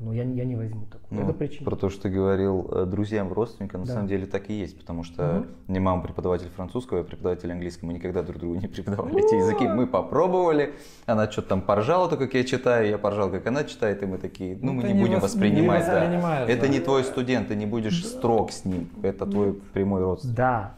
Но 0.00 0.12
я, 0.12 0.24
не- 0.24 0.36
я 0.36 0.44
не 0.44 0.54
возьму 0.54 0.86
такую. 0.86 1.06
Ну, 1.20 1.22
это 1.24 1.32
причина. 1.32 1.64
Про 1.64 1.74
то, 1.74 1.88
что 1.90 2.02
ты 2.02 2.08
говорил 2.08 2.68
э, 2.70 2.86
друзьям, 2.86 3.32
родственникам, 3.32 3.80
на 3.80 3.86
Да. 3.88 3.92
самом 3.94 4.06
деле 4.06 4.26
так 4.26 4.48
и 4.48 4.52
есть, 4.52 4.78
потому 4.78 5.02
что 5.02 5.44
не 5.66 5.80
мама 5.80 6.02
преподаватель 6.02 6.48
французского, 6.54 6.98
я 6.98 7.04
преподаватель 7.04 7.50
английского, 7.50 7.88
мы 7.88 7.94
никогда 7.94 8.22
друг 8.22 8.38
другу 8.38 8.54
не 8.60 8.68
преподавали 8.68 9.18
эти 9.24 9.34
языки. 9.34 9.66
Мы 9.66 9.88
попробовали, 9.88 10.74
она 11.06 11.28
что-то 11.28 11.48
там 11.48 11.62
поржала, 11.62 12.08
то, 12.08 12.16
как 12.16 12.32
я 12.34 12.44
читаю, 12.44 12.88
я 12.88 12.96
поржал, 12.96 13.28
как 13.28 13.44
она 13.48 13.64
читает, 13.64 14.00
и 14.04 14.06
мы 14.06 14.18
такие, 14.18 14.56
ну, 14.62 14.72
Ну, 14.72 14.82
мы 14.82 14.92
не 14.92 14.94
будем 15.02 15.18
вос- 15.18 15.22
воспринимать, 15.22 15.84
не 15.84 16.20
да. 16.20 16.44
Это 16.46 16.66
да. 16.66 16.68
не 16.68 16.78
твой 16.78 17.02
студент, 17.02 17.48
ты 17.48 17.56
не 17.56 17.66
будешь 17.66 18.06
строг 18.06 18.52
с 18.52 18.64
ним, 18.64 18.88
это 19.02 19.26
твой 19.26 19.52
прямой 19.52 20.02
родственник. 20.02 20.36
Да. 20.36 20.74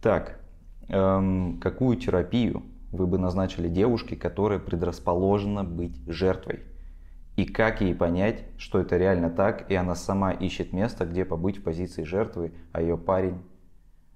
Так, 0.00 0.40
эм, 0.88 1.58
какую 1.60 1.98
терапию 1.98 2.62
вы 2.90 3.06
бы 3.06 3.18
назначили 3.18 3.68
девушке, 3.68 4.16
которая 4.16 4.58
предрасположена 4.58 5.62
быть 5.62 5.94
жертвой? 6.06 6.60
И 7.36 7.44
как 7.44 7.80
ей 7.80 7.94
понять, 7.94 8.44
что 8.58 8.80
это 8.80 8.96
реально 8.96 9.30
так, 9.30 9.70
и 9.70 9.74
она 9.74 9.94
сама 9.94 10.32
ищет 10.32 10.72
место, 10.72 11.06
где 11.06 11.24
побыть 11.24 11.58
в 11.58 11.62
позиции 11.62 12.02
жертвы, 12.02 12.52
а 12.72 12.82
ее 12.82 12.98
парень... 12.98 13.38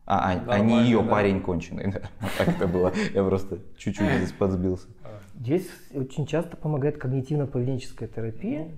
А, 0.07 0.33
а- 0.33 0.45
а, 0.53 0.59
не 0.59 0.83
ее 0.83 1.03
да. 1.03 1.11
парень 1.11 1.41
конченый. 1.41 1.91
да. 1.93 2.03
Так 2.37 2.49
это 2.49 2.67
было. 2.67 2.93
Я 3.15 3.25
просто 3.25 3.61
чуть-чуть 3.79 4.11
здесь 4.11 4.33
подсбился. 4.39 4.89
Здесь 5.35 5.69
очень 5.95 6.27
часто 6.27 6.57
помогает 6.57 7.03
когнитивно-поведенческая 7.03 8.09
терапия. 8.09 8.69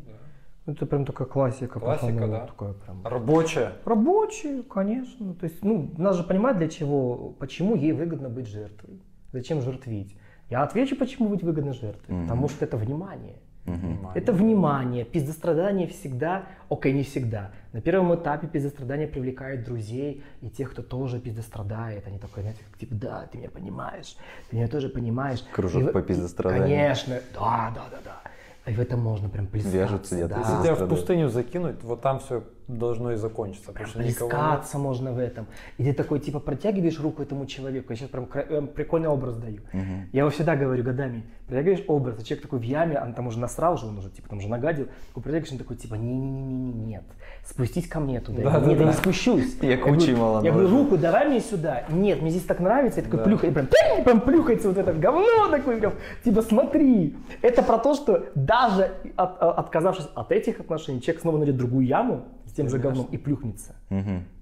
Это 0.66 0.84
прям 0.84 1.04
такая 1.04 1.28
классика. 1.28 1.78
Классика, 1.78 2.26
да. 2.26 2.46
Такая 2.46 2.72
прям. 2.72 3.04
Рабочая. 3.04 3.72
Рабочая, 3.84 4.62
конечно. 4.62 5.34
То 5.34 5.44
есть, 5.44 5.62
ну, 5.64 5.92
надо 5.96 6.18
же 6.18 6.22
понимать, 6.24 6.58
для 6.58 6.68
чего, 6.68 7.34
почему 7.38 7.76
ей 7.76 7.92
выгодно 7.92 8.28
быть 8.28 8.48
жертвой. 8.48 9.00
Зачем 9.32 9.60
жертвить? 9.60 10.16
Я 10.50 10.62
отвечу, 10.62 10.96
почему 10.96 11.28
быть 11.28 11.42
выгодно 11.42 11.72
жертвой. 11.72 12.22
Потому 12.22 12.48
что 12.48 12.64
это 12.64 12.76
внимание. 12.76 13.36
Внимание. 13.66 14.12
Это 14.14 14.32
внимание. 14.32 15.04
Пиздострадание 15.04 15.88
всегда, 15.88 16.46
окей, 16.70 16.92
не 16.92 17.02
всегда. 17.02 17.50
На 17.72 17.80
первом 17.80 18.14
этапе 18.14 18.46
пиздострадание 18.46 19.08
привлекает 19.08 19.64
друзей 19.64 20.22
и 20.40 20.48
тех, 20.48 20.70
кто 20.70 20.82
тоже 20.82 21.18
пиздострадает. 21.18 22.06
Они 22.06 22.18
такой, 22.18 22.42
знаете, 22.42 22.62
типа, 22.78 22.94
да, 22.94 23.28
ты 23.30 23.38
меня 23.38 23.50
понимаешь, 23.50 24.16
ты 24.50 24.56
меня 24.56 24.68
тоже 24.68 24.88
понимаешь. 24.88 25.44
Кружок 25.52 25.90
И 25.90 25.92
по 25.92 26.02
пиздостраданию. 26.02 26.68
Конечно, 26.68 27.20
да, 27.34 27.72
да, 27.74 27.84
да, 27.90 27.98
да. 28.04 28.70
И 28.70 28.74
в 28.74 28.80
этом 28.80 29.00
можно 29.00 29.28
прям 29.28 29.46
плескаться. 29.46 29.78
Вяжутся 29.78 30.28
да. 30.28 30.38
Если 30.38 30.62
тебя 30.62 30.74
в 30.74 30.88
пустыню 30.88 31.28
закинуть, 31.28 31.82
вот 31.82 32.00
там 32.02 32.18
все 32.20 32.44
должно 32.68 33.12
и 33.12 33.16
закончиться. 33.16 33.72
Потому 33.72 33.88
что 33.88 34.02
никого 34.02 34.62
можно 34.74 35.12
в 35.12 35.18
этом. 35.18 35.46
И 35.78 35.84
ты 35.84 35.92
такой, 35.92 36.18
типа, 36.20 36.40
протягиваешь 36.40 36.98
руку 37.00 37.22
этому 37.22 37.46
человеку. 37.46 37.92
Я 37.92 37.96
сейчас 37.96 38.08
прям 38.08 38.28
э, 38.34 38.62
прикольный 38.62 39.08
образ 39.08 39.36
даю. 39.36 39.60
Мгм. 39.72 40.08
Я 40.12 40.20
его 40.20 40.30
всегда 40.30 40.56
говорю 40.56 40.82
годами. 40.82 41.22
Протягиваешь 41.46 41.84
образ, 41.86 42.16
а 42.18 42.24
человек 42.24 42.42
такой 42.42 42.58
в 42.58 42.62
яме, 42.62 43.00
он 43.00 43.14
там 43.14 43.28
уже 43.28 43.38
насрал 43.38 43.76
же, 43.78 43.86
он 43.86 43.98
уже, 43.98 44.10
типа, 44.10 44.28
там 44.28 44.38
уже 44.38 44.48
нагадил. 44.48 44.86
Ты 45.14 45.20
протягиваешь, 45.20 45.52
он 45.52 45.58
такой, 45.58 45.76
типа, 45.76 45.94
не-не-не, 45.94 46.72
нет. 46.72 47.04
Спустись 47.44 47.86
ко 47.86 48.00
мне 48.00 48.20
туда. 48.20 48.42
Да, 48.42 48.50
нет, 48.58 48.64
да, 48.64 48.70
я 48.72 48.78
не 48.78 48.84
да. 48.86 48.92
спущусь. 48.92 49.56
Я 49.62 49.76
говорю- 49.76 49.94
кучей 49.94 50.14
мало 50.16 50.42
Я 50.42 50.50
говорю, 50.50 50.68
руку 50.68 50.96
давай 50.96 51.28
мне 51.28 51.40
сюда. 51.40 51.84
Нет, 51.88 52.20
мне 52.20 52.30
здесь 52.30 52.42
так 52.44 52.58
нравится. 52.58 53.00
Я 53.00 53.08
такой 53.08 53.48
и 53.48 53.52
прям, 53.52 53.68
прям 54.04 54.20
плюхается 54.20 54.68
вот 54.68 54.76
это 54.76 54.92
говно 54.92 55.48
такое, 55.50 55.78
прям, 55.78 55.92
типа, 56.24 56.42
смотри. 56.42 57.14
Это 57.42 57.62
про 57.62 57.78
то, 57.78 57.94
что 57.94 58.26
даже 58.34 58.90
от- 59.14 59.40
отказавшись 59.40 60.08
от 60.16 60.32
этих 60.32 60.58
отношений, 60.58 61.00
человек 61.00 61.22
снова 61.22 61.38
найдет 61.38 61.56
другую 61.56 61.86
яму 61.86 62.24
тем 62.56 62.68
же 62.68 62.78
говном 62.78 63.06
и 63.06 63.16
плюхнется. 63.16 63.76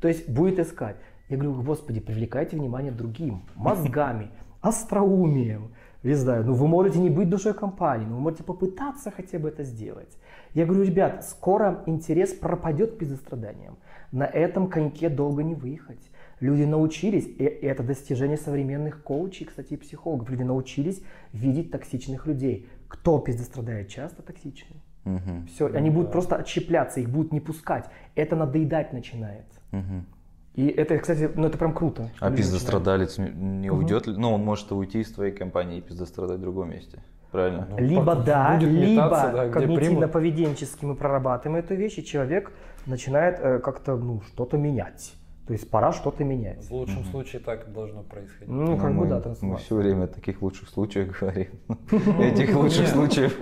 То 0.00 0.08
есть 0.08 0.28
будет 0.28 0.58
искать. 0.58 0.96
Я 1.28 1.36
говорю, 1.38 1.62
господи, 1.62 2.00
привлекайте 2.00 2.56
внимание 2.56 2.92
другим, 2.92 3.42
мозгами, 3.54 4.30
остроумием. 4.60 5.72
Не 6.02 6.14
знаю, 6.14 6.44
ну 6.44 6.52
вы 6.52 6.68
можете 6.68 6.98
не 6.98 7.08
быть 7.08 7.30
душой 7.30 7.54
компании, 7.54 8.04
но 8.04 8.16
вы 8.16 8.20
можете 8.20 8.44
попытаться 8.44 9.10
хотя 9.10 9.38
бы 9.38 9.48
это 9.48 9.64
сделать. 9.64 10.18
Я 10.52 10.66
говорю, 10.66 10.84
ребят, 10.84 11.24
скоро 11.24 11.82
интерес 11.86 12.34
пропадет 12.34 12.94
к 12.94 12.98
пиздостраданиям. 12.98 13.78
На 14.12 14.24
этом 14.24 14.68
коньке 14.68 15.08
долго 15.08 15.42
не 15.42 15.54
выехать. 15.54 16.10
Люди 16.40 16.64
научились, 16.64 17.26
и 17.26 17.42
это 17.44 17.82
достижение 17.82 18.36
современных 18.36 19.02
коучей, 19.02 19.46
кстати, 19.46 19.74
и 19.74 19.76
психологов, 19.78 20.28
люди 20.28 20.42
научились 20.42 21.02
видеть 21.32 21.70
токсичных 21.70 22.26
людей. 22.26 22.68
Кто 22.86 23.18
пиздострадает 23.18 23.88
часто 23.88 24.22
токсичный? 24.22 24.83
Мгм. 25.04 25.46
Все, 25.46 25.66
они 25.66 25.90
будут 25.90 26.12
просто 26.12 26.36
отщепляться, 26.36 27.00
их 27.00 27.10
будут 27.10 27.32
не 27.32 27.40
пускать. 27.40 27.86
Это 28.14 28.36
надоедать 28.36 28.92
начинает. 28.92 29.46
Мгм. 29.70 30.06
И 30.54 30.68
это, 30.68 30.96
кстати, 30.98 31.30
ну 31.34 31.46
это 31.46 31.58
прям 31.58 31.74
круто. 31.74 32.10
А 32.20 32.30
пиздострадалец 32.30 33.18
не 33.18 33.70
Мгм. 33.70 33.78
уйдет 33.78 34.06
ли? 34.06 34.16
Ну, 34.16 34.32
он 34.32 34.44
может 34.44 34.70
уйти 34.72 35.00
из 35.00 35.12
твоей 35.12 35.32
компании 35.32 35.78
и 35.78 35.80
пиздострадать 35.80 36.38
в 36.38 36.40
другом 36.40 36.70
месте. 36.70 36.98
Правильно? 37.32 37.66
Ну. 37.68 37.78
Либо 37.78 38.14
Будет 38.14 38.26
да, 38.26 38.56
метаться, 38.56 39.32
либо 39.32 39.32
да, 39.32 39.48
когнитивно-поведенчески 39.48 40.86
мы 40.86 40.94
прорабатываем 40.94 41.62
эту 41.64 41.74
вещь, 41.74 41.98
и 41.98 42.04
человек 42.04 42.52
начинает 42.86 43.40
э, 43.40 43.58
как-то 43.58 43.96
ну, 43.96 44.20
что-то 44.20 44.56
менять. 44.56 45.14
То 45.46 45.52
есть 45.52 45.68
пора 45.70 45.92
что-то 45.92 46.24
менять. 46.24 46.64
В 46.64 46.72
лучшем 46.72 47.04
случае 47.04 47.42
так 47.42 47.68
и 47.68 47.70
должно 47.70 48.02
происходить. 48.02 48.48
Ну, 48.48 48.62
Ну, 48.72 48.78
как 48.78 48.94
бы 48.94 49.00
мы, 49.00 49.06
да, 49.08 49.16
мы 49.16 49.22
трансформация. 49.22 49.64
все 49.66 49.76
время 49.76 50.04
о 50.04 50.06
таких 50.06 50.40
лучших 50.40 50.70
случаях 50.70 51.20
говорим. 51.20 51.48
Этих 52.18 52.56
лучших 52.56 52.88
случаев 52.88 53.38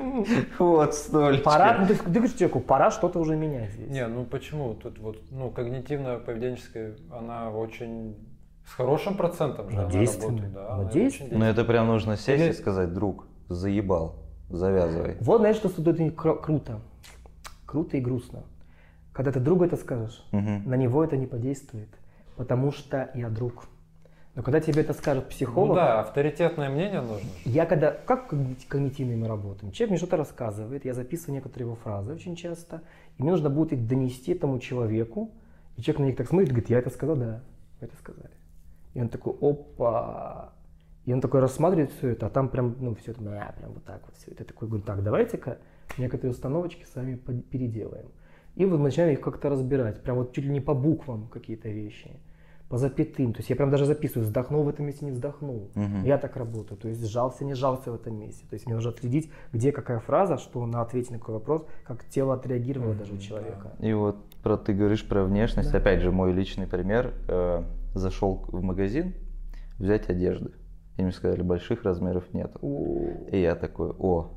вот 0.58 0.94
столько. 0.94 1.42
Пора, 1.44 1.78
ну, 1.78 1.86
ты, 1.86 1.94
ты 1.94 2.10
говоришь 2.10 2.32
человеку, 2.32 2.58
пора 2.58 2.90
что-то 2.90 3.20
уже 3.20 3.36
менять 3.36 3.70
здесь. 3.72 3.88
Не, 3.88 4.08
ну 4.08 4.24
почему? 4.24 4.74
Тут 4.74 4.98
вот, 4.98 5.18
ну, 5.30 5.50
когнитивно-поведенческая, 5.50 6.96
она 7.10 7.50
очень 7.50 8.16
с 8.66 8.72
хорошим 8.72 9.16
процентом 9.16 9.70
же 9.70 9.76
Но 9.76 9.82
она 9.82 9.90
работает, 9.92 10.52
да, 10.52 10.60
Но 10.62 10.72
она 10.74 10.82
очень 10.84 10.92
действенная. 10.92 11.38
Ну 11.38 11.44
это 11.44 11.64
прям 11.64 11.86
нужно 11.86 12.16
сесть 12.16 12.58
и 12.58 12.60
сказать, 12.60 12.92
друг, 12.92 13.26
заебал, 13.48 14.16
завязывай. 14.48 15.16
Вот 15.20 15.38
знаешь, 15.38 15.56
что 15.56 15.68
кру- 15.68 16.40
круто. 16.40 16.80
Круто 17.64 17.96
и 17.96 18.00
грустно. 18.00 18.42
Когда 19.12 19.30
ты 19.30 19.40
другу 19.40 19.64
это 19.64 19.76
скажешь, 19.76 20.24
Мгм. 20.32 20.68
на 20.68 20.74
него 20.74 21.04
это 21.04 21.16
не 21.16 21.26
подействует, 21.26 21.88
потому 22.36 22.72
что 22.72 23.10
я 23.14 23.28
друг. 23.28 23.66
Но 24.34 24.42
когда 24.42 24.60
тебе 24.60 24.80
это 24.80 24.94
скажет 24.94 25.28
психолог, 25.28 25.68
Ну 25.70 25.74
да, 25.74 26.00
авторитетное 26.00 26.70
мнение 26.70 27.02
нужно. 27.02 27.28
Я 27.44 27.66
когда, 27.66 27.90
как 27.92 28.32
когни- 28.32 28.56
когнитивно 28.66 29.14
мы 29.16 29.28
работаем, 29.28 29.72
человек 29.72 29.90
мне 29.90 29.98
что-то 29.98 30.16
рассказывает, 30.16 30.86
я 30.86 30.94
записываю 30.94 31.34
некоторые 31.34 31.66
его 31.66 31.76
фразы 31.76 32.14
очень 32.14 32.34
часто, 32.34 32.80
и 33.18 33.22
мне 33.22 33.30
нужно 33.32 33.50
будет 33.50 33.74
их 33.74 33.86
донести 33.86 34.32
этому 34.32 34.58
человеку, 34.58 35.30
и 35.76 35.82
человек 35.82 36.00
на 36.00 36.04
них 36.06 36.16
так 36.16 36.28
смотрит, 36.28 36.48
говорит, 36.48 36.70
я 36.70 36.78
это 36.78 36.88
сказал, 36.88 37.16
да, 37.16 37.42
вы 37.80 37.86
это 37.86 37.96
сказали. 37.96 38.30
И 38.94 39.00
он 39.02 39.08
такой, 39.10 39.34
опа, 39.42 40.52
и 41.04 41.12
он 41.12 41.20
такой 41.20 41.40
рассматривает 41.40 41.90
все 41.92 42.08
это, 42.10 42.26
а 42.26 42.30
там 42.30 42.48
прям, 42.48 42.76
ну, 42.80 42.94
все 42.94 43.10
это, 43.10 43.20
бля, 43.20 43.54
прям 43.58 43.72
вот 43.72 43.84
так 43.84 44.00
вот 44.06 44.16
все 44.16 44.30
это. 44.30 44.44
Такой, 44.44 44.68
говорю, 44.68 44.84
так, 44.84 45.02
давайте-ка 45.02 45.58
некоторые 45.98 46.30
установочки 46.30 46.84
с 46.90 46.94
вами 46.94 47.16
переделаем. 47.16 48.06
И 48.54 48.64
вот 48.64 48.78
мы 48.78 48.84
начинаем 48.84 49.12
их 49.12 49.20
как-то 49.20 49.48
разбирать, 49.48 50.02
прям 50.02 50.18
вот 50.18 50.32
чуть 50.32 50.44
ли 50.44 50.50
не 50.50 50.60
по 50.60 50.74
буквам 50.74 51.28
какие-то 51.28 51.68
вещи, 51.68 52.10
по 52.68 52.76
запятым. 52.76 53.32
То 53.32 53.40
есть 53.40 53.50
я 53.50 53.56
прям 53.56 53.70
даже 53.70 53.86
записываю, 53.86 54.24
вздохнул 54.24 54.62
в 54.64 54.68
этом 54.68 54.86
месте, 54.86 55.04
не 55.04 55.10
вздохнул. 55.10 55.70
Мгм. 55.74 56.04
Я 56.04 56.18
так 56.18 56.36
работаю, 56.36 56.78
то 56.78 56.88
есть 56.88 57.04
сжался, 57.06 57.44
не 57.44 57.54
сжался 57.54 57.92
в 57.92 57.94
этом 57.94 58.18
месте. 58.18 58.44
То 58.48 58.54
есть 58.54 58.66
мне 58.66 58.74
нужно 58.74 58.90
отследить, 58.90 59.30
где 59.52 59.72
какая 59.72 60.00
фраза, 60.00 60.38
что 60.38 60.64
на 60.66 60.82
ответе 60.82 61.12
на 61.12 61.18
какой 61.18 61.34
вопрос, 61.34 61.66
как 61.84 62.04
тело 62.04 62.34
отреагировало 62.34 62.94
даже 62.94 63.14
у 63.14 63.18
человека. 63.18 63.72
И 63.80 63.92
вот 63.92 64.16
про 64.42 64.56
ты 64.56 64.74
говоришь 64.74 65.06
про 65.06 65.24
внешность. 65.24 65.72
Да. 65.72 65.78
Опять 65.78 66.00
же, 66.00 66.12
мой 66.12 66.32
личный 66.32 66.66
пример. 66.66 67.14
Э, 67.28 67.62
зашел 67.94 68.44
в 68.48 68.62
магазин 68.62 69.14
взять 69.78 70.08
одежды. 70.08 70.52
И 70.96 71.02
мне 71.02 71.12
сказали, 71.12 71.42
больших 71.42 71.84
размеров 71.84 72.24
нет. 72.32 72.54
И 72.62 73.40
я 73.40 73.54
такой, 73.54 73.90
о, 73.98 74.30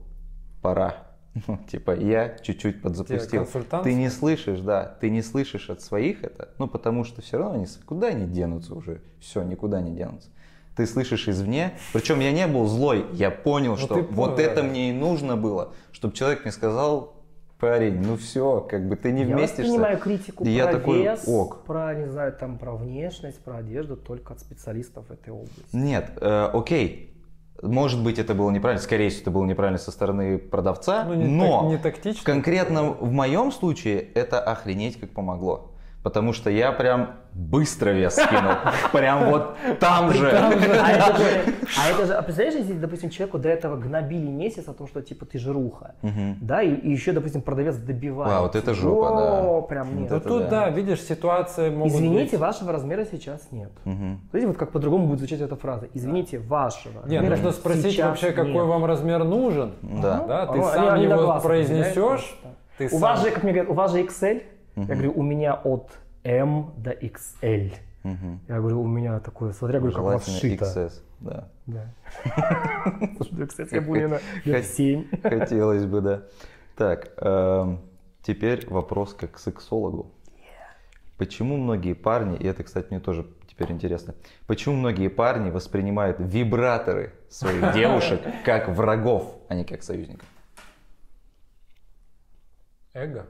пора. 0.62 1.05
Ну, 1.48 1.60
типа, 1.70 1.92
я 1.96 2.38
чуть-чуть 2.42 2.82
подзапустил. 2.82 3.46
Ты 3.84 3.94
не 3.94 4.10
слышишь, 4.10 4.60
да, 4.60 4.96
ты 5.02 5.10
не 5.10 5.22
слышишь 5.22 5.70
от 5.70 5.82
своих 5.82 6.24
это, 6.24 6.50
ну, 6.58 6.68
потому 6.68 7.04
что 7.04 7.22
все 7.22 7.38
равно 7.38 7.56
они 7.56 7.68
куда 7.86 8.08
они 8.08 8.26
денутся 8.26 8.74
уже, 8.74 9.02
все, 9.20 9.44
никуда 9.44 9.82
не 9.82 9.92
денутся. 9.94 10.30
Ты 10.76 10.86
слышишь 10.88 11.28
извне, 11.28 11.78
причем 11.94 12.20
я 12.20 12.32
не 12.32 12.48
был 12.48 12.66
злой, 12.68 13.06
я 13.14 13.32
понял, 13.32 13.72
Ну, 13.72 13.78
что 13.78 13.96
ты 13.96 14.02
вот 14.02 14.36
понял, 14.36 14.50
это 14.50 14.62
да. 14.62 14.64
мне 14.68 14.90
и 14.90 14.94
нужно 14.94 15.38
было, 15.38 15.74
чтобы 15.92 16.14
человек 16.14 16.44
мне 16.44 16.52
сказал, 16.52 17.14
парень, 17.60 18.02
ну 18.02 18.18
все, 18.18 18.60
как 18.70 18.88
бы 18.88 18.96
ты 18.98 19.12
не 19.14 19.22
Я 19.24 19.28
вместишься. 19.36 19.62
воспринимаю 19.64 19.98
критику 20.00 20.44
И 20.44 20.50
я 20.50 20.66
про 20.68 20.74
такой, 20.74 21.02
вес, 21.04 21.24
ок. 21.28 21.64
про, 21.64 21.96
не 21.96 22.08
знаю, 22.10 22.34
там, 22.34 22.58
про 22.58 22.76
внешность, 22.76 23.40
про 23.40 23.58
одежду 23.58 23.96
только 23.96 24.34
от 24.34 24.40
специалистов 24.42 25.10
этой 25.10 25.32
области. 25.32 25.64
Нет, 25.74 26.12
э, 26.20 26.50
окей, 26.54 27.15
Может 27.62 28.04
быть, 28.04 28.20
это 28.20 28.34
было 28.34 28.52
неправильно, 28.52 28.82
скорее 28.84 29.10
всего, 29.10 29.22
это 29.24 29.32
было 29.32 29.46
неправильно 29.46 29.78
со 29.80 29.92
стороны 29.92 30.38
продавца, 30.38 31.06
Ну, 31.06 31.14
не, 31.16 31.26
но 31.26 31.60
так- 31.62 31.70
не 31.70 31.78
тактично. 31.78 32.24
конкретно 32.24 32.84
в 32.92 33.12
моем 33.12 33.52
случае 33.52 34.00
это 34.14 34.40
охренеть 34.40 35.00
как 35.00 35.12
помогло. 35.12 35.72
Потому 36.06 36.34
что 36.34 36.52
я 36.52 36.72
прям 36.72 37.16
быстро 37.34 37.90
вес 37.90 38.14
скинул. 38.14 38.52
Прям 38.92 39.32
вот 39.32 39.58
там 39.80 40.14
же. 40.14 40.30
А 40.30 40.52
это 40.52 41.18
же, 41.18 41.26
а 41.80 41.90
это 41.90 42.06
же, 42.06 42.14
а 42.14 42.22
представляешь, 42.22 42.60
если, 42.60 42.74
допустим, 42.74 43.10
человеку 43.10 43.40
до 43.40 43.50
этого 43.50 43.76
гнобили 43.76 44.30
месяц 44.30 44.68
о 44.68 44.74
том, 44.74 44.88
что 44.88 45.02
типа 45.02 45.26
ты 45.26 45.40
жируха, 45.40 45.96
да, 46.42 46.62
и, 46.62 46.76
и 46.76 46.92
еще, 46.92 47.12
допустим, 47.12 47.42
продавец 47.42 47.78
добивает. 47.78 48.32
А, 48.32 48.42
вот 48.42 48.56
это 48.56 48.76
жопа, 48.76 49.08
О, 49.08 49.62
да. 49.62 49.68
прям 49.68 50.00
нет. 50.00 50.12
Вот 50.12 50.24
тут, 50.26 50.48
да. 50.48 50.70
видишь, 50.70 51.02
ситуация 51.02 51.72
могут 51.72 51.94
Извините, 51.94 52.38
вашего 52.38 52.72
размера 52.72 53.04
сейчас 53.12 53.48
нет. 53.52 53.72
Смотрите, 53.84 54.46
вот 54.46 54.58
как 54.58 54.72
по-другому 54.74 55.08
будет 55.08 55.18
звучать 55.18 55.42
эта 55.42 55.56
фраза. 55.56 55.88
Извините, 55.96 56.38
вашего 56.38 57.04
Не, 57.08 57.18
размера 57.18 57.36
нужно 57.38 57.52
спросить 57.52 58.00
вообще, 58.00 58.32
какой 58.32 58.52
нет. 58.52 58.66
вам 58.66 58.86
размер 58.86 59.24
нужен. 59.24 59.74
Да. 59.82 60.24
Да, 60.28 60.46
ты 60.46 60.62
сам 60.62 61.00
его 61.00 61.42
произнесешь. 61.42 62.38
У 62.92 62.98
вас 63.00 63.24
же, 63.24 63.32
как 63.32 63.42
мне 63.42 63.54
говорят, 63.54 63.72
у 63.72 63.74
вас 63.74 63.92
же 63.92 64.02
XL. 64.76 64.88
Я 64.88 64.94
говорю, 64.96 65.14
у 65.16 65.24
меня 65.24 65.54
от 65.54 65.98
M 66.24 66.74
до 66.78 66.92
XL. 66.92 67.74
Мгм. 68.04 68.40
Я 68.48 68.60
говорю, 68.60 68.82
у 68.82 68.88
меня 68.88 69.20
такое, 69.20 69.52
смотря, 69.52 69.80
говорю, 69.80 69.96
как 69.96 70.04
у 70.04 70.06
вас 70.06 70.28
шито. 70.28 70.66
XS, 70.66 71.02
да. 71.22 71.50
Да. 71.66 71.94
Слушай, 73.18 73.34
ну, 73.34 73.48
кстати, 73.48 73.74
я 73.74 73.82
был 73.82 73.94
наверное, 73.94 74.22
лет 74.44 74.64
Хот- 74.64 74.68
7. 74.68 75.06
Хотелось 75.24 75.86
бы, 75.86 76.02
да. 76.02 76.22
Так, 76.76 77.14
эм, 77.18 77.80
теперь 78.22 78.68
вопрос 78.70 79.14
как 79.14 79.32
к 79.34 79.40
сексологу. 79.40 80.12
Почему 81.18 81.58
многие 81.58 81.94
парни, 81.94 82.38
и 82.38 82.46
это, 82.46 82.64
кстати, 82.64 82.88
мне 82.90 83.00
тоже 83.00 83.26
теперь 83.48 83.72
интересно, 83.72 84.14
почему 84.48 84.76
многие 84.76 85.08
парни 85.08 85.50
воспринимают 85.50 86.18
вибраторы 86.20 87.14
своих 87.30 87.72
девушек 87.74 88.22
как 88.44 88.68
врагов, 88.70 89.38
а 89.48 89.56
не 89.56 89.64
как 89.64 89.82
союзников? 89.82 90.28
Эго. 92.94 93.28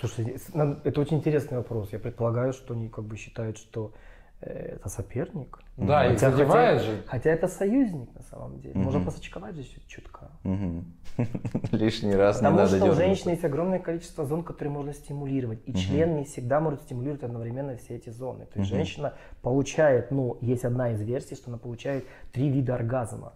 Слушай, 0.00 0.36
это 0.84 1.00
очень 1.00 1.18
интересный 1.18 1.58
вопрос. 1.58 1.92
Я 1.92 1.98
предполагаю, 1.98 2.52
что 2.52 2.74
они 2.74 2.88
как 2.88 3.04
бы 3.04 3.16
считают, 3.16 3.58
что 3.58 3.92
э, 4.40 4.76
это 4.76 4.88
соперник. 4.88 5.58
Да, 5.76 6.08
Хотя- 6.08 6.30
задевает 6.30 6.78
хотя- 6.80 6.90
же. 6.90 7.02
Хотя 7.06 7.30
это 7.30 7.48
союзник 7.48 8.14
на 8.14 8.22
самом 8.22 8.60
деле. 8.60 8.74
Можно 8.74 9.04
посочковать 9.04 9.56
чуть- 9.56 9.86
чутка. 9.88 10.30
Мгм. 10.44 10.84
Лишний 11.72 12.14
раз 12.14 12.36
не 12.36 12.42
Потому 12.42 12.56
надо 12.58 12.76
что 12.76 12.86
у 12.86 12.94
женщины 12.94 13.30
есть 13.30 13.44
огромное 13.44 13.78
количество 13.80 14.24
зон, 14.24 14.42
которые 14.44 14.72
можно 14.72 14.92
стимулировать. 14.92 15.60
И 15.66 15.74
член 15.74 16.16
не 16.16 16.24
всегда 16.24 16.60
может 16.60 16.82
стимулировать 16.82 17.22
одновременно 17.24 17.76
все 17.76 17.96
эти 17.96 18.10
зоны. 18.10 18.46
То 18.46 18.60
есть 18.60 18.70
женщина 18.70 19.14
получает, 19.42 20.10
ну, 20.12 20.38
есть 20.40 20.64
одна 20.64 20.92
из 20.92 21.02
версий, 21.02 21.34
что 21.34 21.50
она 21.50 21.58
получает 21.58 22.04
три 22.32 22.48
вида 22.48 22.74
оргазма. 22.74 23.32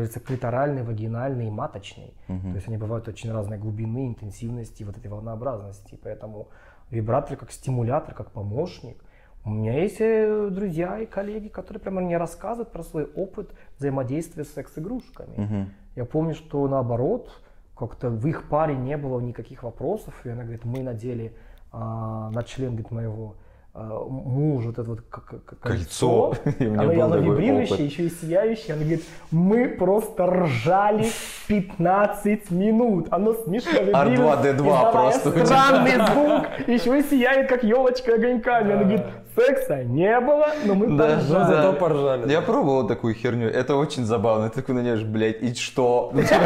Есть 0.00 0.22
клиторальный, 0.24 0.82
вагинальный 0.82 1.46
и 1.46 1.50
маточный. 1.50 2.14
То 2.26 2.54
есть 2.54 2.68
они 2.68 2.76
бывают 2.76 3.08
очень 3.08 3.32
разной 3.32 3.58
глубины, 3.58 4.08
интенсивности, 4.08 4.84
вот 4.84 4.96
этой 4.96 5.08
волнообразности. 5.10 5.98
Поэтому 6.02 6.48
вибратор 6.90 7.36
как 7.36 7.52
стимулятор, 7.52 8.14
как 8.14 8.30
помощник. 8.30 9.02
У 9.44 9.50
меня 9.50 9.80
есть 9.80 10.00
э, 10.00 10.48
друзья 10.50 10.98
и 10.98 11.06
коллеги, 11.06 11.46
которые 11.46 11.80
прямо 11.80 12.00
мне 12.00 12.18
рассказывают 12.18 12.72
про 12.72 12.82
свой 12.82 13.04
опыт 13.04 13.52
взаимодействия 13.78 14.42
с 14.42 14.52
секс-игрушками. 14.52 15.70
Я 15.94 16.04
помню, 16.04 16.34
что 16.34 16.66
наоборот, 16.66 17.30
как-то 17.76 18.10
в 18.10 18.26
их 18.26 18.48
паре 18.48 18.74
не 18.74 18.96
было 18.96 19.20
никаких 19.20 19.62
вопросов. 19.62 20.14
И 20.24 20.28
она 20.28 20.42
говорит, 20.42 20.64
мы 20.64 20.82
надели 20.82 21.32
а, 21.72 22.30
на 22.30 22.42
член 22.42 22.70
говорит, 22.70 22.90
моего 22.90 23.36
а, 23.78 24.06
мужа 24.08 24.68
вот 24.68 24.78
это 24.78 24.88
вот 24.88 25.00
Кольцо. 25.10 25.54
кольцо. 25.60 26.34
Оно, 26.60 27.18
вибрирующее, 27.18 27.74
опыт. 27.74 27.80
еще 27.80 28.04
и 28.04 28.10
сияющее. 28.10 28.72
Она 28.72 28.84
говорит, 28.84 29.04
мы 29.30 29.68
просто 29.68 30.26
ржали 30.26 31.06
15 31.46 32.50
минут. 32.52 33.08
Оно 33.10 33.34
смешно 33.34 33.72
вибрирует, 33.72 34.38
R2D2 34.38 34.54
издавая 34.56 34.92
просто 34.92 35.44
странный 35.44 36.06
звук. 36.06 36.68
Еще 36.68 36.98
и 36.98 37.02
сияет, 37.02 37.50
как 37.50 37.64
елочка 37.64 38.14
огоньками. 38.14 38.72
Она 38.72 38.84
говорит, 38.84 39.04
секса 39.36 39.84
не 39.84 40.18
было, 40.20 40.46
но 40.64 40.74
мы 40.74 40.96
Да, 40.96 41.04
поржали. 41.08 41.28
Ну, 41.28 41.34
да. 41.38 41.46
зато 41.46 41.72
поржали. 41.74 42.30
Я 42.32 42.40
пробовал 42.40 42.86
такую 42.86 43.14
херню, 43.14 43.48
это 43.48 43.76
очень 43.76 44.04
забавно. 44.04 44.48
Ты 44.48 44.62
такой 44.62 44.74
на 44.74 44.80
нее, 44.80 45.04
блядь, 45.04 45.42
и 45.42 45.54
что? 45.54 46.10
У 46.12 46.20
тебя 46.22 46.40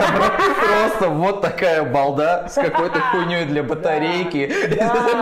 Просто 0.90 1.08
вот 1.08 1.40
такая 1.40 1.90
балда 1.90 2.48
с 2.48 2.54
какой-то 2.54 3.00
хуйней 3.00 3.44
для 3.46 3.62
батарейки. 3.62 4.50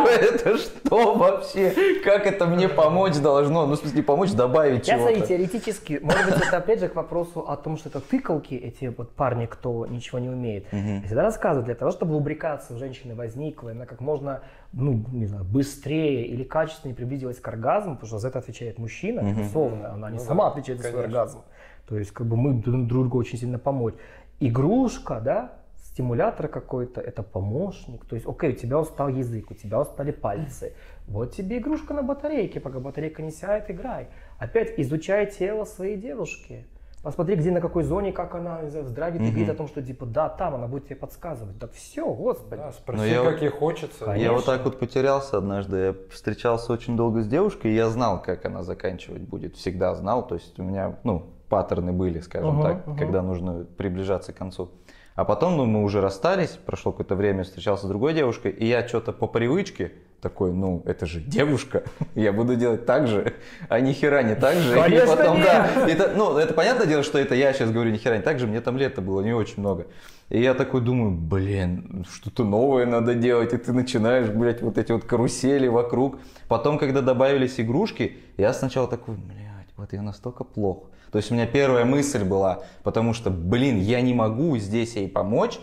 Это 0.08 0.58
что 0.58 1.14
вообще? 1.14 1.74
Как 2.04 2.26
это 2.26 2.46
мне 2.46 2.68
помочь 2.68 3.16
должно? 3.16 3.66
Ну, 3.66 3.74
в 3.74 3.78
смысле, 3.78 4.02
помочь 4.02 4.32
добавить 4.32 4.86
Я, 4.88 4.96
смотри, 4.98 5.16
чего-то. 5.16 5.28
теоретически, 5.28 6.00
может 6.02 6.24
быть, 6.26 6.46
это 6.46 6.56
опять 6.56 6.80
же 6.80 6.88
к 6.88 6.94
вопросу 6.94 7.40
о 7.48 7.56
том, 7.56 7.76
что 7.76 7.88
это 7.88 8.00
тыкалки, 8.00 8.54
эти 8.54 8.92
вот 8.96 9.10
парни, 9.14 9.46
кто 9.46 9.86
ничего 9.86 10.18
не 10.18 10.28
умеет. 10.28 10.66
Я 10.72 11.02
всегда 11.04 11.22
рассказываю, 11.22 11.64
для 11.64 11.74
того, 11.74 11.90
чтобы 11.90 12.12
лубрикация 12.12 12.76
у 12.76 12.78
женщины 12.78 13.14
возникла, 13.14 13.70
она 13.72 13.86
как 13.86 14.00
можно, 14.00 14.40
ну, 14.72 15.04
не 15.12 15.26
знаю, 15.26 15.44
быстрее 15.44 16.26
или 16.26 16.44
качественнее 16.44 16.94
приблизилась 16.94 17.40
к 17.40 17.48
оргазму, 17.48 17.94
потому 17.94 18.08
что 18.08 18.18
за 18.18 18.28
это 18.28 18.38
отвечает 18.38 18.78
мужчина, 18.78 19.20
безусловно, 19.20 19.92
она 19.92 20.10
не 20.10 20.18
сама 20.18 20.48
отвечает 20.48 20.78
за 20.78 20.88
свой 20.88 21.02
конечно. 21.02 21.20
оргазм. 21.20 21.42
То 21.86 21.98
есть, 21.98 22.10
как 22.10 22.26
бы 22.26 22.36
мы 22.36 22.62
друг 22.62 22.86
другу 22.86 23.18
очень 23.18 23.38
сильно 23.38 23.58
помочь. 23.58 23.94
Игрушка, 24.40 25.20
да, 25.20 25.52
стимулятор 25.98 26.48
какой-то, 26.48 27.00
это 27.00 27.22
помощник. 27.22 28.04
То 28.04 28.14
есть, 28.14 28.28
окей, 28.28 28.52
у 28.52 28.56
тебя 28.56 28.78
устал 28.78 29.08
язык, 29.08 29.50
у 29.50 29.54
тебя 29.54 29.80
устали 29.80 30.10
пальцы. 30.10 30.74
Вот 31.06 31.32
тебе 31.34 31.58
игрушка 31.58 31.94
на 31.94 32.02
батарейке, 32.02 32.60
пока 32.60 32.78
батарейка 32.78 33.22
не 33.22 33.30
сядет, 33.30 33.70
играй. 33.70 34.08
Опять 34.38 34.78
изучай 34.78 35.26
тело 35.26 35.64
своей 35.64 35.96
девушки. 35.96 36.66
Посмотри, 37.02 37.36
где, 37.36 37.50
на 37.50 37.60
какой 37.60 37.84
зоне, 37.84 38.12
как 38.12 38.34
она 38.34 38.58
вздрагивает 38.62 39.28
и 39.28 39.30
говорит 39.30 39.50
о 39.50 39.54
том, 39.54 39.68
что 39.68 39.82
типа 39.82 40.04
да, 40.04 40.28
там 40.28 40.56
она 40.56 40.66
будет 40.66 40.86
тебе 40.86 40.96
подсказывать. 40.96 41.56
Да 41.58 41.68
все, 41.68 42.12
господи. 42.12 42.60
Да, 42.60 42.72
спроси, 42.72 42.98
Но 42.98 43.06
я 43.06 43.22
как 43.22 43.32
вот- 43.34 43.42
ей 43.42 43.48
хочется. 43.50 44.04
Конечно. 44.04 44.22
Я 44.24 44.32
вот 44.32 44.44
так 44.44 44.64
вот 44.64 44.78
потерялся 44.78 45.38
однажды. 45.38 45.76
Я 45.76 45.94
встречался 46.10 46.72
очень 46.72 46.96
долго 46.96 47.22
с 47.22 47.28
девушкой, 47.28 47.70
и 47.70 47.74
я 47.74 47.88
знал, 47.88 48.20
как 48.20 48.44
она 48.44 48.62
заканчивать 48.62 49.22
будет. 49.22 49.56
Всегда 49.56 49.94
знал. 49.94 50.26
То 50.26 50.34
есть 50.34 50.58
у 50.58 50.62
меня, 50.64 50.96
ну, 51.04 51.26
паттерны 51.48 51.92
были, 51.92 52.20
скажем 52.20 52.60
Ага, 52.60 52.68
так, 52.74 52.88
ага. 52.88 52.98
когда 52.98 53.22
нужно 53.22 53.64
приближаться 53.76 54.32
к 54.32 54.36
концу. 54.36 54.70
А 55.14 55.24
потом, 55.24 55.56
ну, 55.56 55.64
мы 55.66 55.82
уже 55.82 56.00
расстались, 56.00 56.50
прошло 56.50 56.92
какое-то 56.92 57.14
время, 57.16 57.42
встречался 57.44 57.86
с 57.86 57.88
другой 57.88 58.14
девушкой, 58.14 58.52
и 58.52 58.66
я 58.66 58.86
что-то 58.86 59.12
по 59.12 59.26
привычке 59.26 59.92
такой, 60.20 60.52
ну, 60.52 60.82
это 60.84 61.06
же 61.06 61.20
девушка, 61.20 61.84
я 62.14 62.32
буду 62.32 62.56
делать 62.56 62.86
так 62.86 63.06
же, 63.06 63.34
а 63.68 63.80
ни 63.80 63.92
хера 63.92 64.22
не 64.22 64.34
так 64.34 64.56
же. 64.56 64.74
Конечно, 64.74 65.12
и 65.12 65.16
потом, 65.16 65.36
нет. 65.38 65.46
да, 65.46 65.88
это, 65.88 66.12
ну, 66.16 66.36
это 66.36 66.54
понятное 66.54 66.86
дело, 66.86 67.02
что 67.02 67.18
это 67.18 67.34
я 67.34 67.52
сейчас 67.52 67.70
говорю 67.70 67.90
ни 67.90 67.96
хера 67.96 68.16
не 68.16 68.22
так 68.22 68.38
же, 68.38 68.46
мне 68.46 68.60
там 68.60 68.76
лет 68.76 68.98
было 69.02 69.20
не 69.20 69.32
очень 69.32 69.60
много. 69.60 69.86
И 70.28 70.40
я 70.42 70.52
такой 70.52 70.82
думаю, 70.82 71.12
блин, 71.12 72.04
что-то 72.12 72.44
новое 72.44 72.84
надо 72.84 73.14
делать, 73.14 73.54
и 73.54 73.56
ты 73.56 73.72
начинаешь, 73.72 74.28
блядь, 74.28 74.60
вот 74.60 74.76
эти 74.76 74.92
вот 74.92 75.04
карусели 75.04 75.68
вокруг. 75.68 76.18
Потом, 76.48 76.78
когда 76.78 77.00
добавились 77.00 77.58
игрушки, 77.58 78.18
я 78.36 78.52
сначала 78.52 78.86
такой, 78.88 79.14
блядь, 79.14 79.68
вот 79.76 79.92
я 79.94 80.02
настолько 80.02 80.44
плох. 80.44 80.84
То 81.10 81.16
есть 81.16 81.30
у 81.30 81.34
меня 81.34 81.46
первая 81.46 81.86
мысль 81.86 82.24
была, 82.24 82.62
потому 82.82 83.14
что, 83.14 83.30
блин, 83.30 83.80
я 83.80 84.02
не 84.02 84.12
могу 84.12 84.58
здесь 84.58 84.96
ей 84.96 85.08
помочь, 85.08 85.58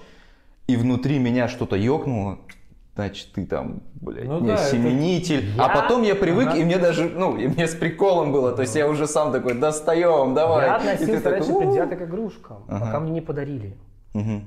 и 0.65 0.75
внутри 0.75 1.19
меня 1.19 1.47
что-то 1.47 1.75
ёкнуло, 1.75 2.39
значит, 2.95 3.31
ты 3.33 3.45
там, 3.45 3.81
блядь, 3.95 4.25
Ну 4.27 4.39
не 4.39 4.47
да, 4.47 4.53
это- 4.55 4.63
семенитель. 4.63 5.45
Я- 5.55 5.65
А 5.65 5.69
потом 5.81 6.03
я 6.03 6.15
привык, 6.15 6.47
Ага. 6.49 6.57
и 6.57 6.63
мне 6.63 6.77
даже, 6.77 7.09
ну, 7.09 7.35
и 7.37 7.47
мне 7.47 7.67
с 7.67 7.75
приколом 7.75 8.31
было, 8.31 8.51
то 8.53 8.61
есть 8.61 8.75
я 8.75 8.87
уже 8.87 9.05
сам 9.07 9.31
такой, 9.31 9.53
достаем, 9.53 10.33
давай. 10.33 10.65
Я 10.67 10.75
относился 10.75 11.21
такой, 11.21 11.31
раньше 11.39 11.51
«У-у». 11.51 11.59
предвзято 11.59 11.95
к 11.95 12.01
игрушкам, 12.03 12.63
пока 12.67 12.99
мне 12.99 13.11
не 13.11 13.21
подарили. 13.21 13.77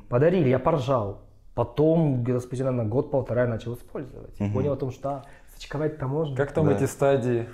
Подарили, 0.08 0.48
я 0.48 0.58
поржал. 0.58 1.20
Потом, 1.54 2.22
где-то 2.22 2.38
спустя, 2.40 2.64
наверное, 2.64 2.88
год-полтора 2.88 3.42
я 3.42 3.48
начал 3.48 3.74
использовать. 3.74 4.36
Понял 4.54 4.72
о 4.72 4.76
том, 4.76 4.92
что 4.92 5.08
а, 5.10 5.22
сочковать-то 5.54 6.06
можно. 6.06 6.36
Как 6.36 6.52
там 6.52 6.66
Да. 6.66 6.72
эти 6.72 6.84
стадии? 6.84 7.48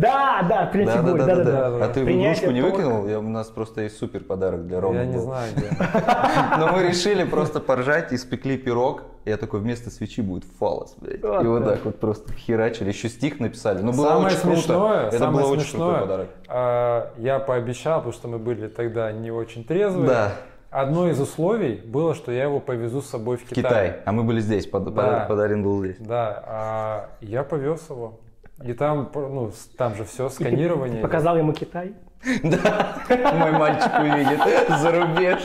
Да, 0.00 0.42
да, 0.48 0.66
принятие 0.66 1.02
боли, 1.02 1.18
да, 1.18 1.36
да, 1.36 1.70
да. 1.70 1.84
А 1.84 1.88
ты 1.88 2.02
игрушку 2.02 2.50
не 2.50 2.60
выкинул? 2.62 3.06
Я- 3.06 3.18
У 3.18 3.22
нас 3.22 3.48
просто 3.48 3.82
есть 3.82 3.98
супер 3.98 4.24
подарок 4.24 4.66
для 4.66 4.80
Ромы. 4.80 4.96
Я 4.96 5.06
не 5.06 5.18
знаю, 5.18 5.52
где. 5.54 5.70
Но 6.58 6.68
мы 6.72 6.82
решили 6.82 7.24
просто 7.24 7.60
поржать, 7.60 8.12
испекли 8.12 8.56
пирог. 8.58 9.02
Я 9.24 9.36
такой, 9.36 9.60
вместо 9.60 9.90
свечи 9.90 10.20
будет 10.22 10.44
фалос, 10.60 10.94
блядь. 10.98 11.22
Вот 11.22 11.42
И 11.44 11.46
вот 11.48 11.64
так. 11.64 11.74
так 11.74 11.84
вот 11.84 11.98
просто 12.00 12.32
херачили. 12.32 12.88
Еще 12.88 13.08
стих 13.08 13.40
написали. 13.40 13.80
Ну, 13.82 13.92
было 13.92 14.08
Самое 14.08 14.26
очень 14.26 14.40
круто. 14.40 14.56
смешное, 14.60 15.06
Это 15.08 15.18
самое 15.18 15.42
было 15.44 15.52
очень 15.52 15.62
смешное, 15.62 15.88
крутой 15.98 16.00
подарок. 16.08 16.28
а, 16.48 17.12
я 17.18 17.38
пообещал, 17.40 17.98
потому 17.98 18.12
что 18.12 18.28
мы 18.28 18.38
были 18.38 18.68
тогда 18.68 19.10
не 19.12 19.30
очень 19.32 19.64
трезвые. 19.64 20.06
Да. 20.08 20.32
Одно 20.70 21.08
из 21.08 21.18
условий 21.20 21.76
было, 21.76 22.14
что 22.14 22.30
я 22.32 22.44
его 22.44 22.60
повезу 22.60 23.00
с 23.00 23.06
собой 23.08 23.36
в 23.38 23.44
Китай. 23.44 23.62
Китай. 23.62 23.96
А 24.04 24.12
мы 24.12 24.22
были 24.24 24.40
здесь, 24.40 24.66
под- 24.66 24.94
Да. 24.94 25.24
подарен 25.28 25.62
был 25.62 25.82
здесь. 25.82 25.96
Да, 25.98 26.44
а 26.46 27.08
я 27.20 27.42
повез 27.44 27.88
его. 27.88 28.20
И 28.64 28.72
там, 28.72 29.10
ну, 29.14 29.50
там 29.76 29.94
же 29.94 30.04
все, 30.04 30.28
ты- 30.28 30.34
сканирование. 30.34 30.96
ты 30.96 31.02
показал 31.02 31.36
ему 31.36 31.52
Китай? 31.52 31.94
Да, 32.42 32.96
мой 33.34 33.52
мальчик 33.52 33.92
увидит 34.00 34.40
за 34.80 34.90
рубеж. 34.90 35.42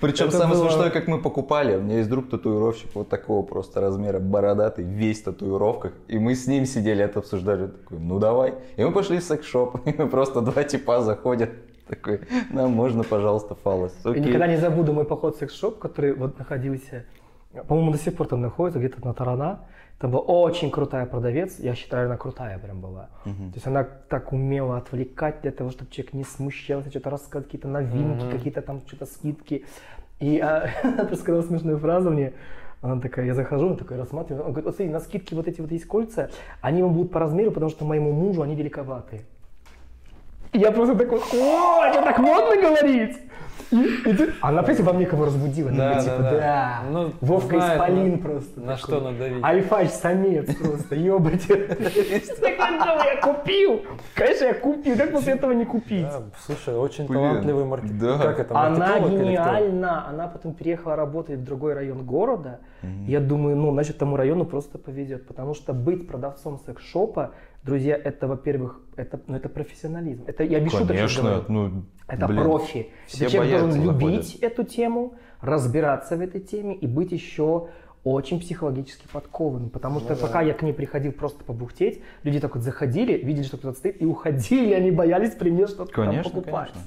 Причем 0.00 0.26
Это 0.28 0.36
самое 0.38 0.58
было- 0.60 0.68
смешное, 0.68 0.90
как 0.90 1.08
мы 1.08 1.20
покупали. 1.20 1.76
У 1.76 1.80
меня 1.80 1.96
есть 1.98 2.08
друг 2.10 2.28
татуировщик 2.30 2.94
вот 2.94 3.08
такого 3.08 3.42
просто 3.42 3.80
размера, 3.80 4.18
бородатый, 4.18 4.84
весь 4.84 5.20
в 5.22 5.24
татуировках. 5.24 5.92
И 6.08 6.18
мы 6.18 6.34
с 6.34 6.46
ним 6.46 6.66
сидели, 6.66 7.02
это 7.02 7.18
обсуждали. 7.20 7.68
Такой, 7.68 7.98
ну 7.98 8.18
давай. 8.18 8.54
И 8.76 8.84
мы 8.84 8.92
пошли 8.92 9.18
в 9.18 9.22
секс-шоп. 9.24 9.80
И 9.86 9.94
мы 9.96 10.06
просто 10.08 10.42
два 10.42 10.62
типа 10.64 11.00
заходят. 11.00 11.50
Такой, 11.88 12.20
нам 12.50 12.70
можно, 12.70 13.02
пожалуйста, 13.02 13.54
фалос. 13.56 13.92
Я 14.04 14.10
Окей. 14.12 14.22
никогда 14.24 14.46
не 14.46 14.56
забуду 14.58 14.92
мой 14.92 15.04
поход 15.04 15.36
в 15.36 15.38
секс-шоп, 15.40 15.78
который 15.78 16.14
вот 16.14 16.38
находился, 16.38 17.04
по-моему, 17.66 17.90
до 17.92 17.98
сих 17.98 18.14
пор 18.16 18.28
там 18.28 18.42
находится, 18.42 18.78
где-то 18.78 19.04
на 19.04 19.12
Тарана. 19.12 19.60
Там 20.00 20.12
была 20.12 20.22
очень 20.22 20.70
крутая 20.70 21.04
продавец, 21.04 21.58
я 21.58 21.74
считаю, 21.74 22.06
она 22.06 22.16
крутая 22.16 22.58
прям 22.58 22.80
была. 22.80 23.10
То 23.24 23.54
есть 23.54 23.66
она 23.66 23.84
так 23.84 24.32
умела 24.32 24.78
отвлекать 24.78 25.42
для 25.42 25.50
того, 25.50 25.70
чтобы 25.70 25.90
человек 25.90 26.14
не 26.14 26.24
смущался, 26.24 26.88
что-то 26.88 27.10
рассказать, 27.10 27.44
какие-то 27.44 27.68
новинки, 27.68 28.24
какие-то 28.30 28.62
там 28.62 28.80
что-то 28.86 29.04
скидки. 29.04 29.66
И 30.18 30.38
а, 30.38 30.70
она 30.82 31.14
сказала 31.16 31.42
смешную 31.42 31.78
фразу 31.78 32.10
мне, 32.10 32.32
она 32.80 32.98
такая, 32.98 33.26
я 33.26 33.34
захожу, 33.34 33.66
она 33.66 33.76
такая 33.76 33.98
рассматриваю, 33.98 34.46
он 34.46 34.52
говорит, 34.52 34.64
вот 34.64 34.76
смотри, 34.76 34.90
на 34.90 35.00
скидке 35.00 35.36
вот 35.36 35.46
эти 35.46 35.60
вот 35.60 35.70
есть 35.70 35.84
кольца, 35.84 36.30
они 36.62 36.82
вам 36.82 36.94
будут 36.94 37.12
по 37.12 37.20
размеру, 37.20 37.50
потому 37.50 37.70
что 37.70 37.84
моему 37.84 38.10
мужу 38.12 38.40
они 38.40 38.54
великоваты. 38.54 39.20
И 40.52 40.58
я 40.58 40.70
просто 40.72 40.96
такой, 40.96 41.18
о, 41.18 41.84
это 41.84 42.02
так 42.02 42.18
модно 42.18 42.56
говорить! 42.60 43.16
И, 43.70 43.76
и 43.76 44.12
ты- 44.12 44.32
Она, 44.40 44.64
представляете, 44.64 44.82
во 44.82 44.92
мне 44.94 45.06
кого 45.06 45.26
разбудила. 45.26 45.70
Да, 45.70 45.90
Такой, 45.90 46.02
типа, 46.04 46.16
да, 46.18 46.30
да. 46.30 46.38
да. 46.40 46.80
Ну, 46.90 47.12
Вовка 47.20 47.56
знает, 47.60 47.80
Исполин 47.80 48.10
на- 48.12 48.18
просто. 48.18 48.60
на 48.60 48.66
такой. 48.76 48.78
что 48.78 49.00
надавить. 49.00 49.44
Альфач-самец 49.44 50.56
просто, 50.56 50.94
ёбать. 50.96 51.46
Я 51.48 53.20
купил. 53.22 53.82
Конечно, 54.14 54.44
я 54.46 54.54
купил. 54.54 54.96
Как 54.96 55.12
после 55.12 55.34
этого 55.34 55.52
не 55.52 55.64
купить? 55.64 56.06
Слушай, 56.44 56.74
очень 56.76 57.06
талантливый 57.06 57.64
маркетинг. 57.64 58.00
да. 58.00 58.18
Как 58.18 58.40
это, 58.40 58.58
Она 58.58 58.98
гениальна. 59.00 60.08
Она 60.08 60.26
потом 60.26 60.52
переехала 60.54 60.96
работать 60.96 61.38
в 61.38 61.44
другой 61.44 61.74
район 61.74 62.04
города. 62.04 62.58
Я 63.06 63.20
думаю, 63.20 63.56
ну, 63.56 63.72
значит, 63.72 63.98
тому 63.98 64.16
району 64.16 64.44
просто 64.46 64.78
повезет. 64.78 65.28
Потому 65.28 65.54
что 65.54 65.72
быть 65.72 66.08
продавцом 66.08 66.58
секс-шопа, 66.66 67.32
друзья, 67.62 67.96
это, 67.96 68.26
во-первых, 68.26 68.80
это, 68.96 69.20
ну, 69.26 69.36
это 69.36 69.48
профессионализм. 69.48 70.24
Это 70.26 70.44
я 70.44 70.60
без 70.60 70.72
шуток 70.72 70.88
Конечно, 70.88 71.22
говорю. 71.22 71.44
ну, 71.48 71.84
Это 72.08 72.26
блин, 72.26 72.42
профи. 72.42 72.90
все 73.06 73.24
Это 73.24 73.32
человек 73.32 73.60
должен 73.60 73.80
боятся, 73.86 74.04
любить 74.06 74.34
эту 74.36 74.64
тему, 74.64 75.14
разбираться 75.40 76.16
в 76.16 76.20
этой 76.20 76.40
теме 76.40 76.74
и 76.74 76.86
быть 76.86 77.12
еще 77.12 77.68
очень 78.02 78.40
психологически 78.40 79.06
подкованным. 79.12 79.68
Потому 79.70 80.00
что 80.00 80.16
пока 80.16 80.40
я 80.40 80.54
к 80.54 80.62
ней 80.62 80.72
приходил 80.72 81.12
просто 81.12 81.44
побухтеть, 81.44 82.02
люди 82.22 82.40
так 82.40 82.54
вот 82.54 82.64
заходили, 82.64 83.12
видели, 83.18 83.44
что 83.44 83.58
кто-то 83.58 83.76
стоит, 83.78 84.00
и 84.00 84.06
уходили, 84.06 84.72
они 84.72 84.90
боялись 84.90 85.34
при 85.34 85.50
мне 85.50 85.66
что-то 85.66 85.92
там 85.92 86.06
Конечно, 86.06 86.30
покупать. 86.30 86.70
конечно. 86.72 86.80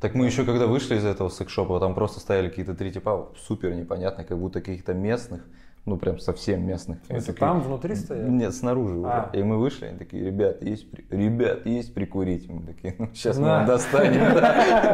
Так 0.00 0.14
мы 0.14 0.26
еще 0.26 0.44
когда 0.44 0.66
вышли 0.66 0.96
из 0.96 1.04
этого 1.04 1.28
секс-шопа, 1.30 1.80
там 1.80 1.94
просто 1.94 2.20
стояли 2.20 2.50
какие-то 2.50 2.74
три 2.74 2.92
типа 2.92 3.32
супер 3.36 3.74
непонятные, 3.74 4.26
как 4.26 4.38
будто 4.38 4.60
каких-то 4.60 4.92
местных, 4.92 5.44
ну 5.86 5.96
прям 5.98 6.18
совсем 6.18 6.66
местных. 6.66 6.98
Смысле, 7.06 7.34
И 7.34 7.36
там 7.36 7.60
внутри 7.60 7.94
стояли? 7.94 8.28
Нет, 8.28 8.54
снаружи 8.54 8.96
уже. 8.96 9.08
А. 9.08 9.30
И 9.32 9.42
мы 9.42 9.58
вышли, 9.58 9.86
они 9.86 9.98
такие, 9.98 10.24
ребят, 10.24 10.62
есть, 10.62 10.86
ребят, 11.10 11.66
есть 11.66 11.92
прикурить. 11.92 12.48
Мы 12.48 12.66
такие, 12.66 12.94
ну 12.98 13.10
сейчас 13.12 13.36
мы 13.38 13.46
вам 13.48 13.66
достанем, 13.66 14.20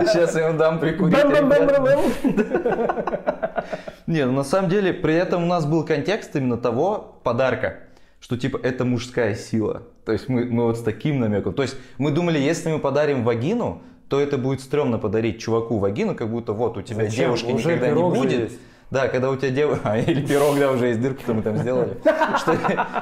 сейчас 0.06 0.34
я 0.36 0.48
вам 0.48 0.56
дам 0.58 0.78
прикурить. 0.78 1.16
Не, 4.06 4.26
ну 4.26 4.32
на 4.32 4.44
самом 4.44 4.68
деле 4.70 4.92
при 4.92 5.14
этом 5.14 5.44
у 5.44 5.46
нас 5.46 5.66
был 5.66 5.84
контекст 5.84 6.34
именно 6.34 6.56
того 6.56 7.20
подарка, 7.22 7.76
что 8.18 8.36
типа 8.36 8.58
это 8.62 8.84
мужская 8.84 9.34
сила. 9.36 9.82
То 10.04 10.12
есть 10.12 10.28
мы, 10.28 10.44
мы 10.46 10.64
вот 10.64 10.78
с 10.78 10.82
таким 10.82 11.20
намеком. 11.20 11.54
То 11.54 11.62
есть 11.62 11.76
мы 11.98 12.10
думали, 12.10 12.38
если 12.38 12.72
мы 12.72 12.80
подарим 12.80 13.22
вагину, 13.22 13.82
то 14.08 14.20
это 14.20 14.38
будет 14.38 14.60
стрёмно 14.60 14.98
подарить 14.98 15.38
чуваку 15.38 15.78
вагину, 15.78 16.16
как 16.16 16.28
будто 16.28 16.52
вот 16.52 16.76
у 16.76 16.82
тебя 16.82 17.04
Зачем? 17.04 17.26
девушки 17.26 17.52
Уже 17.52 17.68
никогда 17.76 17.90
не 17.90 18.02
будет. 18.02 18.40
есть. 18.50 18.58
Да, 18.90 19.08
когда 19.08 19.30
у 19.30 19.36
тебя 19.36 19.50
девушка... 19.50 19.94
или 20.06 20.26
пирог, 20.26 20.58
да, 20.58 20.70
уже 20.72 20.88
есть 20.88 21.00
дырка, 21.00 21.20
что 21.22 21.34
мы 21.34 21.42
там 21.42 21.56
сделали. 21.58 21.96
Что, 22.38 22.56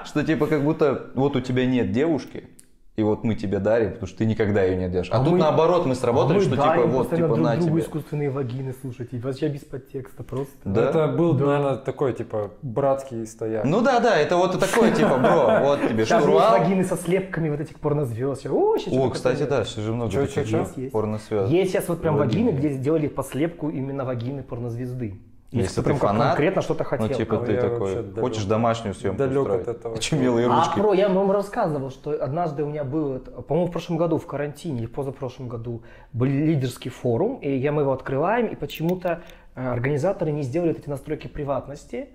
что 0.05 0.25
типа 0.25 0.47
как 0.47 0.63
будто 0.63 1.07
вот 1.15 1.37
у 1.37 1.41
тебя 1.41 1.65
нет 1.67 1.93
девушки, 1.93 2.49
и 2.97 3.03
вот 3.05 3.23
мы 3.23 3.37
тебе 3.37 3.61
дарим, 3.61 3.93
потому 3.93 4.09
что 4.09 4.19
ты 4.19 4.27
никогда 4.27 4.65
ее 4.65 4.77
не 4.77 4.85
отдашь. 4.87 5.09
А, 5.13 5.21
А 5.21 5.25
тут 5.25 5.35
мы- 5.35 5.39
наоборот 5.39 5.87
мы 5.87 5.95
сработали, 5.95 6.39
А 6.39 6.41
мы 6.41 6.45
что 6.45 6.57
типа 6.57 6.83
вот, 6.87 7.11
типа 7.11 7.29
друг 7.29 7.39
на 7.39 7.55
другу 7.57 7.71
тебе. 7.71 7.81
искусственные 7.83 8.31
вагины, 8.31 8.75
слушайте, 8.81 9.19
вообще 9.19 9.47
без 9.49 9.61
подтекста 9.61 10.25
просто. 10.25 10.53
Да? 10.65 10.91
Это 10.91 11.07
был, 11.07 11.33
наверное, 11.35 11.77
такой, 11.77 12.13
типа, 12.13 12.51
братский 12.63 13.25
стояк. 13.25 13.65
Ну 13.65 13.83
да, 13.83 14.01
да, 14.01 14.17
это 14.19 14.37
вот 14.37 14.59
такое, 14.59 14.91
типа, 14.91 15.17
бро, 15.17 15.61
вот 15.65 15.89
тебе 15.89 16.05
Сейчас 16.05 16.23
штурвал. 16.23 16.59
вагины 16.59 16.85
со 16.85 16.97
слепками 16.97 17.51
вот 17.51 17.61
этих 17.61 17.79
порнозвезд. 17.79 18.45
О, 18.47 18.77
сейчас 18.79 18.93
О, 18.93 19.11
кстати, 19.11 19.45
да, 19.45 19.65
сейчас 19.65 19.85
же 19.85 19.93
много 19.95 20.11
таких 20.11 20.49
чё? 20.49 20.59
есть 20.59 20.77
Есть. 20.77 20.93
порносвязок. 20.93 21.51
Есть 21.51 21.71
сейчас 21.71 21.89
вот 21.89 22.01
прям 22.03 22.17
Вагины. 22.17 22.47
вагины, 22.51 22.59
где 22.59 22.71
сделали 22.75 23.07
по 23.07 23.23
слепку 23.23 23.71
именно 23.71 24.05
вагины 24.05 24.43
порнозвезды. 24.43 25.21
Есть 25.51 25.69
Если 25.69 25.81
кто 25.81 25.93
ты 25.93 25.97
фанат, 25.97 26.29
конкретно 26.29 26.61
что-то 26.61 26.85
хотел. 26.85 27.09
Ну, 27.09 27.15
типа, 27.15 27.37
А 27.37 27.45
ты 27.47 27.57
такой, 27.57 27.95
далёк. 27.95 28.21
хочешь 28.21 28.45
домашнюю 28.45 28.95
съемку 28.95 29.19
Далёк 29.19 29.45
устроить? 29.47 29.69
от 29.69 29.77
этого 29.79 29.95
Очумелые 29.97 30.47
А 30.47 30.55
ручки. 30.57 30.79
про, 30.79 30.93
я 30.93 31.09
вам 31.09 31.31
рассказывал, 31.31 31.91
что 31.91 32.11
однажды 32.23 32.65
у 32.65 32.67
меня 32.69 32.85
был, 32.85 33.19
по-моему, 33.19 33.69
в 33.69 33.73
прошлом 33.73 33.97
году 33.97 34.19
в 34.19 34.27
карантине 34.27 34.81
или 34.81 34.87
позапрошлом 34.87 35.49
году 35.49 35.83
был 36.13 36.27
лидерский 36.27 36.91
форум, 36.91 37.37
и 37.37 37.51
я, 37.57 37.73
мы 37.73 37.81
его 37.83 37.93
открываем, 37.93 38.47
и 38.49 38.57
почему-то 38.57 39.23
э, 39.55 39.67
организаторы 39.67 40.33
не 40.33 40.43
сделали 40.43 40.73
эти 40.77 40.91
настройки 40.91 41.29
приватности. 41.29 42.11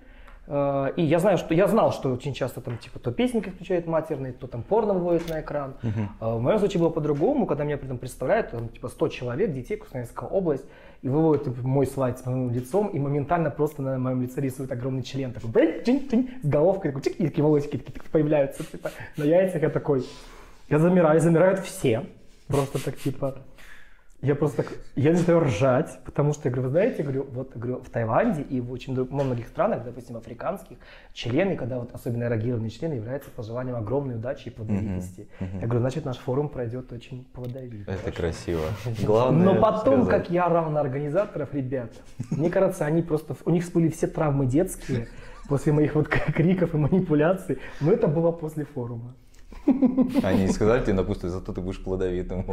Э, 0.46 0.92
И 0.94 1.02
я 1.02 1.18
знаю, 1.18 1.36
что 1.36 1.54
я 1.54 1.66
знал, 1.66 1.90
что 1.92 2.12
очень 2.12 2.34
часто 2.34 2.60
там 2.60 2.78
типа 2.78 3.00
то 3.00 3.10
песенки 3.10 3.48
включают 3.48 3.88
матерные, 3.88 4.32
то 4.32 4.46
там 4.46 4.62
порно 4.62 4.94
выводят 4.94 5.28
на 5.28 5.40
экран. 5.40 5.74
А 6.20 6.36
В 6.36 6.40
моем 6.40 6.60
случае 6.60 6.80
было 6.80 6.90
по-другому, 6.90 7.46
когда 7.46 7.64
меня 7.64 7.78
при 7.78 7.86
этом 7.86 7.98
представляют, 7.98 8.50
там, 8.52 8.68
типа 8.68 8.86
100 8.88 9.08
человек, 9.08 9.52
детей, 9.52 9.76
Кустанайская 9.76 10.28
область, 10.28 10.66
и 11.04 11.08
выводят 11.08 11.44
типа, 11.44 11.68
мой 11.68 11.86
слайд 11.86 12.18
с 12.18 12.24
моим 12.24 12.50
лицом, 12.50 12.88
и 12.88 12.98
моментально 12.98 13.50
просто 13.50 13.82
на 13.82 13.98
моем 13.98 14.22
лице 14.22 14.40
рисуют 14.40 14.72
огромный 14.72 15.02
член, 15.02 15.32
такой, 15.32 15.50
с 16.42 16.46
головкой, 16.46 16.92
такой, 16.92 17.12
и 17.12 17.26
такие 17.26 17.44
волосики 17.44 17.76
такие, 17.76 17.92
тик, 17.92 18.04
появляются, 18.04 18.64
типа, 18.64 18.90
на 19.18 19.24
яйцах, 19.24 19.60
я 19.60 19.68
такой, 19.68 20.06
я 20.70 20.78
замираю, 20.78 21.20
замирают 21.20 21.60
все, 21.60 22.06
просто 22.48 22.82
так, 22.82 22.96
типа, 22.96 23.36
я 24.24 24.34
просто 24.34 24.62
так, 24.62 24.72
я 24.96 25.12
начинаю 25.12 25.40
ржать, 25.40 25.98
потому 26.04 26.32
что, 26.32 26.48
я 26.48 26.52
говорю, 26.52 26.68
вы 26.68 26.70
знаете, 26.70 27.02
говорю, 27.02 27.26
вот, 27.30 27.54
говорю, 27.54 27.82
в 27.82 27.90
Таиланде 27.90 28.42
и 28.42 28.60
в 28.60 28.72
очень 28.72 28.94
во 28.94 29.24
многих 29.24 29.48
странах, 29.48 29.84
допустим, 29.84 30.16
африканских, 30.16 30.78
члены, 31.12 31.56
когда 31.56 31.78
вот 31.78 31.94
особенно 31.94 32.24
эрогированные 32.24 32.70
члены, 32.70 32.94
являются 32.94 33.30
пожеланием 33.30 33.76
огромной 33.76 34.16
удачи 34.16 34.48
и 34.48 34.50
плодовитости. 34.50 35.28
Я 35.40 35.66
говорю, 35.66 35.80
значит, 35.80 36.04
наш 36.04 36.16
форум 36.16 36.48
пройдет 36.48 36.90
очень 36.92 37.24
плодовито. 37.32 37.92
Это 37.92 38.10
красиво. 38.10 38.62
Главное 39.02 39.54
Но 39.54 39.60
потом, 39.60 40.04
сказать. 40.04 40.24
как 40.24 40.30
я 40.30 40.46
орал 40.46 40.70
на 40.70 40.80
организаторов, 40.80 41.52
ребят, 41.52 41.92
мне 42.30 42.48
кажется, 42.48 42.86
они 42.86 43.02
просто, 43.02 43.36
у 43.44 43.50
них 43.50 43.62
всплыли 43.62 43.88
все 43.88 44.06
травмы 44.06 44.46
детские 44.46 45.08
после 45.48 45.72
моих 45.72 45.94
вот 45.94 46.08
криков 46.08 46.74
и 46.74 46.78
манипуляций, 46.78 47.58
но 47.80 47.92
это 47.92 48.08
было 48.08 48.32
после 48.32 48.64
форума. 48.64 49.14
Они 50.22 50.48
сказали 50.48 50.82
тебе, 50.82 50.94
допустим, 50.94 51.30
зато 51.30 51.52
ты 51.52 51.60
будешь 51.60 51.82
плодовитым. 51.82 52.44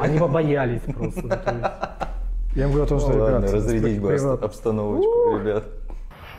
Они 0.00 0.18
побоялись 0.18 0.82
просто. 0.82 1.22
ну. 1.22 2.56
Я 2.56 2.64
им 2.64 2.70
говорю 2.70 2.84
о 2.84 2.88
том, 2.88 3.00
что, 3.00 3.12
Ну 3.12 3.18
Ладно, 3.18 3.36
ребят, 3.38 3.52
разрядить 3.52 4.00
бы 4.00 4.14
обстановочку, 4.14 5.38
ребят. 5.38 5.64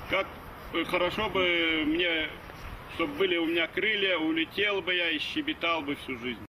Как 0.10 0.26
э, 0.74 0.84
хорошо 0.86 1.30
бы 1.30 1.84
мне, 1.86 2.28
чтобы 2.96 3.14
были 3.20 3.38
у 3.38 3.46
меня 3.46 3.68
крылья, 3.68 4.18
улетел 4.18 4.82
бы 4.82 4.96
я 4.96 5.12
и 5.12 5.20
щебетал 5.20 5.82
бы 5.82 5.96
всю 5.96 6.18
жизнь. 6.18 6.47